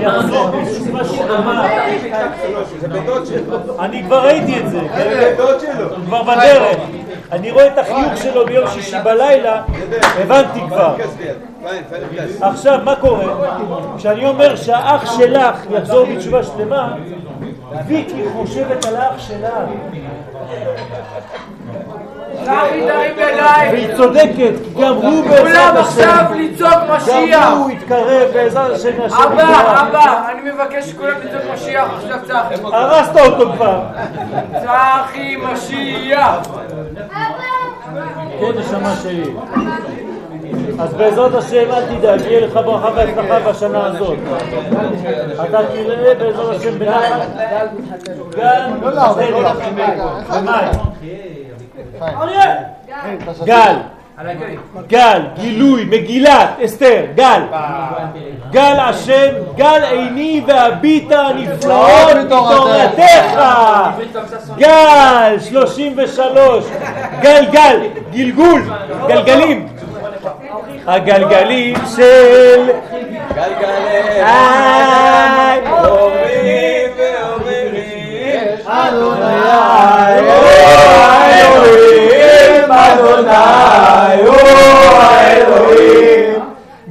[0.00, 1.68] יחזור בתשובה שלמה.
[3.78, 4.80] אני כבר ראיתי את זה?
[4.80, 6.76] הוא כבר בדרך.
[7.32, 9.62] אני רואה את החיוך שלו ביום שישי בלילה,
[10.18, 10.96] הבנתי כבר.
[12.40, 13.48] עכשיו, מה קורה?
[13.96, 16.94] כשאני אומר שהאח שלך יחזור בתשובה שלמה,
[17.86, 19.66] ויקי חושבת על האח שלה.
[23.72, 26.00] והיא צודקת, גם הוא בעזרת כולם השם.
[26.00, 27.40] עכשיו לצעוק משיח.
[27.44, 29.82] גם הוא יתקרב בעזרת השם להשם אבא.
[29.88, 32.54] אבא, אני מבקש שכולם לצעוק משיח עכשיו צחי.
[32.72, 33.80] הרסת אותו כבר.
[34.64, 36.36] צחי משיח.
[38.40, 39.30] כן, נשמה שלי.
[40.78, 44.18] אז בעזרת השם אל תדאג, יהיה לך ברכה והצלחה בשנה הזאת.
[45.44, 47.28] אתה תראה בעזרת השם בנחת
[48.36, 48.68] גל
[50.30, 50.68] במאי.
[53.44, 53.74] גל,
[54.86, 57.42] גל, גילוי, מגילת, אסתר, גל.
[58.50, 63.40] גל השם, גל עיני והביטה הנפלאות מתורתך.
[64.56, 66.64] גל, 33,
[67.20, 67.80] גל גל,
[68.12, 68.62] גלגול,
[69.08, 69.68] גלגלים.
[70.86, 72.70] הגלגלים של
[73.34, 74.00] גלגלי
[78.69, 79.25] איי, אומרים ואומרים אדוני,
[81.43, 84.35] אלוהים, אדוני, הוא
[85.01, 86.39] האלוהים.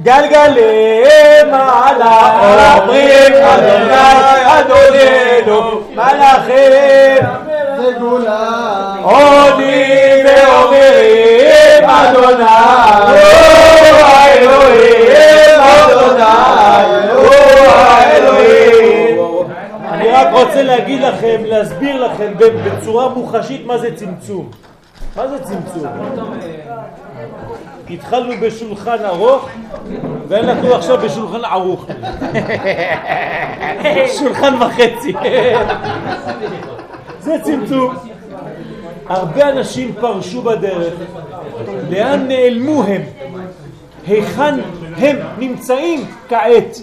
[0.03, 1.03] גלגלי
[1.51, 2.17] מעלה
[2.79, 3.95] אומרים אדוני
[4.45, 7.23] אדוננו מלאכים
[9.01, 13.18] עונים ואומרים אדוני
[20.44, 24.50] רוצה להגיד לכם, להסביר לכם בצורה מוחשית מה זה צמצום.
[25.16, 25.86] מה זה צמצום?
[27.90, 29.48] התחלנו בשולחן ארוך
[30.28, 31.86] ואנחנו עכשיו בשולחן ערוך.
[34.18, 35.12] שולחן וחצי.
[37.20, 37.94] זה צמצום.
[39.08, 40.94] הרבה אנשים פרשו בדרך.
[41.90, 43.02] לאן נעלמו הם?
[44.06, 44.54] היכן
[44.96, 46.80] הם נמצאים כעת?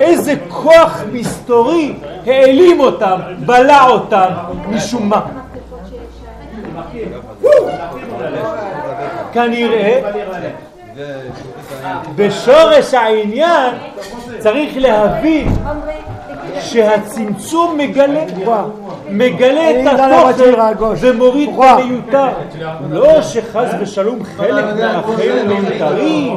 [0.00, 1.92] איזה כוח מסתורי
[2.26, 4.28] העלים אותם, בלע אותם,
[4.68, 5.20] משום מה.
[9.32, 10.00] כנראה
[12.16, 13.74] בשורש העניין
[14.38, 15.48] צריך להבין
[16.60, 18.24] שהצמצום מגלה,
[19.10, 22.28] מגלה את התוכן ומוריד את המיותר.
[22.90, 26.36] לא שחס ושלום חלק מהחיים מיותרים.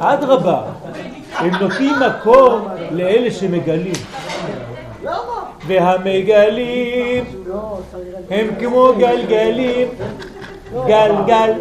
[0.00, 0.60] אדרבה,
[1.38, 3.92] הם נותנים מקום לאלה שמגלים.
[5.66, 7.24] והמגלים
[8.30, 9.88] הם כמו גלגלים,
[10.86, 11.52] גלגל.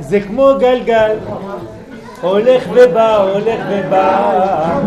[0.00, 1.16] זה כמו גלגל,
[2.20, 4.80] הולך ובא, הולך ובא.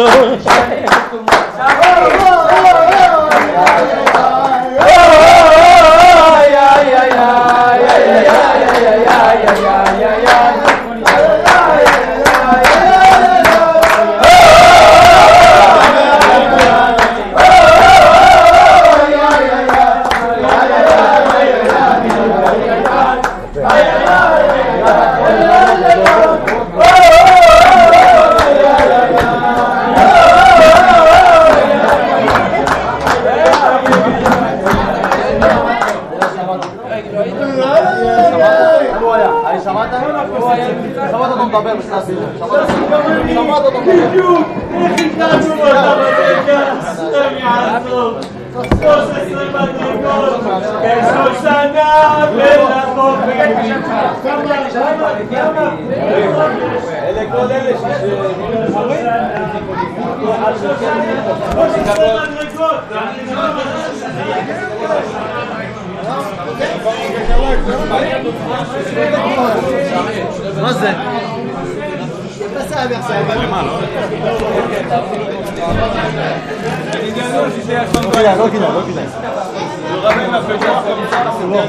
[0.00, 0.99] Não.
[44.09, 46.71] בדיוק, איך הגענו לאותה מדרגה?
[46.71, 48.19] השם יעזור.
[48.53, 50.43] 13 מדרגות,
[50.83, 53.35] עשר שנה ולחופש.
[54.23, 54.41] כמה,
[54.73, 55.65] כמה, כמה?
[57.03, 57.91] אלה כל אלה עכשיו
[60.79, 61.25] שנה,
[72.80, 73.62] Je c'est on
[81.52, 81.68] est.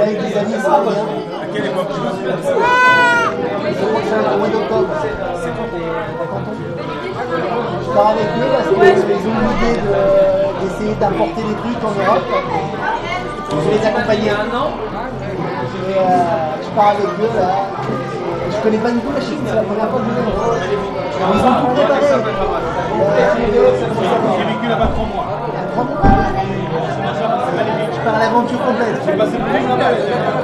[0.00, 2.12] Avec des amis, À quelle époque tu vas
[6.32, 9.92] je pars avec eux parce qu'ils ont une idée de
[10.66, 12.24] essayer d'importer des trucs en Europe.
[13.50, 14.28] Je vais les accompagner.
[14.28, 14.34] Et
[15.92, 16.02] euh,
[16.62, 17.48] je pars avec eux là.
[18.50, 20.24] Je connais pas du tout la Chine, c'est la première fois que je viens.
[21.22, 22.00] Ils ont tout préparé.
[24.38, 25.26] J'ai vécu là-bas trois mois.
[25.72, 26.00] Trois mois
[27.92, 28.96] Je pars à l'aventure complète.
[29.04, 30.41] J'ai passé là-bas.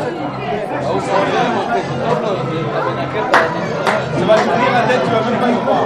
[0.89, 0.95] Ça
[4.25, 5.85] va t'ouvrir la tête, tu vas même pas y croire.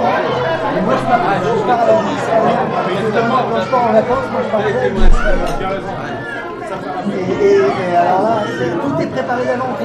[0.85, 2.03] Moi je pars, je à la.
[3.51, 4.49] Quand je pars en vacances, moi je
[8.81, 9.77] tout est préparé d'avance.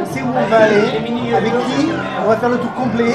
[0.00, 1.92] On sait où on va aller, avec qui,
[2.22, 3.14] on va faire le tour complet.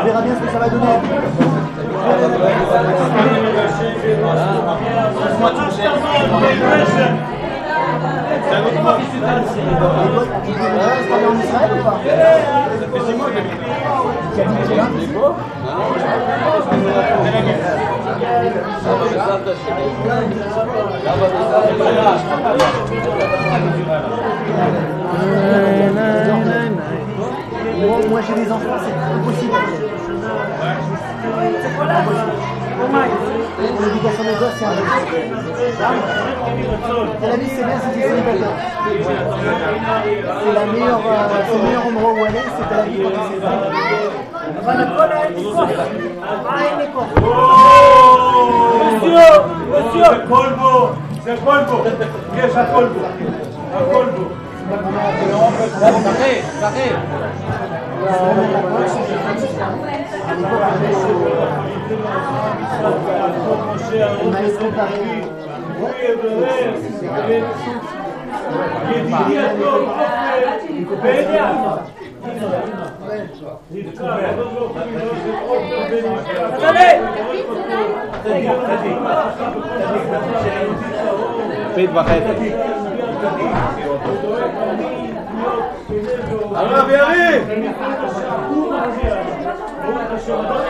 [0.00, 0.86] On verra bien ce que ça va donner.
[27.80, 29.54] Moi, j'ai des enfants, c'est impossible.
[31.62, 32.04] C'est là
[33.80, 34.72] L'éducation des gosses, c'est un
[37.22, 38.56] Elle a dit c'est bien, c'est célibataire.
[40.44, 41.10] C'est la meilleure, euh,
[41.46, 43.40] c'est le meilleur endroit où aller, c'est la vie c'est
[48.92, 49.30] Monsieur,
[49.70, 50.08] monsieur,
[51.24, 51.78] c'est colbo,
[52.64, 52.96] colbo,
[53.92, 54.24] colbo?
[54.72, 56.86] Ah, paré, paré.
[68.90, 69.88] ידידי הטוב,
[70.58, 71.52] עופר, בניה.
[73.70, 74.16] נתקע,
[86.59, 88.19] הקדוש
[90.29, 90.61] ברוך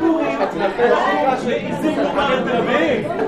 [0.01, 0.30] יריב!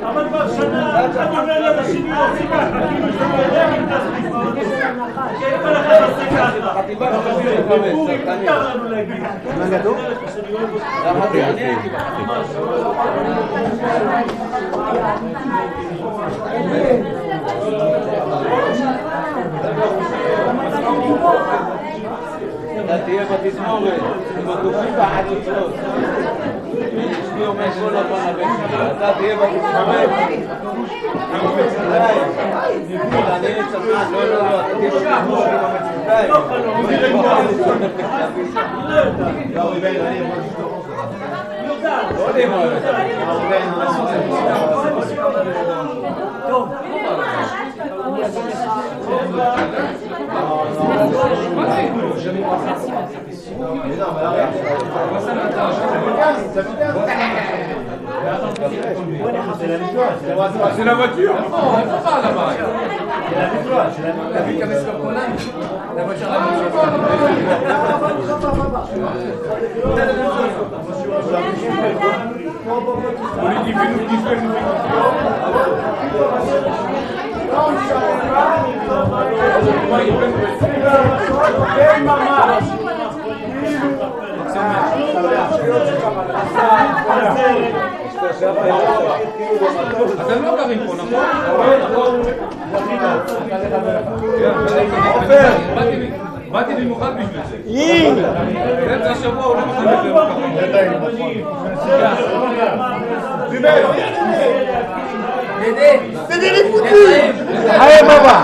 [0.02, 4.32] אבל כבר שנה, אחד אומר לאנשים עושים ככה, כאילו שאתה יודע תסביב.
[5.40, 6.82] כן, כל אחד עושה ככה.
[7.68, 9.22] בפורים מותר לנו להגיד.
[9.56, 9.94] Un gâteau
[22.84, 24.00] אתה תהיה בתזמורת,
[24.38, 25.74] עם התופים והחצוצרות.
[26.93, 30.09] אשתי אומר כל הזמן לבן שלי, אתה תהיה בתזמורת.
[33.29, 36.29] אני צמחת, לא, לא, לא, אתה תהיה בתזמורת עם המצוקיים.
[42.15, 42.65] לא יודעים מה
[60.76, 61.34] C'est la voiture.
[61.34, 62.52] Non, on ne pas là-bas
[63.28, 64.72] C'est la victoire, c'est la victoire
[65.94, 66.74] La La voiture, la voiture.
[90.20, 92.22] אתם לא גרים פה, נכון?
[96.52, 97.56] באתי במיוחד בשביל זה.
[98.86, 100.34] באמצע השבוע הוא לא מוכן לדבר ככה.
[106.30, 107.14] C'est des foutus
[107.80, 108.36] Allez, papa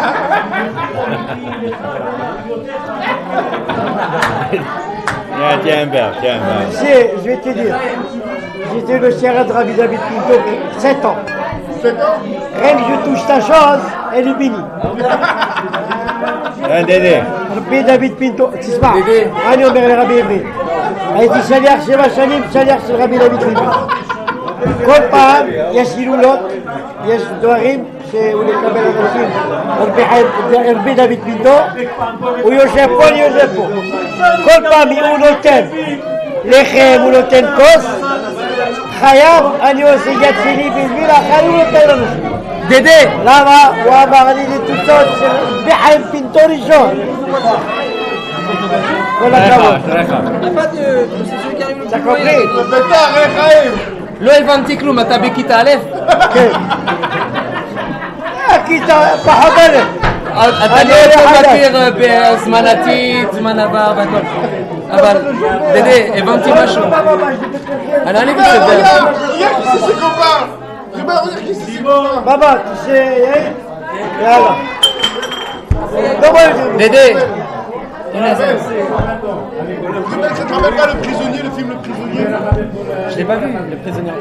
[5.36, 7.10] Tiens, tiens, père, tiens, père.
[7.18, 7.76] Je vais te dire,
[8.74, 10.40] j'étais le serradra vis-à-vis Pinto
[10.78, 11.16] 7 ans.
[11.82, 11.98] 7 ans
[12.62, 13.82] Rien que je touche ta chose,
[14.14, 14.64] elle est bénie.
[16.70, 17.22] Un dédé.
[17.56, 18.94] ربي دافيد بينتو تسمع
[19.52, 20.44] انا ومغربي ربي يبني
[21.16, 23.62] هاي تسالي اخشي باش سالي سالي اخشي ربي دافيد بينتو
[24.85, 26.39] כל פעם יש הילולות,
[27.05, 29.29] יש דברים שהוא מקבל אנשים,
[29.79, 30.27] רבי חיים-
[30.77, 31.57] רבי דוד פינטו,
[32.41, 33.67] הוא יושב פה, אני יושב פה.
[34.45, 35.61] כל פעם הוא נותן
[36.45, 37.85] לחם, הוא נותן כוס,
[38.99, 42.05] חייב, אני עושה יד שלי בשביל לאכל, הוא נותן לנו.
[42.69, 43.05] דדי!
[43.23, 43.69] למה?
[43.85, 46.89] הוא אמר, אני ניצוצות של רבי חיים פינטו ראשון.
[49.19, 49.75] כל הכבוד.
[51.87, 52.45] אתה קופרי?
[54.19, 55.69] לא הבנתי כלום, אתה בכיתה א'?
[56.33, 56.51] כן.
[58.65, 59.77] כיתה פחות א'.
[60.65, 64.19] אתה לא יכול להכיר אה, בזמן עתיד, זמן עבר והכל.
[64.91, 65.17] אבל,
[65.73, 66.83] דדי, הבנתי משהו.
[68.05, 68.67] אני אני בסדר.
[68.67, 70.47] Regarde qui c'est ses copains
[70.93, 73.51] Ruben, regarde qui c'est ses copains בבא, תשאר,
[74.21, 74.53] יאללה.
[76.21, 76.27] לא
[78.12, 78.36] Le mec,
[80.36, 82.26] ça te rappelle pas le prisonnier, le film Le prisonnier
[83.10, 84.12] Je l'ai pas vu, le prisonnier.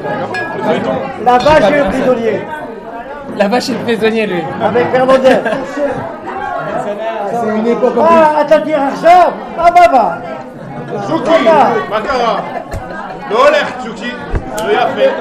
[1.26, 2.41] La vache et le prisonnier.
[3.38, 4.44] La vache et le prisonnier, lui.
[4.64, 5.38] Avec Fernandez.
[7.32, 8.90] C'est une époque Ah, attends, dire un
[9.57, 10.18] Ah, bah, bah.
[11.07, 11.32] Zouki
[11.90, 12.44] Makara.
[13.30, 14.14] L'Oler, Zouki.
[14.68, 15.11] לא יפה.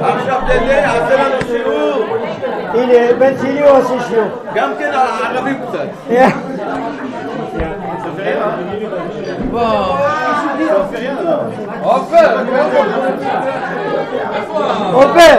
[0.00, 2.04] עכשיו דדי, עשה לנו שיעור.
[2.74, 4.28] הנה, בן שלי הוא עושה שיעור.
[4.54, 4.90] גם כן
[5.34, 5.88] ערבים קצת.
[14.92, 15.38] עופר!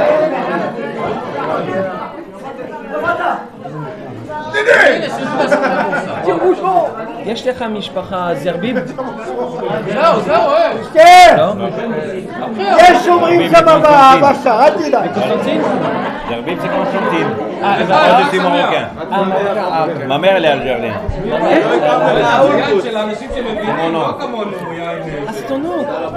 [7.25, 8.77] יש לך משפחה זרביב?
[9.93, 10.73] זהו, זהו, אה.
[12.79, 13.67] יש שומרים שם
[14.21, 15.11] בבשה, אל תדאג.
[16.29, 17.27] זרביב זה כמו שומטים.
[20.09, 20.93] מה מר לי על ג'רלין?
[22.83, 22.93] זה
[23.93, 25.24] לא כמונו, יאי.
[25.37, 25.85] C'est Ton nom.
[25.85, 26.11] Ton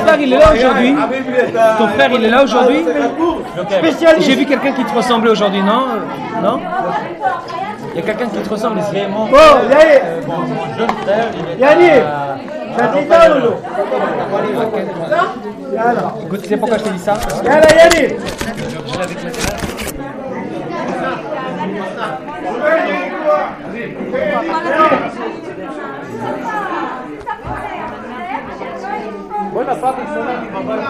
[0.00, 0.94] frère, il est là aujourd'hui?
[1.78, 2.84] Ton frère, il est là aujourd'hui.
[4.20, 5.86] J'ai vu quelqu'un qui te ressemblait aujourd'hui, non?
[6.42, 6.60] Non?
[7.92, 8.96] Il y a quelqu'un qui te ressemble ici.
[9.10, 9.36] Mon, bon,
[9.70, 10.02] Yair
[11.58, 12.02] Yannick
[16.24, 17.14] Écoute, tu sais pourquoi je te dis ça?
[17.44, 18.16] Yannick
[29.52, 30.80] בואי נפל ראשונה מבבית.